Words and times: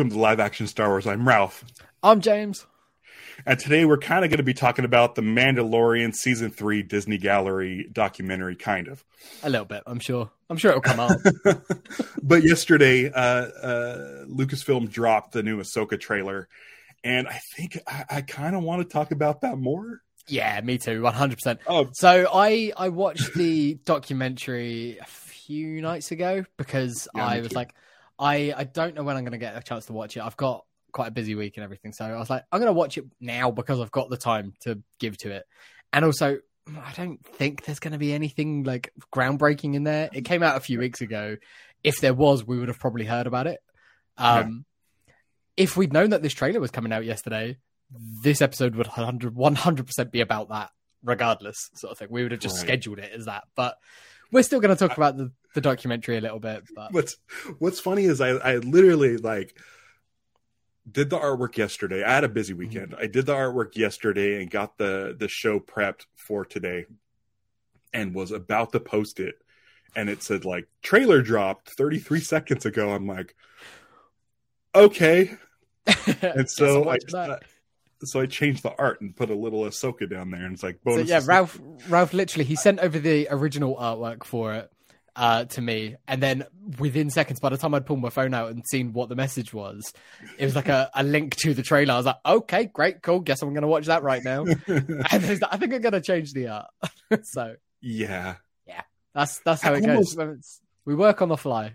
Welcome 0.00 0.16
to 0.16 0.18
Live 0.18 0.40
Action 0.40 0.66
Star 0.66 0.88
Wars. 0.88 1.06
I'm 1.06 1.28
Ralph. 1.28 1.62
I'm 2.02 2.22
James. 2.22 2.64
And 3.44 3.58
today 3.58 3.84
we're 3.84 3.98
kind 3.98 4.24
of 4.24 4.30
going 4.30 4.38
to 4.38 4.42
be 4.42 4.54
talking 4.54 4.86
about 4.86 5.14
the 5.14 5.20
Mandalorian 5.20 6.14
Season 6.14 6.50
3 6.50 6.82
Disney 6.84 7.18
Gallery 7.18 7.86
documentary, 7.92 8.56
kind 8.56 8.88
of. 8.88 9.04
A 9.42 9.50
little 9.50 9.66
bit, 9.66 9.82
I'm 9.84 9.98
sure. 9.98 10.30
I'm 10.48 10.56
sure 10.56 10.70
it'll 10.70 10.80
come 10.80 11.00
out. 11.00 11.18
but 12.22 12.42
yesterday, 12.42 13.12
uh, 13.12 13.18
uh, 13.20 14.24
Lucasfilm 14.24 14.90
dropped 14.90 15.32
the 15.32 15.42
new 15.42 15.60
Ahsoka 15.60 16.00
trailer. 16.00 16.48
And 17.04 17.28
I 17.28 17.38
think 17.54 17.78
I, 17.86 18.04
I 18.08 18.20
kind 18.22 18.56
of 18.56 18.62
want 18.62 18.80
to 18.80 18.90
talk 18.90 19.10
about 19.10 19.42
that 19.42 19.58
more. 19.58 20.00
Yeah, 20.26 20.58
me 20.62 20.78
too, 20.78 21.02
100%. 21.02 21.58
Oh. 21.66 21.90
So 21.92 22.26
I, 22.32 22.72
I 22.74 22.88
watched 22.88 23.34
the 23.34 23.74
documentary 23.84 24.96
a 24.96 25.04
few 25.04 25.82
nights 25.82 26.10
ago 26.10 26.46
because 26.56 27.06
yeah, 27.14 27.26
I 27.26 27.40
was 27.40 27.50
too. 27.50 27.56
like, 27.56 27.74
I, 28.20 28.52
I 28.54 28.64
don't 28.64 28.94
know 28.94 29.02
when 29.02 29.16
I'm 29.16 29.24
going 29.24 29.32
to 29.32 29.38
get 29.38 29.56
a 29.56 29.62
chance 29.62 29.86
to 29.86 29.94
watch 29.94 30.16
it. 30.16 30.20
I've 30.20 30.36
got 30.36 30.64
quite 30.92 31.08
a 31.08 31.10
busy 31.10 31.34
week 31.34 31.56
and 31.56 31.64
everything. 31.64 31.92
So 31.92 32.04
I 32.04 32.18
was 32.18 32.28
like, 32.28 32.44
I'm 32.52 32.60
going 32.60 32.68
to 32.68 32.74
watch 32.74 32.98
it 32.98 33.06
now 33.18 33.50
because 33.50 33.80
I've 33.80 33.90
got 33.90 34.10
the 34.10 34.18
time 34.18 34.52
to 34.60 34.82
give 34.98 35.16
to 35.18 35.30
it. 35.30 35.44
And 35.92 36.04
also, 36.04 36.38
I 36.68 36.92
don't 36.92 37.24
think 37.24 37.64
there's 37.64 37.80
going 37.80 37.92
to 37.92 37.98
be 37.98 38.12
anything 38.12 38.64
like 38.64 38.92
groundbreaking 39.12 39.74
in 39.74 39.84
there. 39.84 40.10
It 40.12 40.26
came 40.26 40.42
out 40.42 40.56
a 40.56 40.60
few 40.60 40.78
weeks 40.78 41.00
ago. 41.00 41.38
If 41.82 42.00
there 42.00 42.12
was, 42.12 42.46
we 42.46 42.58
would 42.58 42.68
have 42.68 42.78
probably 42.78 43.06
heard 43.06 43.26
about 43.26 43.46
it. 43.46 43.60
Um, 44.18 44.66
yeah. 45.06 45.14
If 45.56 45.76
we'd 45.78 45.92
known 45.92 46.10
that 46.10 46.22
this 46.22 46.34
trailer 46.34 46.60
was 46.60 46.70
coming 46.70 46.92
out 46.92 47.06
yesterday, 47.06 47.56
this 48.22 48.42
episode 48.42 48.74
would 48.76 48.86
100, 48.86 49.34
100% 49.34 50.10
be 50.10 50.20
about 50.20 50.50
that, 50.50 50.70
regardless, 51.02 51.70
sort 51.74 51.92
of 51.92 51.98
thing. 51.98 52.08
We 52.10 52.22
would 52.22 52.32
have 52.32 52.40
just 52.40 52.56
right. 52.56 52.66
scheduled 52.66 52.98
it 52.98 53.12
as 53.16 53.24
that. 53.24 53.44
But 53.56 53.78
we're 54.30 54.42
still 54.42 54.60
going 54.60 54.76
to 54.76 54.88
talk 54.88 54.96
about 54.96 55.16
the, 55.16 55.32
the 55.54 55.60
documentary 55.60 56.16
a 56.16 56.20
little 56.20 56.40
bit. 56.40 56.64
But 56.74 56.92
what's 56.92 57.16
what's 57.58 57.80
funny 57.80 58.04
is 58.04 58.20
I, 58.20 58.30
I 58.30 58.56
literally 58.56 59.16
like 59.16 59.56
did 60.90 61.10
the 61.10 61.18
artwork 61.18 61.56
yesterday. 61.56 62.02
I 62.02 62.14
had 62.14 62.24
a 62.24 62.28
busy 62.28 62.52
mm-hmm. 62.52 62.60
weekend. 62.60 62.92
Mm-hmm. 62.92 63.02
I 63.02 63.06
did 63.06 63.26
the 63.26 63.34
artwork 63.34 63.76
yesterday 63.76 64.40
and 64.40 64.50
got 64.50 64.78
the 64.78 65.16
the 65.18 65.28
show 65.28 65.60
prepped 65.60 66.06
for 66.16 66.44
today 66.44 66.86
and 67.92 68.14
was 68.14 68.30
about 68.30 68.72
to 68.72 68.80
post 68.80 69.18
it 69.18 69.34
and 69.96 70.08
it 70.08 70.22
said 70.22 70.44
like 70.44 70.68
trailer 70.82 71.22
dropped 71.22 71.70
33 71.70 72.20
seconds 72.20 72.66
ago. 72.66 72.90
I'm 72.90 73.06
like 73.06 73.34
okay. 74.74 75.36
and 76.22 76.48
so 76.48 76.88
I, 76.88 76.98
I 77.14 77.38
so 78.02 78.20
I 78.20 78.26
changed 78.26 78.62
the 78.62 78.74
art 78.76 79.00
and 79.00 79.14
put 79.14 79.30
a 79.30 79.34
little 79.34 79.62
Ahsoka 79.62 80.08
down 80.08 80.30
there 80.30 80.44
and 80.44 80.54
it's 80.54 80.62
like 80.62 80.82
bonus. 80.84 81.08
So 81.08 81.14
yeah, 81.14 81.20
Ralph 81.24 81.60
Ralph 81.88 82.12
literally 82.12 82.44
he 82.44 82.54
sent 82.54 82.78
over 82.78 82.98
the 82.98 83.26
original 83.30 83.76
artwork 83.76 84.24
for 84.24 84.54
it 84.54 84.70
uh, 85.20 85.44
to 85.44 85.60
me, 85.60 85.96
and 86.08 86.22
then 86.22 86.46
within 86.78 87.10
seconds, 87.10 87.40
by 87.40 87.50
the 87.50 87.58
time 87.58 87.74
I'd 87.74 87.84
pulled 87.84 88.00
my 88.00 88.08
phone 88.08 88.32
out 88.32 88.50
and 88.50 88.64
seen 88.66 88.94
what 88.94 89.10
the 89.10 89.14
message 89.14 89.52
was, 89.52 89.92
it 90.38 90.46
was 90.46 90.56
like 90.56 90.68
a, 90.68 90.90
a 90.94 91.02
link 91.02 91.36
to 91.36 91.52
the 91.52 91.62
trailer. 91.62 91.92
I 91.92 91.96
was 91.98 92.06
like, 92.06 92.16
okay, 92.24 92.64
great, 92.64 93.02
cool. 93.02 93.20
Guess 93.20 93.42
I'm 93.42 93.50
going 93.50 93.60
to 93.60 93.68
watch 93.68 93.84
that 93.84 94.02
right 94.02 94.24
now. 94.24 94.46
and 94.66 95.04
I 95.12 95.18
think 95.58 95.74
I'm 95.74 95.82
going 95.82 95.92
to 95.92 96.00
change 96.00 96.32
the 96.32 96.48
art. 96.48 96.70
so 97.24 97.56
yeah, 97.82 98.36
yeah, 98.66 98.80
that's 99.14 99.40
that's 99.44 99.60
how 99.60 99.74
I 99.74 99.76
it 99.76 99.90
almost, 99.90 100.16
goes. 100.16 100.60
We 100.86 100.94
work 100.94 101.20
on 101.20 101.28
the 101.28 101.36
fly. 101.36 101.74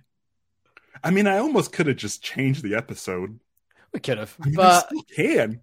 I 1.03 1.11
mean, 1.11 1.27
I 1.27 1.37
almost 1.37 1.71
could 1.71 1.85
have 1.85 1.97
just 1.97 2.23
changed 2.23 2.63
the 2.63 2.73
episode. 2.73 3.39
We 3.93 3.99
could 3.99 4.17
have, 4.17 4.35
I 4.41 4.45
mean, 4.47 4.55
but 4.55 4.91
can. 5.15 5.61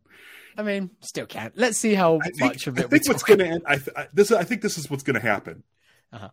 I 0.56 0.62
mean, 0.62 0.90
still 1.00 1.26
can't. 1.26 1.52
Let's 1.56 1.78
see 1.78 1.94
how 1.94 2.20
think, 2.20 2.40
much 2.40 2.66
of 2.68 2.78
it. 2.78 2.84
I 2.84 2.88
think 2.88 3.08
what's 3.08 3.24
going 3.24 3.40
to 3.40 3.46
end. 3.46 3.62
I, 3.66 3.76
th- 3.76 3.96
I, 3.96 4.06
this. 4.12 4.30
I 4.30 4.44
think 4.44 4.62
this 4.62 4.78
is 4.78 4.88
what's 4.88 5.02
going 5.02 5.20
to 5.20 5.26
happen. 5.26 5.64
Uh-huh. 6.12 6.28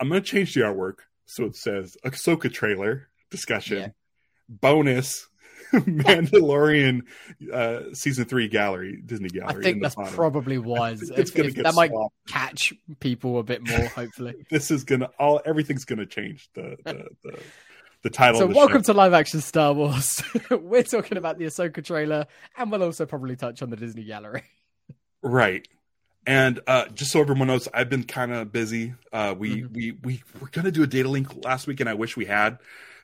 I'm 0.00 0.08
going 0.08 0.22
to 0.22 0.26
change 0.26 0.54
the 0.54 0.60
artwork 0.60 0.98
so 1.26 1.44
it 1.44 1.56
says 1.56 1.96
Ahsoka 2.04 2.52
trailer 2.52 3.08
discussion, 3.30 3.78
yeah. 3.78 3.88
bonus 4.48 5.28
Mandalorian 5.72 7.02
uh, 7.52 7.92
season 7.92 8.24
three 8.26 8.46
gallery, 8.48 9.02
Disney 9.04 9.28
gallery. 9.28 9.60
I 9.60 9.62
think 9.62 9.82
that's 9.82 9.96
bottom. 9.96 10.14
probably 10.14 10.58
wise. 10.58 11.02
it's 11.10 11.30
if, 11.30 11.34
gonna 11.34 11.48
if 11.48 11.54
get 11.56 11.64
that 11.64 11.74
swapped. 11.74 11.92
might 11.92 12.08
catch 12.28 12.72
people 13.00 13.38
a 13.40 13.42
bit 13.42 13.68
more. 13.68 13.86
Hopefully, 13.88 14.46
this 14.50 14.70
is 14.70 14.84
gonna 14.84 15.10
all 15.18 15.40
everything's 15.44 15.84
gonna 15.84 16.06
change 16.06 16.48
the 16.54 16.76
the, 16.84 17.08
the, 17.24 17.38
the 18.02 18.10
title. 18.10 18.40
So, 18.40 18.46
welcome 18.46 18.82
show. 18.82 18.92
to 18.92 18.94
live 18.94 19.12
action 19.12 19.40
Star 19.40 19.72
Wars. 19.72 20.22
We're 20.50 20.84
talking 20.84 21.18
about 21.18 21.38
the 21.38 21.46
Ahsoka 21.46 21.84
trailer, 21.84 22.26
and 22.56 22.70
we'll 22.70 22.84
also 22.84 23.04
probably 23.04 23.34
touch 23.34 23.60
on 23.60 23.70
the 23.70 23.76
Disney 23.76 24.04
gallery. 24.04 24.44
Right. 25.20 25.66
And 26.26 26.60
uh, 26.66 26.88
just 26.88 27.12
so 27.12 27.20
everyone 27.20 27.46
knows, 27.46 27.68
I've 27.72 27.88
been 27.88 28.02
kind 28.02 28.32
of 28.32 28.52
busy. 28.52 28.94
Uh, 29.12 29.34
we 29.38 29.62
mm-hmm. 29.62 29.72
we 29.72 29.92
we 30.02 30.22
were 30.40 30.48
gonna 30.48 30.72
do 30.72 30.82
a 30.82 30.86
data 30.86 31.08
link 31.08 31.44
last 31.44 31.66
week, 31.66 31.80
and 31.80 31.88
I 31.88 31.94
wish 31.94 32.16
we 32.16 32.24
had 32.24 32.58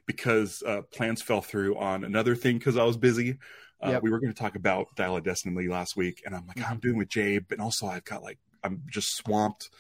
because 0.07 0.63
uh, 0.67 0.83
plans 0.93 1.23
fell 1.23 1.41
through 1.41 1.77
on 1.77 2.05
another 2.05 2.35
thing 2.35 2.59
because 2.59 2.77
I 2.77 2.85
was 2.85 2.97
busy. 2.97 3.39
Uh, 3.81 3.91
yep. 3.91 4.03
We 4.03 4.11
were 4.11 4.21
going 4.21 4.33
to 4.33 4.39
talk 4.39 4.55
about 4.55 4.95
Dial 4.95 5.17
of 5.17 5.25
Destiny 5.25 5.67
last 5.67 5.97
week, 5.97 6.23
and 6.25 6.35
I'm 6.35 6.47
like, 6.47 6.59
mm-hmm. 6.59 6.73
I'm 6.73 6.79
doing 6.79 6.97
with 6.97 7.09
Jabe, 7.09 7.47
and 7.51 7.61
also 7.61 7.87
I've 7.87 8.05
got 8.05 8.23
like 8.23 8.39
I'm 8.63 8.83
just 8.89 9.17
swamped. 9.17 9.71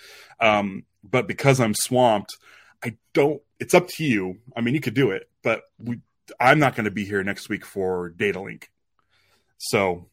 Um, 0.41 0.84
but 1.04 1.28
because 1.28 1.60
I'm 1.60 1.74
swamped, 1.74 2.36
I 2.84 2.97
don't. 3.12 3.41
It's 3.60 3.74
up 3.74 3.88
to 3.88 4.04
you. 4.04 4.38
I 4.56 4.60
mean, 4.60 4.74
you 4.74 4.80
could 4.80 4.94
do 4.94 5.10
it, 5.10 5.28
but 5.42 5.62
we. 5.78 6.00
I'm 6.41 6.59
not 6.59 6.76
going 6.76 6.84
to 6.84 6.91
be 6.91 7.04
here 7.04 7.22
next 7.22 7.48
week 7.48 7.64
for 7.64 8.09
Data 8.10 8.41
Link. 8.41 8.70
So 9.59 10.06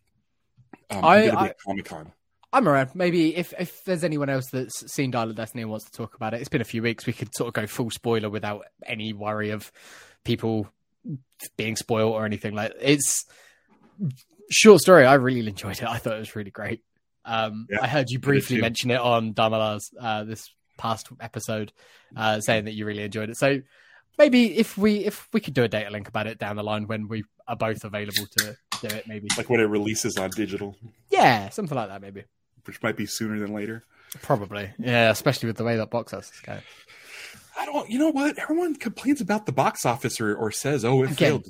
um, 0.90 1.06
I, 1.06 1.18
I'm 1.18 1.22
going 1.22 1.36
to 1.36 1.44
be 1.44 1.50
at 1.50 1.60
Comic 1.66 1.86
Con. 1.86 2.12
I'm 2.52 2.68
around. 2.68 2.96
Maybe 2.96 3.36
if 3.36 3.54
if 3.60 3.84
there's 3.84 4.04
anyone 4.04 4.30
else 4.30 4.48
that's 4.52 4.92
seen 4.92 5.12
Dial 5.12 5.30
of 5.30 5.36
Destiny 5.36 5.62
and 5.62 5.72
wants 5.72 5.86
to 5.86 5.92
talk 5.92 6.16
about 6.16 6.34
it, 6.34 6.40
it's 6.40 6.50
been 6.50 6.62
a 6.62 6.66
few 6.66 6.82
weeks. 6.82 7.06
We 7.06 7.14
could 7.14 7.34
sort 7.36 7.48
of 7.48 7.54
go 7.54 7.68
full 7.68 7.92
spoiler 7.92 8.30
without 8.30 8.66
any 8.86 9.14
worry 9.14 9.52
of 9.52 9.72
people 10.24 10.68
being 11.58 11.76
spoiled 11.76 12.14
or 12.14 12.26
anything. 12.26 12.56
Like 12.56 12.74
it's 12.82 13.26
short 14.50 14.82
story. 14.82 15.06
I 15.06 15.16
really 15.16 15.50
enjoyed 15.50 15.78
it. 15.78 15.84
I 15.84 15.98
thought 15.98 16.16
it 16.16 16.20
was 16.20 16.36
really 16.36 16.52
great. 16.52 16.82
Um, 17.24 17.68
yeah, 17.70 17.80
I 17.84 17.88
heard 17.88 18.10
you 18.10 18.18
briefly 18.18 18.60
mention 18.62 18.90
it 18.90 19.00
on 19.00 19.34
Dharmala's 19.34 19.92
uh, 20.00 20.24
this 20.24 20.50
past 20.78 21.10
episode, 21.20 21.72
uh, 22.16 22.40
saying 22.40 22.66
that 22.66 22.74
you 22.74 22.86
really 22.86 23.04
enjoyed 23.04 23.30
it. 23.30 23.38
So 23.38 23.62
maybe 24.18 24.58
if 24.58 24.76
we 24.76 25.06
if 25.06 25.28
we 25.34 25.40
could 25.40 25.54
do 25.54 25.64
a 25.64 25.68
data 25.68 25.92
link 25.92 26.08
about 26.08 26.26
it 26.26 26.40
down 26.40 26.56
the 26.56 26.64
line 26.64 26.88
when 26.88 27.08
we 27.08 27.26
are 27.48 27.56
both 27.56 27.84
available 27.84 28.26
to 28.40 28.58
do 28.82 28.88
it, 28.88 29.08
maybe 29.08 29.28
like 29.38 29.52
when 29.52 29.60
it 29.60 29.66
releases 29.66 30.18
on 30.18 30.32
digital. 30.32 30.76
Yeah, 31.12 31.50
something 31.50 31.78
like 31.78 31.90
that, 31.90 32.02
maybe 32.02 32.24
which 32.66 32.82
might 32.82 32.98
be 32.98 33.06
sooner 33.06 33.40
than 33.40 33.54
later. 33.54 33.84
Probably, 34.22 34.72
yeah, 34.80 35.12
especially 35.12 35.48
with 35.48 35.58
the 35.58 35.64
way 35.64 35.78
that 35.78 35.92
box 35.92 36.14
office 36.14 36.32
is 36.34 36.40
going. 36.42 36.62
I 37.58 37.66
don't. 37.66 37.90
You 37.90 38.00
know 38.00 38.10
what? 38.10 38.40
Everyone 38.40 38.76
complains 38.76 39.22
about 39.22 39.46
the 39.46 39.52
box 39.52 39.86
office 39.86 40.20
or, 40.22 40.36
or 40.36 40.52
says, 40.52 40.86
"Oh, 40.86 41.04
it 41.04 41.12
Again. 41.12 41.42
failed." 41.42 41.46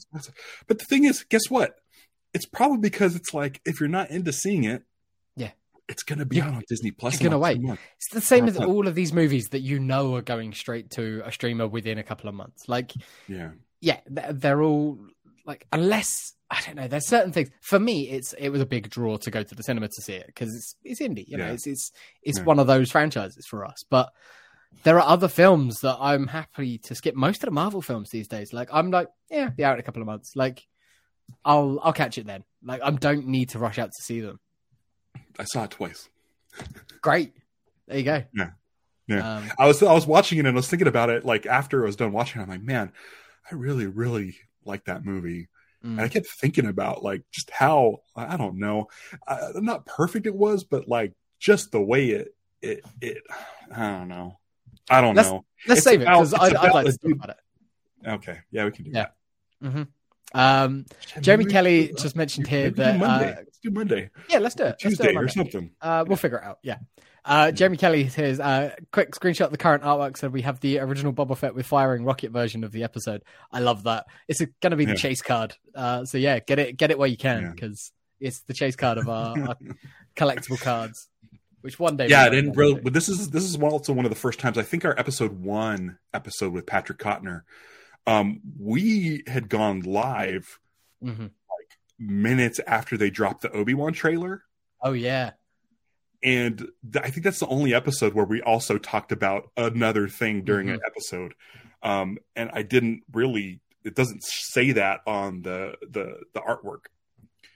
But 0.67 0.79
the 0.79 0.85
thing 0.85 1.05
is, 1.05 1.23
guess 1.23 1.49
what? 1.49 1.75
It's 2.33 2.45
probably 2.45 2.79
because 2.79 3.15
it's 3.15 3.33
like 3.33 3.61
if 3.65 3.79
you're 3.79 3.89
not 3.89 4.09
into 4.09 4.33
seeing 4.33 4.63
it, 4.63 4.83
yeah, 5.35 5.51
it's 5.87 6.03
going 6.03 6.19
to 6.19 6.25
be 6.25 6.41
on 6.41 6.63
Disney 6.67 6.91
Plus. 6.91 7.13
It's 7.13 7.21
going 7.21 7.31
to 7.31 7.37
wait. 7.39 7.59
It's 7.61 8.09
the 8.11 8.21
same 8.21 8.47
as 8.47 8.57
all 8.57 8.87
of 8.87 8.95
these 8.95 9.13
movies 9.13 9.49
that 9.49 9.61
you 9.61 9.79
know 9.79 10.15
are 10.15 10.21
going 10.21 10.53
straight 10.53 10.91
to 10.91 11.21
a 11.25 11.31
streamer 11.31 11.67
within 11.67 11.97
a 11.97 12.03
couple 12.03 12.27
of 12.27 12.35
months. 12.35 12.67
Like, 12.67 12.91
yeah, 13.27 13.51
yeah, 13.81 13.99
they're 14.07 14.61
all 14.61 14.99
like 15.49 15.65
unless 15.73 16.35
I 16.51 16.61
don't 16.65 16.75
know. 16.75 16.87
There's 16.87 17.07
certain 17.07 17.31
things 17.31 17.49
for 17.59 17.79
me. 17.79 18.07
It's 18.09 18.33
it 18.33 18.49
was 18.49 18.61
a 18.61 18.67
big 18.67 18.89
draw 18.89 19.17
to 19.17 19.31
go 19.31 19.41
to 19.41 19.55
the 19.55 19.63
cinema 19.63 19.87
to 19.87 20.01
see 20.01 20.13
it 20.13 20.27
because 20.27 20.55
it's 20.55 20.75
it's 20.83 21.01
indie. 21.01 21.27
You 21.27 21.37
know, 21.37 21.47
yeah. 21.47 21.53
it's 21.53 21.65
it's 21.65 21.91
it's 22.21 22.37
yeah. 22.37 22.43
one 22.43 22.59
of 22.59 22.67
those 22.67 22.91
franchises 22.91 23.47
for 23.47 23.65
us. 23.65 23.83
But 23.89 24.11
there 24.83 24.99
are 24.99 25.07
other 25.07 25.27
films 25.27 25.81
that 25.81 25.97
I'm 25.99 26.27
happy 26.27 26.77
to 26.77 26.93
skip. 26.93 27.15
Most 27.15 27.43
of 27.43 27.47
the 27.47 27.51
Marvel 27.51 27.81
films 27.81 28.11
these 28.11 28.27
days, 28.27 28.53
like 28.53 28.69
I'm 28.71 28.91
like, 28.91 29.09
yeah, 29.29 29.49
be 29.49 29.63
out 29.63 29.73
in 29.73 29.79
a 29.79 29.83
couple 29.83 30.03
of 30.03 30.05
months. 30.05 30.35
Like, 30.35 30.67
I'll 31.43 31.79
I'll 31.83 31.93
catch 31.93 32.19
it 32.19 32.27
then. 32.27 32.43
Like, 32.63 32.81
I 32.83 32.91
don't 32.91 33.25
need 33.27 33.49
to 33.49 33.59
rush 33.59 33.79
out 33.79 33.91
to 33.91 34.03
see 34.03 34.21
them. 34.21 34.39
I 35.39 35.45
saw 35.45 35.63
it 35.63 35.71
twice. 35.71 36.09
Great. 37.01 37.33
There 37.87 37.97
you 37.97 38.03
go. 38.03 38.23
Yeah. 38.35 38.51
Yeah. 39.07 39.37
Um, 39.37 39.51
I 39.57 39.65
was 39.65 39.81
I 39.81 39.93
was 39.93 40.05
watching 40.05 40.37
it 40.37 40.45
and 40.45 40.49
I 40.49 40.53
was 40.53 40.67
thinking 40.67 40.87
about 40.87 41.09
it 41.09 41.25
like 41.25 41.47
after 41.47 41.81
I 41.81 41.87
was 41.87 41.95
done 41.95 42.11
watching. 42.11 42.39
It, 42.39 42.43
I'm 42.43 42.49
like, 42.49 42.61
man, 42.61 42.91
I 43.51 43.55
really 43.55 43.87
really 43.87 44.35
like 44.65 44.85
that 44.85 45.05
movie. 45.05 45.47
Mm. 45.83 45.91
And 45.91 46.01
I 46.01 46.07
kept 46.07 46.27
thinking 46.27 46.65
about 46.65 47.03
like 47.03 47.23
just 47.31 47.49
how 47.51 47.99
I 48.15 48.37
don't 48.37 48.57
know, 48.57 48.87
uh, 49.27 49.51
not 49.55 49.85
perfect 49.85 50.25
it 50.25 50.35
was, 50.35 50.63
but 50.63 50.87
like 50.87 51.13
just 51.39 51.71
the 51.71 51.81
way 51.81 52.09
it 52.09 52.35
it 52.61 52.83
it. 53.01 53.23
I 53.73 53.91
don't 53.91 54.07
know. 54.07 54.39
I 54.89 55.01
don't 55.01 55.15
let's, 55.15 55.29
know. 55.29 55.45
Let's 55.67 55.79
it's 55.79 55.87
save 55.87 56.01
about, 56.01 56.21
it 56.21 56.31
because 56.31 56.33
I'd, 56.33 56.55
I'd, 56.55 56.73
like 56.73 56.85
to 56.87 56.97
talk 56.97 57.11
about 57.11 57.29
it. 57.29 57.37
Okay, 58.07 58.39
yeah, 58.51 58.65
we 58.65 58.71
can 58.71 58.85
do 58.85 58.91
yeah. 58.91 59.07
that. 59.61 59.67
Mm-hmm. 59.67 59.83
Um, 60.33 60.85
Jeremy 61.21 61.45
Kelly 61.45 61.93
just 61.97 62.15
mentioned 62.15 62.47
here 62.47 62.69
that 62.71 62.97
Monday. 62.97 63.31
Uh, 63.31 63.35
let's 63.37 63.59
do 63.59 63.71
Monday. 63.71 64.09
Yeah, 64.29 64.39
let's 64.39 64.55
do 64.55 64.65
it. 64.65 64.79
Tuesday 64.79 65.13
do 65.13 65.19
it 65.19 65.23
or 65.23 65.27
something. 65.27 65.71
Uh, 65.81 66.05
we'll 66.07 66.17
figure 66.17 66.37
it 66.37 66.43
out. 66.43 66.59
Yeah. 66.63 66.77
Uh, 67.25 67.51
Jeremy 67.51 67.77
Kelly 67.77 68.09
says, 68.09 68.39
uh, 68.39 68.75
quick 68.91 69.11
screenshot 69.11 69.45
of 69.45 69.51
the 69.51 69.57
current 69.57 69.83
artwork. 69.83 70.17
So 70.17 70.29
we 70.29 70.41
have 70.43 70.59
the 70.59 70.79
original 70.79 71.13
Boba 71.13 71.37
Fett 71.37 71.55
with 71.55 71.65
firing 71.65 72.03
rocket 72.03 72.31
version 72.31 72.63
of 72.63 72.71
the 72.71 72.83
episode. 72.83 73.23
I 73.51 73.59
love 73.59 73.83
that. 73.83 74.05
It's 74.27 74.39
going 74.61 74.71
to 74.71 74.77
be 74.77 74.85
the 74.85 74.91
yeah. 74.91 74.97
chase 74.97 75.21
card. 75.21 75.55
Uh, 75.75 76.05
so 76.05 76.17
yeah, 76.17 76.39
get 76.39 76.59
it, 76.59 76.77
get 76.77 76.91
it 76.91 76.97
where 76.97 77.07
you 77.07 77.17
can 77.17 77.51
because 77.51 77.91
yeah. 78.19 78.27
it's 78.27 78.41
the 78.41 78.53
chase 78.53 78.75
card 78.75 78.97
of 78.97 79.09
our, 79.09 79.39
our 79.39 79.57
collectible 80.15 80.59
cards. 80.59 81.09
Which 81.61 81.77
one 81.77 81.97
day? 81.97 82.07
Yeah, 82.07 82.27
it 82.27 82.31
didn't 82.31 82.53
really. 82.53 82.79
But 82.79 82.93
this 82.93 83.09
is 83.09 83.31
this 83.31 83.43
is 83.43 83.57
also 83.57 83.91
one 83.91 84.05
of 84.05 84.11
the 84.11 84.15
first 84.17 84.39
times 84.39 84.57
I 84.57 84.63
think 84.63 84.85
our 84.85 84.97
episode 84.97 85.43
one 85.43 85.97
episode 86.13 86.53
with 86.53 86.65
Patrick 86.65 86.99
Cotner 86.99 87.41
Um, 88.07 88.39
we 88.57 89.23
had 89.27 89.49
gone 89.49 89.81
live 89.81 90.57
mm-hmm. 91.03 91.21
like 91.21 91.77
minutes 91.99 92.61
after 92.65 92.95
they 92.95 93.09
dropped 93.09 93.41
the 93.41 93.51
Obi 93.51 93.73
Wan 93.73 93.91
trailer. 93.91 94.43
Oh 94.81 94.93
yeah, 94.93 95.31
and 96.23 96.57
th- 96.57 97.03
I 97.03 97.09
think 97.09 97.23
that's 97.23 97.39
the 97.39 97.47
only 97.47 97.73
episode 97.73 98.13
where 98.13 98.25
we 98.25 98.41
also 98.41 98.77
talked 98.77 99.11
about 99.11 99.49
another 99.55 100.07
thing 100.07 100.43
during 100.43 100.67
mm-hmm. 100.67 100.75
an 100.75 100.81
episode. 100.85 101.33
Um, 101.81 102.17
and 102.35 102.49
I 102.53 102.63
didn't 102.63 103.03
really. 103.11 103.61
It 103.83 103.95
doesn't 103.95 104.23
say 104.23 104.73
that 104.73 105.01
on 105.07 105.41
the 105.41 105.75
the 105.81 106.19
the 106.33 106.41
artwork. 106.41 106.87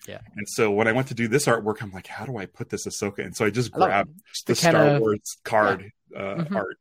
Yeah. 0.07 0.19
And 0.35 0.47
so 0.49 0.71
when 0.71 0.87
I 0.87 0.91
went 0.91 1.07
to 1.09 1.13
do 1.13 1.27
this 1.27 1.45
artwork, 1.45 1.81
I'm 1.81 1.91
like, 1.91 2.07
how 2.07 2.25
do 2.25 2.37
I 2.37 2.45
put 2.45 2.69
this 2.69 2.85
Ahsoka? 2.85 3.19
And 3.19 3.35
so 3.35 3.45
I 3.45 3.49
just 3.49 3.71
grabbed 3.71 4.13
the, 4.45 4.53
the 4.53 4.55
Star 4.55 4.99
Wars 4.99 5.37
card 5.43 5.91
yeah. 6.11 6.17
uh, 6.17 6.35
mm-hmm. 6.35 6.55
art. 6.55 6.77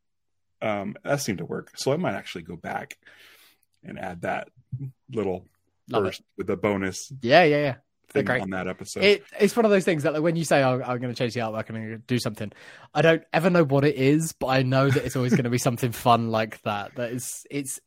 Um, 0.61 0.97
that 1.05 1.21
seemed 1.21 1.39
to 1.39 1.45
work. 1.45 1.73
So 1.77 1.93
I 1.93 1.97
might 1.97 2.15
actually 2.15 2.43
go 2.43 2.57
back 2.57 2.99
and 3.85 3.99
add 3.99 4.23
that 4.23 4.49
little 5.11 5.47
Love 5.89 6.05
first 6.05 6.21
it. 6.21 6.27
with 6.37 6.51
a 6.51 6.57
bonus. 6.57 7.13
Yeah, 7.21 7.45
yeah, 7.45 7.59
yeah. 7.59 7.75
Thing 8.13 8.29
on 8.29 8.51
that 8.51 8.69
episode. 8.69 9.03
It, 9.03 9.25
it's 9.41 9.57
one 9.57 9.65
of 9.65 9.71
those 9.71 9.85
things 9.85 10.03
that 10.03 10.13
like, 10.13 10.23
when 10.23 10.37
you 10.37 10.45
say, 10.45 10.63
oh, 10.63 10.81
I'm 10.81 10.99
going 10.99 11.13
to 11.13 11.15
change 11.15 11.35
the 11.35 11.41
artwork, 11.41 11.69
I'm 11.69 11.77
going 11.77 11.91
to 11.91 11.99
do 11.99 12.19
something, 12.19 12.53
I 12.95 13.03
don't 13.03 13.23
ever 13.33 13.51
know 13.51 13.65
what 13.65 13.85
it 13.85 13.97
is, 13.97 14.33
but 14.33 14.49
I 14.49 14.63
know 14.63 14.91
that 14.91 15.05
it's 15.05 15.17
always 15.17 15.33
going 15.33 15.45
to 15.45 15.51
be 15.51 15.59
something 15.59 15.93
fun 15.93 16.31
like 16.31 16.61
that. 16.63 16.95
That 16.97 17.13
is, 17.13 17.47
it's, 17.51 17.81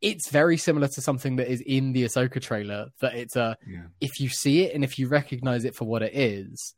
it's 0.00 0.30
very 0.30 0.56
similar 0.56 0.88
to 0.88 1.00
something 1.00 1.36
that 1.36 1.48
is 1.48 1.60
in 1.60 1.92
the 1.92 2.04
Ahsoka 2.04 2.40
trailer. 2.40 2.88
That 3.00 3.14
it's 3.14 3.36
a 3.36 3.56
yeah. 3.66 3.82
if 4.00 4.20
you 4.20 4.28
see 4.28 4.62
it 4.62 4.74
and 4.74 4.82
if 4.82 4.98
you 4.98 5.08
recognize 5.08 5.64
it 5.64 5.74
for 5.74 5.84
what 5.84 6.02
it 6.02 6.14
is, 6.14 6.74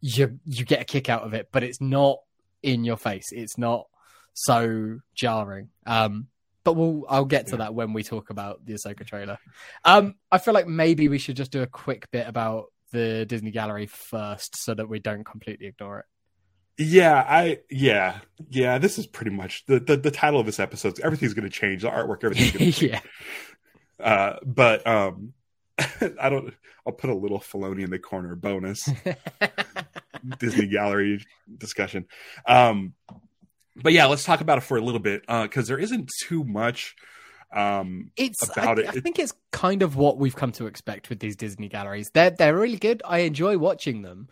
you 0.00 0.38
you 0.44 0.64
get 0.64 0.80
a 0.80 0.84
kick 0.84 1.08
out 1.08 1.22
of 1.22 1.34
it, 1.34 1.48
but 1.52 1.62
it's 1.62 1.80
not 1.80 2.18
in 2.62 2.84
your 2.84 2.96
face. 2.96 3.32
It's 3.32 3.58
not 3.58 3.86
so 4.32 5.00
jarring. 5.14 5.68
Um, 5.86 6.28
but 6.64 6.74
we'll 6.74 7.04
I'll 7.08 7.24
get 7.24 7.46
to 7.48 7.52
yeah. 7.52 7.58
that 7.58 7.74
when 7.74 7.92
we 7.92 8.02
talk 8.02 8.30
about 8.30 8.64
the 8.64 8.74
Ahsoka 8.74 9.06
trailer. 9.06 9.38
Um, 9.84 10.14
I 10.32 10.38
feel 10.38 10.54
like 10.54 10.66
maybe 10.66 11.08
we 11.08 11.18
should 11.18 11.36
just 11.36 11.52
do 11.52 11.62
a 11.62 11.66
quick 11.66 12.10
bit 12.10 12.26
about 12.26 12.66
the 12.90 13.26
Disney 13.26 13.50
Gallery 13.50 13.86
first, 13.86 14.56
so 14.56 14.74
that 14.74 14.88
we 14.88 14.98
don't 14.98 15.24
completely 15.24 15.66
ignore 15.66 16.00
it. 16.00 16.06
Yeah, 16.76 17.24
I 17.26 17.60
yeah 17.70 18.18
yeah. 18.50 18.78
This 18.78 18.98
is 18.98 19.06
pretty 19.06 19.30
much 19.30 19.64
the 19.66 19.78
the, 19.78 19.96
the 19.96 20.10
title 20.10 20.40
of 20.40 20.46
this 20.46 20.58
episode. 20.58 20.98
Everything's 21.00 21.34
going 21.34 21.48
to 21.48 21.50
change. 21.50 21.82
The 21.82 21.90
artwork, 21.90 22.24
everything's 22.24 22.52
going 22.52 22.72
to 22.72 22.88
yeah. 22.88 23.00
Uh, 24.00 24.36
but 24.44 24.86
um, 24.86 25.34
I 25.78 26.28
don't. 26.28 26.54
I'll 26.86 26.92
put 26.92 27.10
a 27.10 27.14
little 27.14 27.40
Filoni 27.40 27.82
in 27.82 27.90
the 27.90 27.98
corner 27.98 28.34
bonus. 28.34 28.90
Disney 30.38 30.66
Gallery 30.66 31.24
discussion. 31.58 32.06
Um, 32.46 32.94
but 33.76 33.92
yeah, 33.92 34.06
let's 34.06 34.24
talk 34.24 34.40
about 34.40 34.58
it 34.58 34.62
for 34.62 34.76
a 34.76 34.80
little 34.80 35.00
bit 35.00 35.22
because 35.22 35.66
uh, 35.66 35.68
there 35.68 35.78
isn't 35.78 36.10
too 36.26 36.44
much 36.44 36.94
um 37.52 38.10
it's 38.16 38.42
about 38.48 38.78
I, 38.78 38.82
it. 38.82 38.88
I 38.88 38.92
think 39.00 39.18
it's 39.18 39.32
kind 39.52 39.82
of 39.82 39.96
what 39.96 40.18
we've 40.18 40.34
come 40.34 40.50
to 40.52 40.66
expect 40.66 41.08
with 41.08 41.20
these 41.20 41.36
Disney 41.36 41.68
galleries. 41.68 42.10
They're 42.12 42.30
they're 42.30 42.56
really 42.56 42.78
good. 42.78 43.02
I 43.04 43.18
enjoy 43.18 43.58
watching 43.58 44.02
them. 44.02 44.28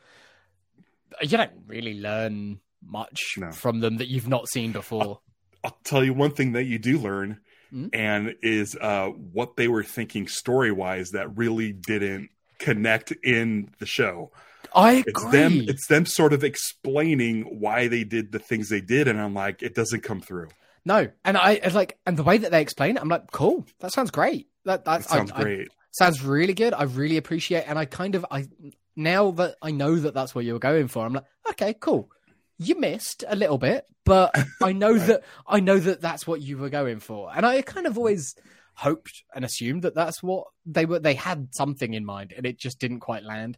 You 1.20 1.28
don't 1.28 1.52
really 1.66 2.00
learn 2.00 2.60
much 2.84 3.34
no. 3.36 3.52
from 3.52 3.80
them 3.80 3.98
that 3.98 4.08
you've 4.08 4.28
not 4.28 4.48
seen 4.48 4.72
before. 4.72 5.02
I'll, 5.02 5.22
I'll, 5.64 5.78
tell 5.84 6.02
you 6.02 6.14
one 6.14 6.32
thing 6.32 6.52
that 6.52 6.64
you 6.64 6.78
do 6.78 6.98
learn, 6.98 7.38
mm-hmm. 7.72 7.88
and 7.92 8.34
is 8.42 8.76
uh, 8.80 9.08
what 9.08 9.56
they 9.56 9.68
were 9.68 9.84
thinking 9.84 10.26
story 10.26 10.72
wise 10.72 11.10
that 11.10 11.36
really 11.36 11.72
didn't 11.72 12.30
connect 12.58 13.12
in 13.22 13.70
the 13.78 13.86
show. 13.86 14.32
I 14.74 14.92
agree. 14.92 15.12
It's 15.14 15.24
them. 15.30 15.52
It's 15.68 15.86
them 15.86 16.06
sort 16.06 16.32
of 16.32 16.44
explaining 16.44 17.60
why 17.60 17.88
they 17.88 18.04
did 18.04 18.32
the 18.32 18.38
things 18.38 18.68
they 18.68 18.80
did, 18.80 19.08
and 19.08 19.20
I'm 19.20 19.34
like, 19.34 19.62
it 19.62 19.74
doesn't 19.74 20.02
come 20.02 20.20
through. 20.20 20.48
No, 20.84 21.08
and 21.24 21.36
I 21.36 21.60
like, 21.72 21.98
and 22.06 22.16
the 22.16 22.24
way 22.24 22.38
that 22.38 22.50
they 22.50 22.60
explain 22.60 22.96
it, 22.96 23.02
I'm 23.02 23.08
like, 23.08 23.30
cool. 23.30 23.64
That 23.80 23.92
sounds 23.92 24.10
great. 24.10 24.48
That 24.64 24.84
that 24.84 25.04
sounds 25.04 25.30
I, 25.32 25.42
great. 25.42 25.68
I, 25.68 25.74
sounds 25.92 26.22
really 26.24 26.54
good. 26.54 26.74
I 26.74 26.84
really 26.84 27.16
appreciate, 27.16 27.64
and 27.66 27.78
I 27.78 27.84
kind 27.84 28.14
of, 28.14 28.26
I 28.30 28.48
now 28.96 29.30
that 29.32 29.56
I 29.62 29.70
know 29.70 29.96
that 29.96 30.14
that's 30.14 30.34
what 30.34 30.44
you 30.44 30.54
were 30.54 30.58
going 30.58 30.88
for, 30.88 31.04
I'm 31.06 31.12
like, 31.12 31.24
okay, 31.50 31.74
cool. 31.74 32.10
You 32.58 32.78
missed 32.78 33.24
a 33.26 33.36
little 33.36 33.58
bit, 33.58 33.84
but 34.04 34.34
I 34.62 34.72
know 34.72 34.92
right. 34.92 35.06
that 35.06 35.22
I 35.46 35.60
know 35.60 35.78
that 35.78 36.00
that's 36.00 36.26
what 36.26 36.40
you 36.40 36.58
were 36.58 36.70
going 36.70 37.00
for, 37.00 37.30
and 37.34 37.46
I 37.46 37.62
kind 37.62 37.86
of 37.86 37.96
always 37.96 38.34
hoped 38.74 39.22
and 39.34 39.44
assumed 39.44 39.82
that 39.82 39.94
that's 39.94 40.22
what 40.22 40.46
they 40.66 40.84
were. 40.84 40.98
They 40.98 41.14
had 41.14 41.54
something 41.54 41.94
in 41.94 42.04
mind, 42.04 42.32
and 42.36 42.44
it 42.44 42.58
just 42.58 42.80
didn't 42.80 43.00
quite 43.00 43.22
land. 43.22 43.56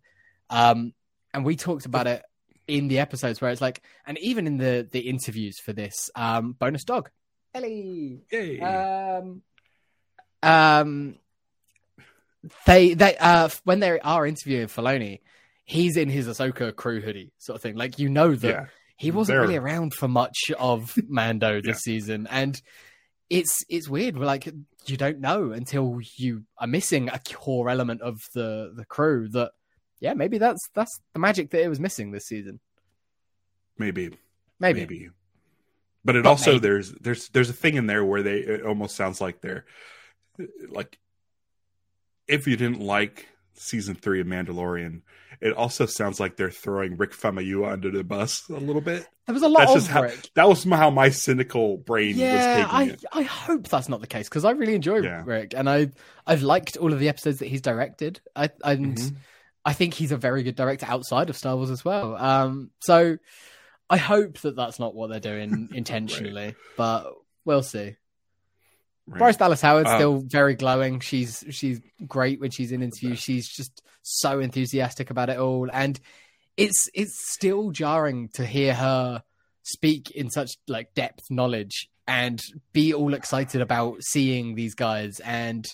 Um, 0.50 0.92
and 1.34 1.44
we 1.44 1.56
talked 1.56 1.84
about 1.84 2.06
it 2.06 2.22
in 2.66 2.88
the 2.88 3.00
episodes 3.00 3.40
where 3.40 3.50
it's 3.50 3.60
like, 3.60 3.82
and 4.06 4.16
even 4.18 4.46
in 4.46 4.56
the 4.56 4.88
the 4.90 5.00
interviews 5.00 5.58
for 5.58 5.72
this 5.72 6.10
um, 6.14 6.52
bonus 6.52 6.84
dog, 6.84 7.10
Ellie, 7.52 8.22
Yay. 8.30 8.60
um, 8.60 9.42
um, 10.42 11.16
they 12.66 12.94
they 12.94 13.16
uh 13.16 13.48
when 13.64 13.80
they 13.80 14.00
are 14.00 14.26
interviewing 14.26 14.68
Filoni, 14.68 15.20
he's 15.64 15.96
in 15.96 16.08
his 16.08 16.26
Ahsoka 16.26 16.74
crew 16.74 17.00
hoodie 17.00 17.32
sort 17.38 17.56
of 17.56 17.62
thing. 17.62 17.76
Like 17.76 17.98
you 17.98 18.08
know 18.08 18.34
that 18.34 18.48
yeah. 18.48 18.66
he 18.96 19.10
wasn't 19.10 19.40
really 19.40 19.56
around 19.56 19.92
for 19.92 20.08
much 20.08 20.52
of 20.58 20.94
Mando 21.08 21.60
this 21.60 21.66
yeah. 21.86 21.92
season, 21.92 22.28
and 22.30 22.60
it's 23.28 23.64
it's 23.68 23.88
weird. 23.88 24.16
We're 24.16 24.26
like 24.26 24.48
you 24.86 24.96
don't 24.96 25.20
know 25.20 25.50
until 25.52 25.98
you 26.16 26.44
are 26.58 26.66
missing 26.66 27.08
a 27.08 27.18
core 27.18 27.68
element 27.68 28.02
of 28.02 28.20
the 28.34 28.72
the 28.74 28.84
crew 28.84 29.28
that 29.30 29.52
yeah, 30.04 30.12
maybe 30.12 30.36
that's 30.36 30.68
that's 30.74 31.00
the 31.14 31.18
magic 31.18 31.50
that 31.50 31.62
it 31.62 31.68
was 31.68 31.80
missing 31.80 32.10
this 32.10 32.26
season. 32.26 32.60
Maybe, 33.78 34.10
maybe, 34.60 34.80
maybe. 34.80 35.08
But 36.04 36.16
it 36.16 36.24
but 36.24 36.28
also 36.28 36.52
maybe. 36.52 36.60
there's 36.60 36.92
there's 36.92 37.28
there's 37.30 37.48
a 37.48 37.54
thing 37.54 37.76
in 37.76 37.86
there 37.86 38.04
where 38.04 38.22
they 38.22 38.36
it 38.36 38.66
almost 38.66 38.96
sounds 38.96 39.22
like 39.22 39.40
they're 39.40 39.64
like 40.68 40.98
if 42.28 42.46
you 42.46 42.54
didn't 42.56 42.80
like 42.80 43.28
season 43.54 43.94
three 43.94 44.20
of 44.20 44.26
Mandalorian, 44.26 45.00
it 45.40 45.54
also 45.54 45.86
sounds 45.86 46.20
like 46.20 46.36
they're 46.36 46.50
throwing 46.50 46.98
Rick 46.98 47.12
Famuyiwa 47.12 47.72
under 47.72 47.90
the 47.90 48.04
bus 48.04 48.46
a 48.50 48.58
little 48.58 48.82
bit. 48.82 49.08
There 49.26 49.32
was 49.32 49.42
a 49.42 49.48
lot 49.48 49.68
that's 49.68 49.86
of 49.86 49.90
how, 49.90 50.02
Rick. 50.02 50.30
That 50.34 50.46
was 50.50 50.64
how 50.64 50.90
my 50.90 51.08
cynical 51.08 51.78
brain 51.78 52.16
yeah, 52.18 52.34
was 52.34 52.44
taking 52.44 52.70
I, 52.70 52.82
it. 52.92 53.04
I 53.10 53.22
hope 53.22 53.68
that's 53.68 53.88
not 53.88 54.02
the 54.02 54.06
case 54.06 54.28
because 54.28 54.44
I 54.44 54.50
really 54.50 54.74
enjoy 54.74 54.98
yeah. 54.98 55.22
Rick 55.24 55.54
and 55.56 55.70
I 55.70 55.92
I've 56.26 56.42
liked 56.42 56.76
all 56.76 56.92
of 56.92 56.98
the 56.98 57.08
episodes 57.08 57.38
that 57.38 57.46
he's 57.46 57.62
directed. 57.62 58.20
I 58.36 58.50
and 58.62 58.98
mm-hmm. 58.98 59.16
I 59.64 59.72
think 59.72 59.94
he's 59.94 60.12
a 60.12 60.16
very 60.16 60.42
good 60.42 60.56
director 60.56 60.86
outside 60.86 61.30
of 61.30 61.36
Star 61.36 61.56
Wars 61.56 61.70
as 61.70 61.84
well. 61.84 62.16
Um, 62.16 62.70
so 62.80 63.16
I 63.88 63.96
hope 63.96 64.38
that 64.40 64.56
that's 64.56 64.78
not 64.78 64.94
what 64.94 65.10
they're 65.10 65.20
doing 65.20 65.70
intentionally, 65.74 66.46
right. 66.46 66.56
but 66.76 67.12
we'll 67.44 67.62
see. 67.62 67.96
Right. 69.06 69.18
Bryce 69.18 69.36
Dallas 69.36 69.60
Howard 69.60 69.86
um, 69.86 69.98
still 69.98 70.24
very 70.26 70.54
glowing. 70.54 71.00
She's 71.00 71.44
she's 71.50 71.80
great 72.06 72.40
when 72.40 72.50
she's 72.50 72.72
in 72.72 72.82
interviews. 72.82 73.18
She's 73.18 73.48
just 73.48 73.82
so 74.02 74.40
enthusiastic 74.40 75.10
about 75.10 75.28
it 75.28 75.38
all, 75.38 75.68
and 75.70 75.98
it's 76.56 76.88
it's 76.94 77.32
still 77.32 77.70
jarring 77.70 78.28
to 78.34 78.46
hear 78.46 78.74
her 78.74 79.22
speak 79.62 80.10
in 80.10 80.30
such 80.30 80.52
like 80.68 80.94
depth 80.94 81.24
knowledge 81.30 81.90
and 82.06 82.40
be 82.72 82.94
all 82.94 83.14
excited 83.14 83.60
about 83.60 84.02
seeing 84.02 84.54
these 84.54 84.74
guys 84.74 85.20
and 85.20 85.66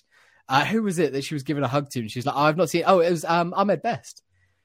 uh, 0.50 0.64
who 0.64 0.82
was 0.82 0.98
it 0.98 1.12
that 1.12 1.22
she 1.22 1.34
was 1.34 1.44
giving 1.44 1.62
a 1.62 1.68
hug 1.68 1.88
to? 1.90 2.00
And 2.00 2.10
she's 2.10 2.26
like, 2.26 2.34
oh, 2.34 2.40
I've 2.40 2.56
not 2.56 2.68
seen. 2.68 2.82
Oh, 2.84 2.98
it 2.98 3.10
was 3.10 3.24
um, 3.24 3.54
Ahmed 3.56 3.82
Best. 3.82 4.22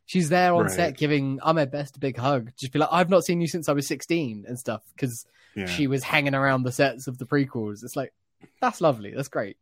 She's 0.08 0.30
there 0.30 0.54
on 0.54 0.64
right. 0.64 0.72
set 0.72 0.98
giving 0.98 1.40
Ahmed 1.42 1.70
Best 1.72 1.98
a 1.98 2.00
big 2.00 2.18
hug. 2.18 2.52
Just 2.58 2.74
be 2.74 2.80
like, 2.80 2.90
I've 2.92 3.10
not 3.10 3.24
seen 3.24 3.40
you 3.40 3.48
since 3.48 3.70
I 3.70 3.74
was 3.74 3.88
16 3.88 4.46
and 4.48 4.58
stuff 4.58 4.82
because 4.96 5.28
yeah. 5.56 5.68
she 5.68 5.86
was 5.86 6.04
hanging 6.04 6.34
around 6.34 6.64
the 6.64 6.72
sets 6.72 7.08
of 7.08 7.20
the 7.20 7.26
prequels. 7.26 7.84
It's 7.84 7.96
like, 7.96 8.14
that's 8.60 8.82
lovely. 8.82 9.14
That's 9.16 9.28
great. 9.28 9.58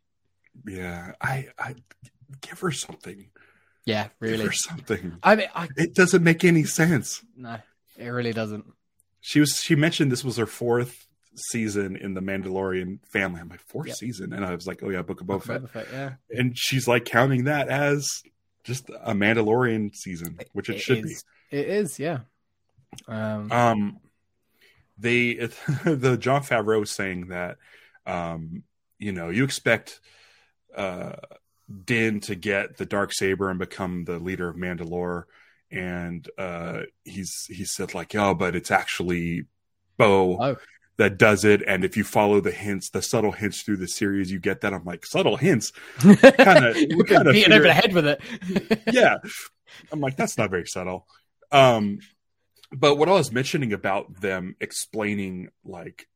Yeah, 0.65 1.11
I, 1.21 1.49
I 1.59 1.75
give 2.39 2.59
her 2.61 2.71
something. 2.71 3.29
Yeah, 3.85 4.07
really. 4.21 4.37
Give 4.37 4.45
her 4.45 4.51
something. 4.53 5.17
I 5.23 5.35
mean, 5.35 5.47
I, 5.53 5.67
it 5.75 5.93
doesn't 5.93 6.23
make 6.23 6.45
any 6.45 6.63
sense. 6.63 7.21
No, 7.35 7.57
it 7.97 8.07
really 8.07 8.33
doesn't. 8.33 8.65
She 9.19 9.41
was. 9.41 9.61
She 9.61 9.75
mentioned 9.75 10.11
this 10.11 10.23
was 10.23 10.37
her 10.37 10.45
fourth 10.45 11.05
season 11.35 11.95
in 11.95 12.13
the 12.13 12.21
Mandalorian 12.21 12.99
family. 13.11 13.41
I'm 13.41 13.49
like 13.49 13.61
fourth 13.61 13.87
yep. 13.87 13.97
season, 13.97 14.33
and 14.33 14.45
I 14.45 14.53
was 14.53 14.67
like, 14.67 14.81
oh 14.83 14.89
yeah, 14.89 15.01
Book 15.01 15.21
of 15.21 15.27
Boba, 15.27 15.43
Fett. 15.43 15.61
Boba 15.61 15.69
Fett. 15.69 15.87
Yeah, 15.91 16.13
and 16.37 16.57
she's 16.57 16.87
like 16.87 17.05
counting 17.05 17.45
that 17.45 17.69
as 17.69 18.07
just 18.63 18.89
a 18.89 19.13
Mandalorian 19.13 19.95
season, 19.95 20.39
which 20.53 20.69
it, 20.69 20.75
it 20.75 20.79
should 20.79 21.05
is. 21.05 21.23
be. 21.51 21.57
It 21.57 21.67
is, 21.67 21.99
yeah. 21.99 22.19
Um, 23.07 23.51
um 23.51 23.99
they 24.97 25.33
the 25.85 26.17
Jon 26.19 26.43
Favreau 26.43 26.87
saying 26.87 27.27
that, 27.27 27.57
um, 28.05 28.63
you 28.99 29.11
know, 29.11 29.29
you 29.29 29.43
expect 29.43 29.99
uh 30.75 31.13
Din 31.85 32.19
to 32.21 32.35
get 32.35 32.77
the 32.77 32.85
dark 32.85 33.13
saber 33.13 33.49
and 33.49 33.59
become 33.59 34.05
the 34.05 34.19
leader 34.19 34.49
of 34.49 34.55
Mandalore, 34.55 35.23
and 35.71 36.27
uh 36.37 36.81
he's 37.03 37.45
he 37.47 37.65
said 37.65 37.93
like, 37.93 38.15
oh, 38.15 38.33
but 38.33 38.55
it's 38.55 38.71
actually 38.71 39.45
Bo. 39.97 40.37
Oh 40.39 40.55
that 40.97 41.17
does 41.17 41.43
it. 41.43 41.61
And 41.67 41.83
if 41.83 41.97
you 41.97 42.03
follow 42.03 42.39
the 42.39 42.51
hints, 42.51 42.89
the 42.89 43.01
subtle 43.01 43.31
hints 43.31 43.63
through 43.63 43.77
the 43.77 43.87
series, 43.87 44.31
you 44.31 44.39
get 44.39 44.61
that. 44.61 44.73
I'm 44.73 44.85
like, 44.85 45.05
subtle 45.05 45.37
hints. 45.37 45.71
Kind 45.99 46.65
of 46.65 46.75
beating 46.75 47.51
over 47.53 47.63
the 47.63 47.73
head 47.73 47.93
with 47.93 48.05
it. 48.05 48.21
yeah. 48.93 49.17
I'm 49.91 49.99
like, 49.99 50.15
that's 50.17 50.37
not 50.37 50.51
very 50.51 50.67
subtle. 50.67 51.07
Um, 51.51 51.99
but 52.71 52.95
what 52.95 53.09
I 53.09 53.13
was 53.13 53.31
mentioning 53.31 53.73
about 53.73 54.21
them 54.21 54.55
explaining 54.59 55.49
like 55.63 56.07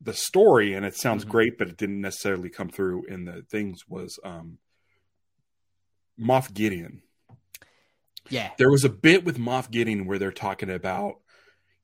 the 0.00 0.14
story, 0.14 0.74
and 0.74 0.84
it 0.84 0.96
sounds 0.96 1.24
Mhm. 1.24 1.28
great, 1.30 1.58
but 1.58 1.68
it 1.68 1.76
didn't 1.76 2.00
necessarily 2.00 2.50
come 2.50 2.68
through 2.68 3.04
in 3.06 3.24
the 3.24 3.42
things. 3.50 3.88
Was 3.88 4.18
um, 4.24 4.58
Moff 6.20 6.52
Gideon? 6.52 7.02
Yeah. 8.30 8.50
There 8.58 8.70
was 8.70 8.84
a 8.84 8.88
bit 8.90 9.24
with 9.24 9.38
Moff 9.38 9.70
Gideon 9.70 10.06
where 10.06 10.18
they're 10.18 10.32
talking 10.32 10.70
about 10.70 11.20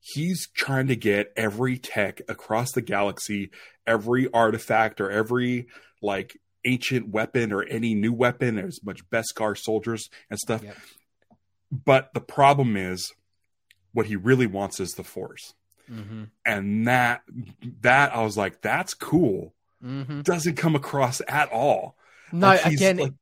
he's 0.01 0.49
trying 0.55 0.89
to 0.89 0.97
get 0.97 1.33
every 1.37 1.79
tech 1.79 2.23
across 2.29 2.73
the 2.73 2.83
galaxy, 2.83 3.51
every 3.87 4.31
artifact 4.33 5.01
or 5.01 5.11
every 5.11 5.67
like 6.03 6.37
ancient 6.65 7.09
weapon 7.09 7.53
or 7.53 7.63
any 7.63 7.95
new 7.95 8.13
weapon, 8.13 8.59
as 8.59 8.81
much 8.83 9.09
Beskar 9.11 9.57
soldiers 9.57 10.09
and 10.29 10.39
stuff. 10.39 10.63
Yep. 10.63 10.77
But 11.71 12.15
the 12.15 12.21
problem 12.21 12.77
is, 12.77 13.13
what 13.93 14.07
he 14.07 14.17
really 14.17 14.47
wants 14.47 14.81
is 14.81 14.93
the 14.93 15.05
Force, 15.05 15.55
Mm-hmm. 15.91 16.25
and 16.47 16.87
that 16.87 17.23
that 17.81 18.15
I 18.15 18.23
was 18.23 18.37
like, 18.37 18.61
that's 18.61 18.95
cool. 18.95 19.55
Mm-hmm. 19.85 20.21
Doesn't 20.21 20.57
come 20.57 20.77
across 20.77 21.21
at 21.27 21.51
all. 21.51 21.97
No, 22.33 22.47
Like, 22.49 22.67
again, 22.67 22.97
like, 22.99 23.15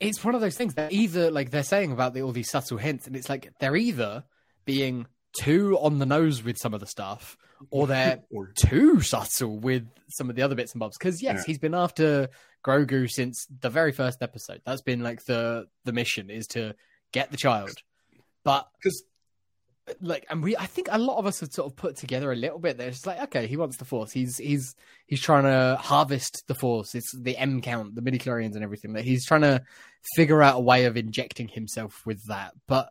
it's 0.00 0.24
one 0.24 0.34
of 0.34 0.40
those 0.40 0.56
things 0.56 0.74
that 0.74 0.92
either 0.92 1.30
like 1.30 1.50
they're 1.50 1.62
saying 1.62 1.92
about 1.92 2.14
the, 2.14 2.22
all 2.22 2.32
these 2.32 2.50
subtle 2.50 2.78
hints, 2.78 3.06
and 3.06 3.14
it's 3.14 3.28
like 3.28 3.52
they're 3.60 3.76
either 3.76 4.24
being 4.64 5.06
too 5.40 5.78
on 5.78 5.98
the 5.98 6.06
nose 6.06 6.42
with 6.42 6.56
some 6.58 6.74
of 6.74 6.80
the 6.80 6.86
stuff, 6.86 7.36
or 7.70 7.86
they're 7.88 8.20
or 8.30 8.52
too 8.58 9.00
subtle 9.00 9.58
with 9.58 9.86
some 10.08 10.30
of 10.30 10.36
the 10.36 10.42
other 10.42 10.54
bits 10.54 10.72
and 10.72 10.80
bobs. 10.80 10.96
Because 10.98 11.22
yes, 11.22 11.36
Yeah. 11.38 11.42
he's 11.46 11.58
been 11.58 11.74
after 11.74 12.28
Grogu 12.64 13.08
since 13.10 13.46
the 13.60 13.70
very 13.70 13.92
first 13.92 14.22
episode. 14.22 14.62
That's 14.64 14.82
been 14.82 15.02
like 15.02 15.24
the 15.24 15.66
the 15.84 15.92
mission 15.92 16.30
is 16.30 16.46
to 16.48 16.74
get 17.12 17.30
the 17.30 17.36
child. 17.36 17.70
But 18.44 18.68
because 18.78 19.02
like, 20.00 20.26
and 20.28 20.42
we, 20.42 20.56
I 20.56 20.66
think 20.66 20.88
a 20.90 20.98
lot 20.98 21.18
of 21.18 21.26
us 21.26 21.38
have 21.40 21.52
sort 21.52 21.70
of 21.70 21.76
put 21.76 21.94
together 21.96 22.32
a 22.32 22.36
little 22.36 22.58
bit 22.58 22.76
there. 22.76 22.88
It's 22.88 23.06
like, 23.06 23.20
okay, 23.24 23.46
he 23.46 23.56
wants 23.56 23.76
the 23.76 23.84
Force. 23.84 24.10
He's 24.10 24.36
he's 24.36 24.74
he's 25.06 25.20
trying 25.20 25.44
to 25.44 25.76
harvest 25.80 26.42
the 26.48 26.56
Force. 26.56 26.94
It's 26.96 27.12
the 27.16 27.36
M 27.38 27.60
count, 27.62 27.94
the 27.94 28.02
midichlorians, 28.02 28.54
and 28.56 28.64
everything. 28.64 28.94
That 28.94 29.04
he's 29.04 29.24
trying 29.24 29.42
to 29.42 29.62
figure 30.16 30.42
out 30.42 30.56
a 30.56 30.60
way 30.60 30.86
of 30.86 30.96
injecting 30.96 31.46
himself 31.46 32.04
with 32.04 32.24
that. 32.26 32.52
But 32.66 32.88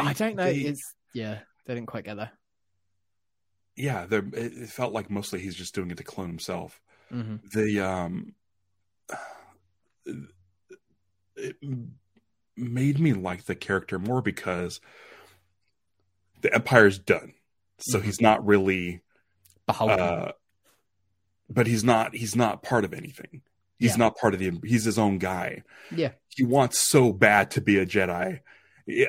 I 0.00 0.14
don't 0.14 0.36
know. 0.36 0.46
it's 0.46 0.94
yeah, 1.16 1.38
they 1.64 1.74
didn't 1.74 1.88
quite 1.88 2.04
get 2.04 2.16
there. 2.16 2.32
yeah, 3.74 4.06
there- 4.06 4.28
it 4.32 4.68
felt 4.68 4.92
like 4.92 5.10
mostly 5.10 5.40
he's 5.40 5.54
just 5.54 5.74
doing 5.74 5.90
it 5.90 5.96
to 5.98 6.04
clone 6.04 6.28
himself. 6.28 6.80
hmm 7.10 7.36
The 7.54 7.80
um, 7.80 8.34
it 11.36 11.56
made 12.56 12.98
me 12.98 13.12
like 13.12 13.44
the 13.44 13.54
character 13.54 13.98
more 13.98 14.22
because 14.22 14.80
the 16.40 16.54
Empire's 16.54 16.98
done, 16.98 17.34
so 17.78 17.98
Mhm. 17.98 18.04
he's 18.04 18.20
not 18.20 18.44
really. 18.46 19.02
Beholden. 19.66 19.98
Uh, 20.00 20.32
but 21.50 21.66
he's 21.66 21.82
not. 21.84 22.14
He's 22.14 22.36
not 22.36 22.62
part 22.62 22.84
of 22.84 22.92
anything. 22.94 23.42
He's 23.78 23.92
Yeah. 23.92 23.96
not 24.04 24.16
part 24.16 24.32
of 24.32 24.40
the. 24.40 24.58
He's 24.64 24.84
his 24.84 24.98
own 24.98 25.18
guy. 25.18 25.62
yeah, 25.90 26.12
He 26.28 26.44
wants 26.44 26.78
so 26.78 27.12
bad 27.12 27.50
to 27.52 27.60
be 27.60 27.78
a 27.78 27.86
Jedi. 27.86 28.40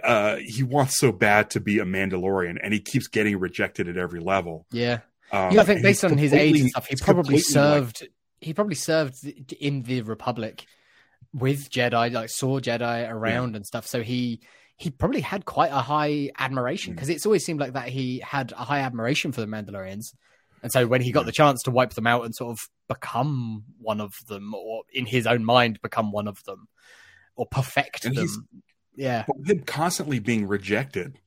Uh, 0.03 0.37
he 0.37 0.63
wants 0.63 0.97
so 0.97 1.11
bad 1.11 1.51
to 1.51 1.59
be 1.59 1.79
a 1.79 1.85
Mandalorian, 1.85 2.57
and 2.63 2.73
he 2.73 2.79
keeps 2.79 3.07
getting 3.07 3.37
rejected 3.39 3.87
at 3.87 3.97
every 3.97 4.19
level. 4.19 4.65
yeah. 4.71 4.99
Um, 5.31 5.51
Yeah, 5.53 5.61
I 5.61 5.65
think 5.65 5.81
based 5.83 6.05
on 6.05 6.17
his 6.17 6.33
age 6.33 6.59
and 6.59 6.69
stuff, 6.69 6.87
he 6.87 6.95
probably 6.95 7.23
completely, 7.23 7.37
like, 7.39 7.43
served. 7.83 8.07
he 8.41 8.53
probably 8.53 8.75
served 8.75 9.23
in 9.59 9.83
the 9.83 10.01
Republic 10.01 10.65
with 11.33 11.69
Jedi, 11.69 12.11
like 12.13 12.29
saw 12.29 12.59
Jedi 12.61 13.09
around 13.11 13.55
and 13.55 13.65
stuff. 13.65 13.85
So 13.85 14.01
he 14.03 14.39
he 14.77 14.89
probably 14.91 15.21
had 15.21 15.43
quite 15.45 15.71
a 15.71 15.81
high 15.81 16.29
admiration 16.37 16.93
Mm. 16.93 16.95
because 16.95 17.09
it's 17.09 17.25
always 17.25 17.43
seemed 17.43 17.59
like 17.59 17.73
that 17.73 17.89
he 17.89 18.19
had 18.19 18.51
a 18.53 18.63
high 18.63 18.79
admiration 18.79 19.31
for 19.31 19.41
the 19.41 19.47
Mandalorians. 19.47 20.13
And 20.63 20.71
so 20.71 20.85
when 20.87 21.01
he 21.01 21.11
got 21.11 21.21
Yeah. 21.21 21.25
the 21.25 21.31
chance 21.33 21.61
to 21.63 21.71
wipe 21.71 21.93
them 21.95 22.05
out 22.07 22.23
and 22.25 22.33
sort 22.35 22.51
of 22.51 22.59
become 22.87 23.63
one 23.79 23.99
of 23.99 24.13
them, 24.27 24.53
or 24.55 24.83
in 24.93 25.05
his 25.07 25.27
own 25.27 25.43
mind 25.43 25.79
become 25.81 26.11
one 26.11 26.27
of 26.27 26.43
them, 26.45 26.67
or 27.35 27.45
perfect 27.47 28.05
And 28.05 28.15
them, 28.15 28.47
yeah, 28.97 29.23
but 29.25 29.37
with 29.37 29.49
him 29.49 29.61
constantly 29.61 30.19
being 30.19 30.47
rejected. 30.47 31.19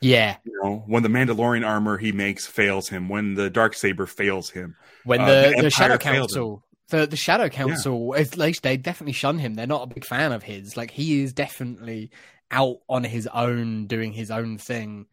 yeah. 0.00 0.36
You 0.44 0.60
know, 0.62 0.84
when 0.86 1.02
the 1.02 1.08
Mandalorian 1.08 1.66
armor 1.66 1.96
he 1.96 2.12
makes 2.12 2.46
fails 2.46 2.88
him, 2.88 3.08
when 3.08 3.34
the 3.34 3.48
dark 3.48 3.74
saber 3.74 4.06
fails 4.06 4.50
him. 4.50 4.76
when 5.04 5.20
Uh, 5.20 5.26
the, 5.26 5.54
the 5.56 5.62
the, 5.62 5.70
Shadow. 5.70 5.96
Council, 5.96 6.64
the 6.88 7.06
the 7.06 7.16
Shadow 7.16 7.48
Council, 7.48 8.14
at 8.16 8.36
least 8.36 8.62
they 8.62 8.76
definitely 8.76 9.12
shun 9.14 9.38
him. 9.38 9.54
They're 9.54 9.66
not 9.66 9.84
a 9.90 9.94
big 9.94 10.04
fan 10.04 10.32
of 10.32 10.42
his. 10.42 10.76
Like 10.76 10.90
he 10.90 11.22
is 11.22 11.32
definitely 11.32 12.10
out 12.50 12.78
on 12.88 13.04
his 13.04 13.26
own, 13.28 13.86
doing 13.86 14.12
his 14.12 14.30
own 14.30 14.58
thing, 14.58 15.06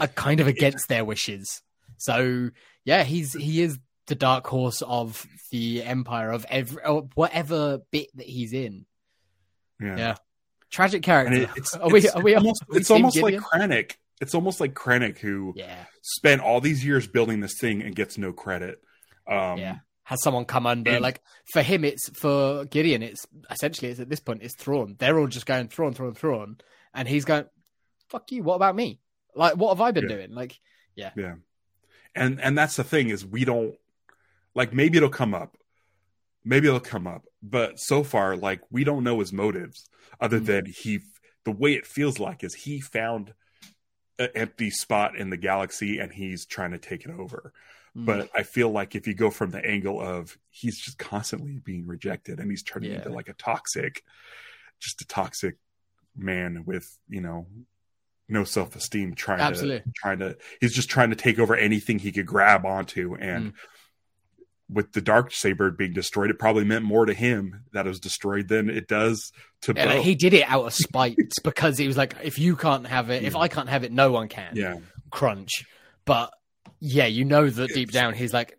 uh, 0.00 0.08
kind 0.08 0.40
of 0.40 0.46
against 0.48 0.88
their 0.88 1.04
wishes. 1.04 1.62
So 1.98 2.50
yeah, 2.84 3.04
he's 3.04 3.34
he 3.34 3.62
is 3.62 3.78
the 4.06 4.14
dark 4.14 4.46
horse 4.46 4.82
of 4.82 5.26
the 5.50 5.82
Empire 5.82 6.30
of 6.30 6.46
every 6.48 6.82
or 6.84 7.08
whatever 7.14 7.80
bit 7.90 8.08
that 8.14 8.26
he's 8.26 8.52
in. 8.52 8.86
Yeah, 9.80 9.96
Yeah. 9.96 10.14
Tragic 10.70 11.02
character. 11.02 11.42
it, 11.42 11.50
it's 11.56 11.74
are 11.74 11.88
we? 11.90 11.98
it's 12.00 12.14
Are 12.14 12.22
we? 12.22 12.34
almost, 12.34 12.62
it's 12.70 12.90
almost 12.90 13.16
like? 13.22 13.36
Krennic. 13.36 13.96
It's 14.20 14.34
almost 14.34 14.60
like 14.60 14.74
Krennic 14.74 15.18
who 15.18 15.52
yeah, 15.56 15.84
spent 16.02 16.42
all 16.42 16.60
these 16.60 16.84
years 16.84 17.06
building 17.06 17.40
this 17.40 17.56
thing 17.58 17.82
and 17.82 17.94
gets 17.94 18.18
no 18.18 18.32
credit. 18.32 18.80
Um, 19.26 19.58
yeah. 19.58 19.76
Has 20.04 20.22
someone 20.22 20.44
come 20.44 20.66
under? 20.66 20.90
and- 20.90 21.02
like 21.02 21.20
for 21.52 21.62
him, 21.62 21.84
it's 21.84 22.08
for 22.10 22.64
Gideon. 22.64 23.02
It's 23.02 23.26
essentially 23.50 23.90
it's 23.90 24.00
at 24.00 24.08
this 24.08 24.20
point 24.20 24.42
it's 24.42 24.56
Thrawn. 24.56 24.96
They're 24.98 25.18
all 25.18 25.26
just 25.26 25.46
going 25.46 25.68
Thrawn, 25.68 25.92
Thrawn, 25.94 26.14
Thrawn, 26.14 26.56
and 26.94 27.06
he's 27.06 27.24
going, 27.24 27.44
"Fuck 28.08 28.32
you! 28.32 28.42
What 28.42 28.56
about 28.56 28.74
me? 28.74 29.00
Like, 29.34 29.56
what 29.56 29.68
have 29.70 29.80
I 29.80 29.90
been 29.92 30.08
Yeah. 30.08 30.16
doing? 30.16 30.34
Like, 30.34 30.58
yeah, 30.96 31.10
yeah." 31.16 31.34
and 32.14 32.40
and 32.40 32.56
that's 32.58 32.76
the 32.76 32.84
thing 32.84 33.10
is 33.10 33.24
we 33.24 33.44
don't 33.44 33.74
like 34.54 34.72
maybe 34.72 34.96
it'll 34.96 35.10
come 35.10 35.34
up 35.34 35.56
maybe 36.48 36.66
it'll 36.66 36.80
come 36.80 37.06
up 37.06 37.24
but 37.42 37.78
so 37.78 38.02
far 38.02 38.36
like 38.36 38.60
we 38.70 38.82
don't 38.84 39.04
know 39.04 39.20
his 39.20 39.32
motives 39.32 39.88
other 40.20 40.40
Mm. 40.40 40.46
than 40.46 40.66
he 40.66 41.00
the 41.44 41.52
way 41.52 41.74
it 41.74 41.86
feels 41.86 42.18
like 42.18 42.42
is 42.42 42.54
he 42.54 42.80
found 42.80 43.34
an 44.18 44.30
empty 44.34 44.70
spot 44.70 45.16
in 45.16 45.30
the 45.30 45.36
galaxy 45.36 45.98
and 45.98 46.12
he's 46.12 46.46
trying 46.46 46.72
to 46.72 46.78
take 46.78 47.04
it 47.04 47.10
over 47.10 47.52
mm, 47.96 48.04
but 48.06 48.28
i 48.34 48.42
feel 48.42 48.70
like 48.70 48.94
if 48.94 49.06
you 49.06 49.14
go 49.14 49.30
from 49.30 49.50
the 49.50 49.64
angle 49.64 50.00
of 50.00 50.36
he's 50.50 50.78
just 50.80 50.98
constantly 50.98 51.60
being 51.64 51.86
rejected 51.86 52.40
and 52.40 52.50
he's 52.50 52.62
turning 52.62 52.90
Yeah. 52.90 52.96
into 52.98 53.10
like 53.10 53.28
a 53.28 53.34
toxic 53.34 54.02
just 54.80 55.00
a 55.02 55.06
toxic 55.06 55.56
man 56.16 56.64
with 56.66 56.98
you 57.08 57.20
know 57.20 57.46
no 58.28 58.44
self-esteem 58.44 59.14
trying 59.14 59.40
Absolutely. 59.40 59.80
to 59.80 59.92
trying 59.94 60.18
to 60.18 60.36
he's 60.60 60.74
just 60.74 60.90
trying 60.90 61.10
to 61.10 61.16
take 61.16 61.38
over 61.38 61.54
anything 61.56 61.98
he 61.98 62.12
could 62.12 62.26
grab 62.26 62.66
onto 62.66 63.14
and 63.14 63.52
Mm. 63.52 63.54
With 64.70 64.92
the 64.92 65.00
dark 65.00 65.32
saber 65.32 65.70
being 65.70 65.92
destroyed 65.92 66.30
it 66.30 66.38
probably 66.38 66.64
meant 66.64 66.84
more 66.84 67.06
to 67.06 67.14
him 67.14 67.64
that 67.72 67.86
it 67.86 67.88
was 67.88 68.00
destroyed 68.00 68.48
than 68.48 68.68
it 68.68 68.86
does 68.86 69.32
to 69.62 69.72
yeah, 69.74 69.86
Bo. 69.86 69.94
like, 69.94 70.04
he 70.04 70.14
did 70.14 70.34
it 70.34 70.44
out 70.46 70.66
of 70.66 70.74
spite 70.74 71.18
because 71.44 71.78
he 71.78 71.86
was 71.86 71.96
like, 71.96 72.14
if 72.22 72.38
you 72.38 72.54
can't 72.54 72.86
have 72.86 73.10
it, 73.10 73.24
if 73.24 73.34
I 73.34 73.48
can't 73.48 73.68
have 73.68 73.84
it, 73.84 73.92
no 73.92 74.12
one 74.12 74.28
can. 74.28 74.52
yeah 74.54 74.76
Crunch. 75.10 75.64
But 76.04 76.32
yeah, 76.80 77.06
you 77.06 77.24
know 77.24 77.48
that 77.48 77.72
deep 77.74 77.90
down 77.90 78.14
he's 78.14 78.32
like, 78.32 78.58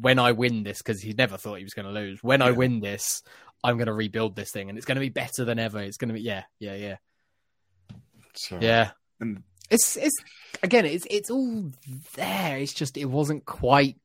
when 0.00 0.18
I 0.18 0.32
win 0.32 0.62
this, 0.62 0.78
because 0.78 1.00
he 1.00 1.12
never 1.12 1.36
thought 1.36 1.58
he 1.58 1.64
was 1.64 1.74
going 1.74 1.86
to 1.86 1.92
lose. 1.92 2.22
When 2.22 2.40
I 2.42 2.50
win 2.50 2.80
this, 2.80 3.22
I'm 3.62 3.76
going 3.76 3.86
to 3.86 3.92
rebuild 3.92 4.36
this 4.36 4.50
thing, 4.50 4.68
and 4.68 4.78
it's 4.78 4.86
going 4.86 4.96
to 4.96 5.00
be 5.00 5.10
better 5.10 5.44
than 5.44 5.58
ever. 5.58 5.80
It's 5.80 5.96
going 5.96 6.08
to 6.08 6.14
be 6.14 6.22
yeah, 6.22 6.44
yeah, 6.58 6.74
yeah. 6.74 6.96
so 8.34 8.58
Yeah. 8.60 8.90
and 9.20 9.42
It's 9.70 9.96
it's 9.96 10.16
again 10.62 10.86
it's 10.86 11.06
it's 11.10 11.30
all 11.30 11.70
there. 12.14 12.58
It's 12.58 12.72
just 12.72 12.96
it 12.96 13.04
wasn't 13.04 13.44
quite 13.44 13.96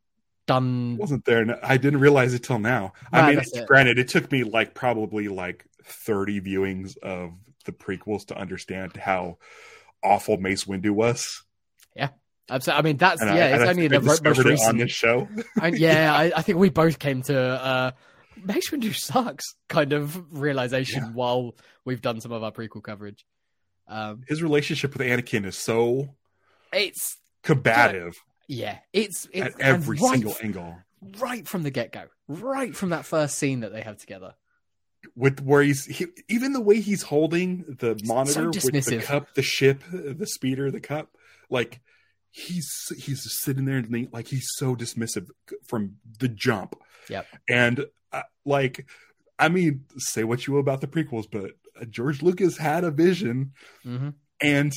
done. 0.47 0.97
wasn't 0.97 1.25
there 1.25 1.59
i 1.63 1.77
didn't 1.77 1.99
realize 1.99 2.33
it 2.33 2.43
till 2.43 2.59
now 2.59 2.93
Nah, 3.11 3.19
i 3.19 3.29
mean 3.31 3.39
it. 3.39 3.65
granted 3.67 3.97
it 3.99 4.07
took 4.07 4.31
me 4.31 4.43
like 4.43 4.73
probably 4.73 5.27
like 5.27 5.65
30 5.83 6.41
viewings 6.41 6.97
of 6.97 7.31
the 7.65 7.71
prequels 7.71 8.25
to 8.27 8.37
understand 8.37 8.95
how 8.97 9.37
awful 10.03 10.37
mace 10.37 10.65
windu 10.65 10.91
was 10.91 11.43
Yeah. 11.95 12.09
I 12.49 12.81
mean 12.83 12.97
that's 12.97 13.21
and 13.23 13.35
yeah. 13.35 13.45
I, 13.45 13.47
it's 13.49 13.63
I 13.63 13.67
only 13.69 13.89
think 13.89 13.91
the 13.91 13.97
I 13.97 14.29
most 14.29 14.39
recent. 14.45 14.69
on 14.69 14.77
this 14.77 14.91
show 14.91 15.27
and 15.61 15.75
yeah, 15.77 16.13
I, 16.13 16.31
I 16.35 16.41
think 16.43 16.59
we 16.59 16.69
both 16.69 16.99
came 16.99 17.23
to 17.23 17.39
uh, 17.39 17.91
Mace 18.43 18.69
Windu 18.69 18.93
sucks 18.95 19.55
kind 19.67 19.93
of 19.93 20.21
realization 20.37 21.03
Yeah. 21.05 21.09
while 21.13 21.55
we've 21.85 22.01
done 22.01 22.21
some 22.21 22.31
of 22.31 22.43
our 22.43 22.51
prequel 22.51 22.83
coverage. 22.83 23.25
Um, 23.87 24.21
his 24.27 24.43
relationship 24.43 24.93
with 24.95 25.07
anakin 25.07 25.45
is 25.45 25.57
so 25.57 26.15
it's 26.71 27.17
combative 27.43 28.13
yeah, 28.47 28.79
it's, 28.93 29.27
it's 29.31 29.55
at 29.55 29.61
every 29.61 29.97
right, 29.97 30.11
single 30.11 30.35
angle 30.41 30.77
right 31.19 31.47
from 31.47 31.63
the 31.63 31.71
get 31.71 31.91
go, 31.91 32.03
right 32.27 32.75
from 32.75 32.89
that 32.89 33.05
first 33.05 33.37
scene 33.37 33.61
that 33.61 33.71
they 33.71 33.81
have 33.81 33.97
together. 33.97 34.35
with 35.15 35.41
where 35.41 35.61
he's 35.61 35.85
he, 35.85 36.07
even 36.29 36.53
the 36.53 36.61
way 36.61 36.79
he's 36.81 37.03
holding 37.03 37.63
the 37.79 37.99
monitor 38.05 38.49
with 38.49 38.85
the 38.85 39.01
cup, 39.01 39.33
the 39.35 39.41
ship, 39.43 39.83
the 39.91 40.27
speeder, 40.27 40.71
the 40.71 40.79
cup, 40.79 41.09
like 41.49 41.79
he's 42.31 42.69
he's 42.97 43.23
just 43.23 43.41
sitting 43.41 43.65
there 43.65 43.77
and 43.77 44.09
like 44.11 44.27
he's 44.27 44.47
so 44.55 44.75
dismissive 44.75 45.27
from 45.67 45.97
the 46.19 46.27
jump. 46.27 46.75
Yep. 47.09 47.27
And 47.47 47.85
uh, 48.11 48.23
like, 48.45 48.87
I 49.37 49.49
mean, 49.49 49.85
say 49.97 50.23
what 50.23 50.47
you 50.47 50.53
will 50.53 50.59
about 50.59 50.81
the 50.81 50.87
prequels, 50.87 51.27
but 51.31 51.51
uh, 51.79 51.85
George 51.85 52.21
Lucas 52.23 52.57
had 52.57 52.83
a 52.83 52.91
vision 52.91 53.53
Mm-hmm. 53.85 54.09
and 54.41 54.73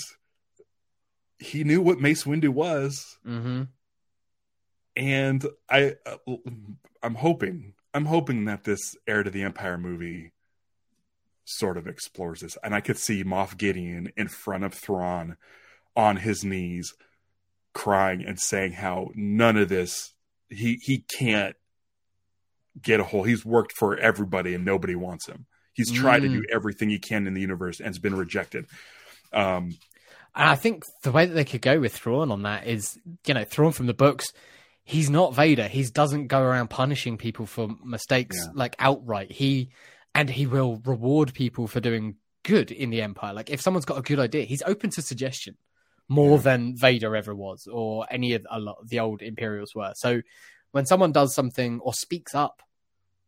he 1.38 1.64
knew 1.64 1.80
what 1.80 2.00
Mace 2.00 2.24
Windu 2.24 2.48
was, 2.48 3.18
Mm-hmm. 3.26 3.64
and 4.96 5.46
I, 5.70 5.94
uh, 6.06 6.36
I'm 7.02 7.14
hoping, 7.14 7.74
I'm 7.94 8.06
hoping 8.06 8.46
that 8.46 8.64
this 8.64 8.96
Heir 9.06 9.22
to 9.22 9.30
the 9.30 9.42
Empire 9.42 9.78
movie 9.78 10.32
sort 11.44 11.76
of 11.76 11.86
explores 11.86 12.40
this, 12.40 12.58
and 12.62 12.74
I 12.74 12.80
could 12.80 12.98
see 12.98 13.24
Moff 13.24 13.56
Gideon 13.56 14.12
in 14.16 14.28
front 14.28 14.64
of 14.64 14.74
Thrawn 14.74 15.36
on 15.96 16.16
his 16.16 16.44
knees, 16.44 16.94
crying 17.74 18.24
and 18.24 18.38
saying 18.40 18.72
how 18.72 19.10
none 19.14 19.56
of 19.56 19.68
this 19.68 20.14
he 20.48 20.78
he 20.82 20.98
can't 20.98 21.56
get 22.80 23.00
a 23.00 23.04
hold. 23.04 23.28
He's 23.28 23.44
worked 23.44 23.72
for 23.72 23.96
everybody 23.96 24.54
and 24.54 24.64
nobody 24.64 24.94
wants 24.94 25.26
him. 25.26 25.46
He's 25.72 25.92
tried 25.92 26.22
mm. 26.22 26.32
to 26.32 26.40
do 26.40 26.46
everything 26.52 26.88
he 26.88 26.98
can 26.98 27.26
in 27.26 27.34
the 27.34 27.40
universe 27.40 27.78
and 27.78 27.86
has 27.86 27.98
been 27.98 28.16
rejected. 28.16 28.66
Um, 29.32 29.76
and 30.38 30.48
I 30.48 30.54
think 30.54 30.84
the 31.02 31.10
way 31.10 31.26
that 31.26 31.34
they 31.34 31.44
could 31.44 31.62
go 31.62 31.80
with 31.80 31.92
Thrawn 31.92 32.30
on 32.30 32.42
that 32.42 32.68
is, 32.68 32.96
you 33.26 33.34
know, 33.34 33.42
Thrawn 33.42 33.72
from 33.72 33.86
the 33.86 33.92
books, 33.94 34.32
he's 34.84 35.10
not 35.10 35.34
Vader. 35.34 35.66
He 35.66 35.82
doesn't 35.82 36.28
go 36.28 36.40
around 36.40 36.70
punishing 36.70 37.18
people 37.18 37.44
for 37.44 37.68
mistakes 37.84 38.36
yeah. 38.38 38.52
like 38.54 38.76
outright. 38.78 39.32
He 39.32 39.70
and 40.14 40.30
he 40.30 40.46
will 40.46 40.80
reward 40.84 41.34
people 41.34 41.66
for 41.66 41.80
doing 41.80 42.14
good 42.44 42.70
in 42.70 42.90
the 42.90 43.02
Empire. 43.02 43.34
Like 43.34 43.50
if 43.50 43.60
someone's 43.60 43.84
got 43.84 43.98
a 43.98 44.02
good 44.02 44.20
idea, 44.20 44.44
he's 44.44 44.62
open 44.62 44.90
to 44.90 45.02
suggestion 45.02 45.56
more 46.08 46.36
yeah. 46.36 46.42
than 46.42 46.76
Vader 46.76 47.16
ever 47.16 47.34
was, 47.34 47.66
or 47.66 48.06
any 48.08 48.34
of 48.34 48.46
a 48.48 48.60
lot 48.60 48.76
of 48.80 48.88
the 48.88 49.00
old 49.00 49.22
Imperials 49.22 49.74
were. 49.74 49.92
So 49.96 50.22
when 50.70 50.86
someone 50.86 51.10
does 51.10 51.34
something 51.34 51.80
or 51.80 51.92
speaks 51.92 52.36
up, 52.36 52.62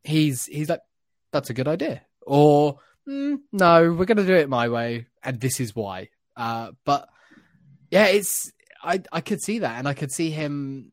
he's 0.04 0.46
he's 0.46 0.68
like, 0.68 0.82
"That's 1.32 1.50
a 1.50 1.54
good 1.54 1.66
idea," 1.66 2.02
or 2.22 2.78
mm, 3.08 3.38
"No, 3.50 3.92
we're 3.92 4.04
going 4.04 4.16
to 4.16 4.26
do 4.26 4.36
it 4.36 4.48
my 4.48 4.68
way, 4.68 5.06
and 5.24 5.40
this 5.40 5.58
is 5.58 5.74
why." 5.74 6.10
Uh, 6.36 6.72
but 6.84 7.08
yeah, 7.90 8.06
it's 8.06 8.52
I 8.82 9.02
I 9.12 9.20
could 9.20 9.42
see 9.42 9.60
that, 9.60 9.78
and 9.78 9.88
I 9.88 9.94
could 9.94 10.12
see 10.12 10.30
him 10.30 10.92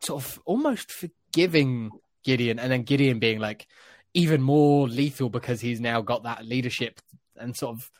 sort 0.00 0.22
of 0.22 0.40
almost 0.44 0.90
forgiving 0.90 1.90
Gideon, 2.24 2.58
and 2.58 2.70
then 2.70 2.82
Gideon 2.82 3.18
being 3.18 3.38
like 3.38 3.66
even 4.14 4.42
more 4.42 4.88
lethal 4.88 5.28
because 5.28 5.60
he's 5.60 5.80
now 5.80 6.00
got 6.00 6.24
that 6.24 6.44
leadership 6.44 7.00
and 7.36 7.56
sort 7.56 7.76
of 7.76 7.90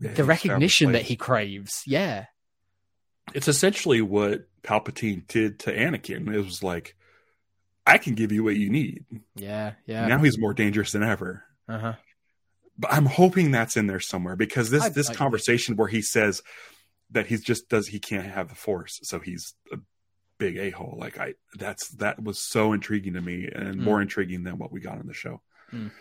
yeah, 0.00 0.14
the 0.14 0.24
recognition 0.24 0.92
that 0.92 1.02
he 1.02 1.16
craves. 1.16 1.82
Yeah, 1.86 2.26
it's 3.34 3.48
essentially 3.48 4.00
what 4.00 4.46
Palpatine 4.62 5.26
did 5.26 5.58
to 5.60 5.74
Anakin. 5.74 6.32
It 6.32 6.40
was 6.40 6.62
like, 6.62 6.96
I 7.86 7.98
can 7.98 8.14
give 8.14 8.32
you 8.32 8.44
what 8.44 8.56
you 8.56 8.70
need. 8.70 9.04
Yeah, 9.34 9.72
yeah. 9.86 10.06
Now 10.06 10.18
he's 10.18 10.38
more 10.38 10.54
dangerous 10.54 10.92
than 10.92 11.02
ever. 11.02 11.44
Uh 11.68 11.78
huh. 11.78 11.92
But 12.82 12.92
I'm 12.92 13.06
hoping 13.06 13.52
that's 13.52 13.76
in 13.76 13.86
there 13.86 14.00
somewhere 14.00 14.36
because 14.36 14.70
this 14.70 14.82
I, 14.82 14.88
this 14.88 15.08
I, 15.08 15.14
conversation 15.14 15.76
where 15.76 15.88
he 15.88 16.02
says 16.02 16.42
that 17.12 17.28
he's 17.28 17.42
just 17.42 17.68
does 17.68 17.86
he 17.86 18.00
can't 18.00 18.26
have 18.26 18.48
the 18.48 18.54
Force, 18.54 18.98
so 19.04 19.20
he's 19.20 19.54
a 19.72 19.78
big 20.38 20.58
a 20.58 20.70
hole. 20.70 20.96
Like 20.98 21.16
I, 21.16 21.34
that's 21.54 21.88
that 21.96 22.22
was 22.22 22.40
so 22.40 22.72
intriguing 22.72 23.14
to 23.14 23.20
me 23.20 23.48
and 23.54 23.76
mm. 23.76 23.84
more 23.84 24.02
intriguing 24.02 24.42
than 24.42 24.58
what 24.58 24.72
we 24.72 24.80
got 24.80 24.98
on 24.98 25.06
the 25.06 25.14
show. 25.14 25.40
Mm. 25.72 25.92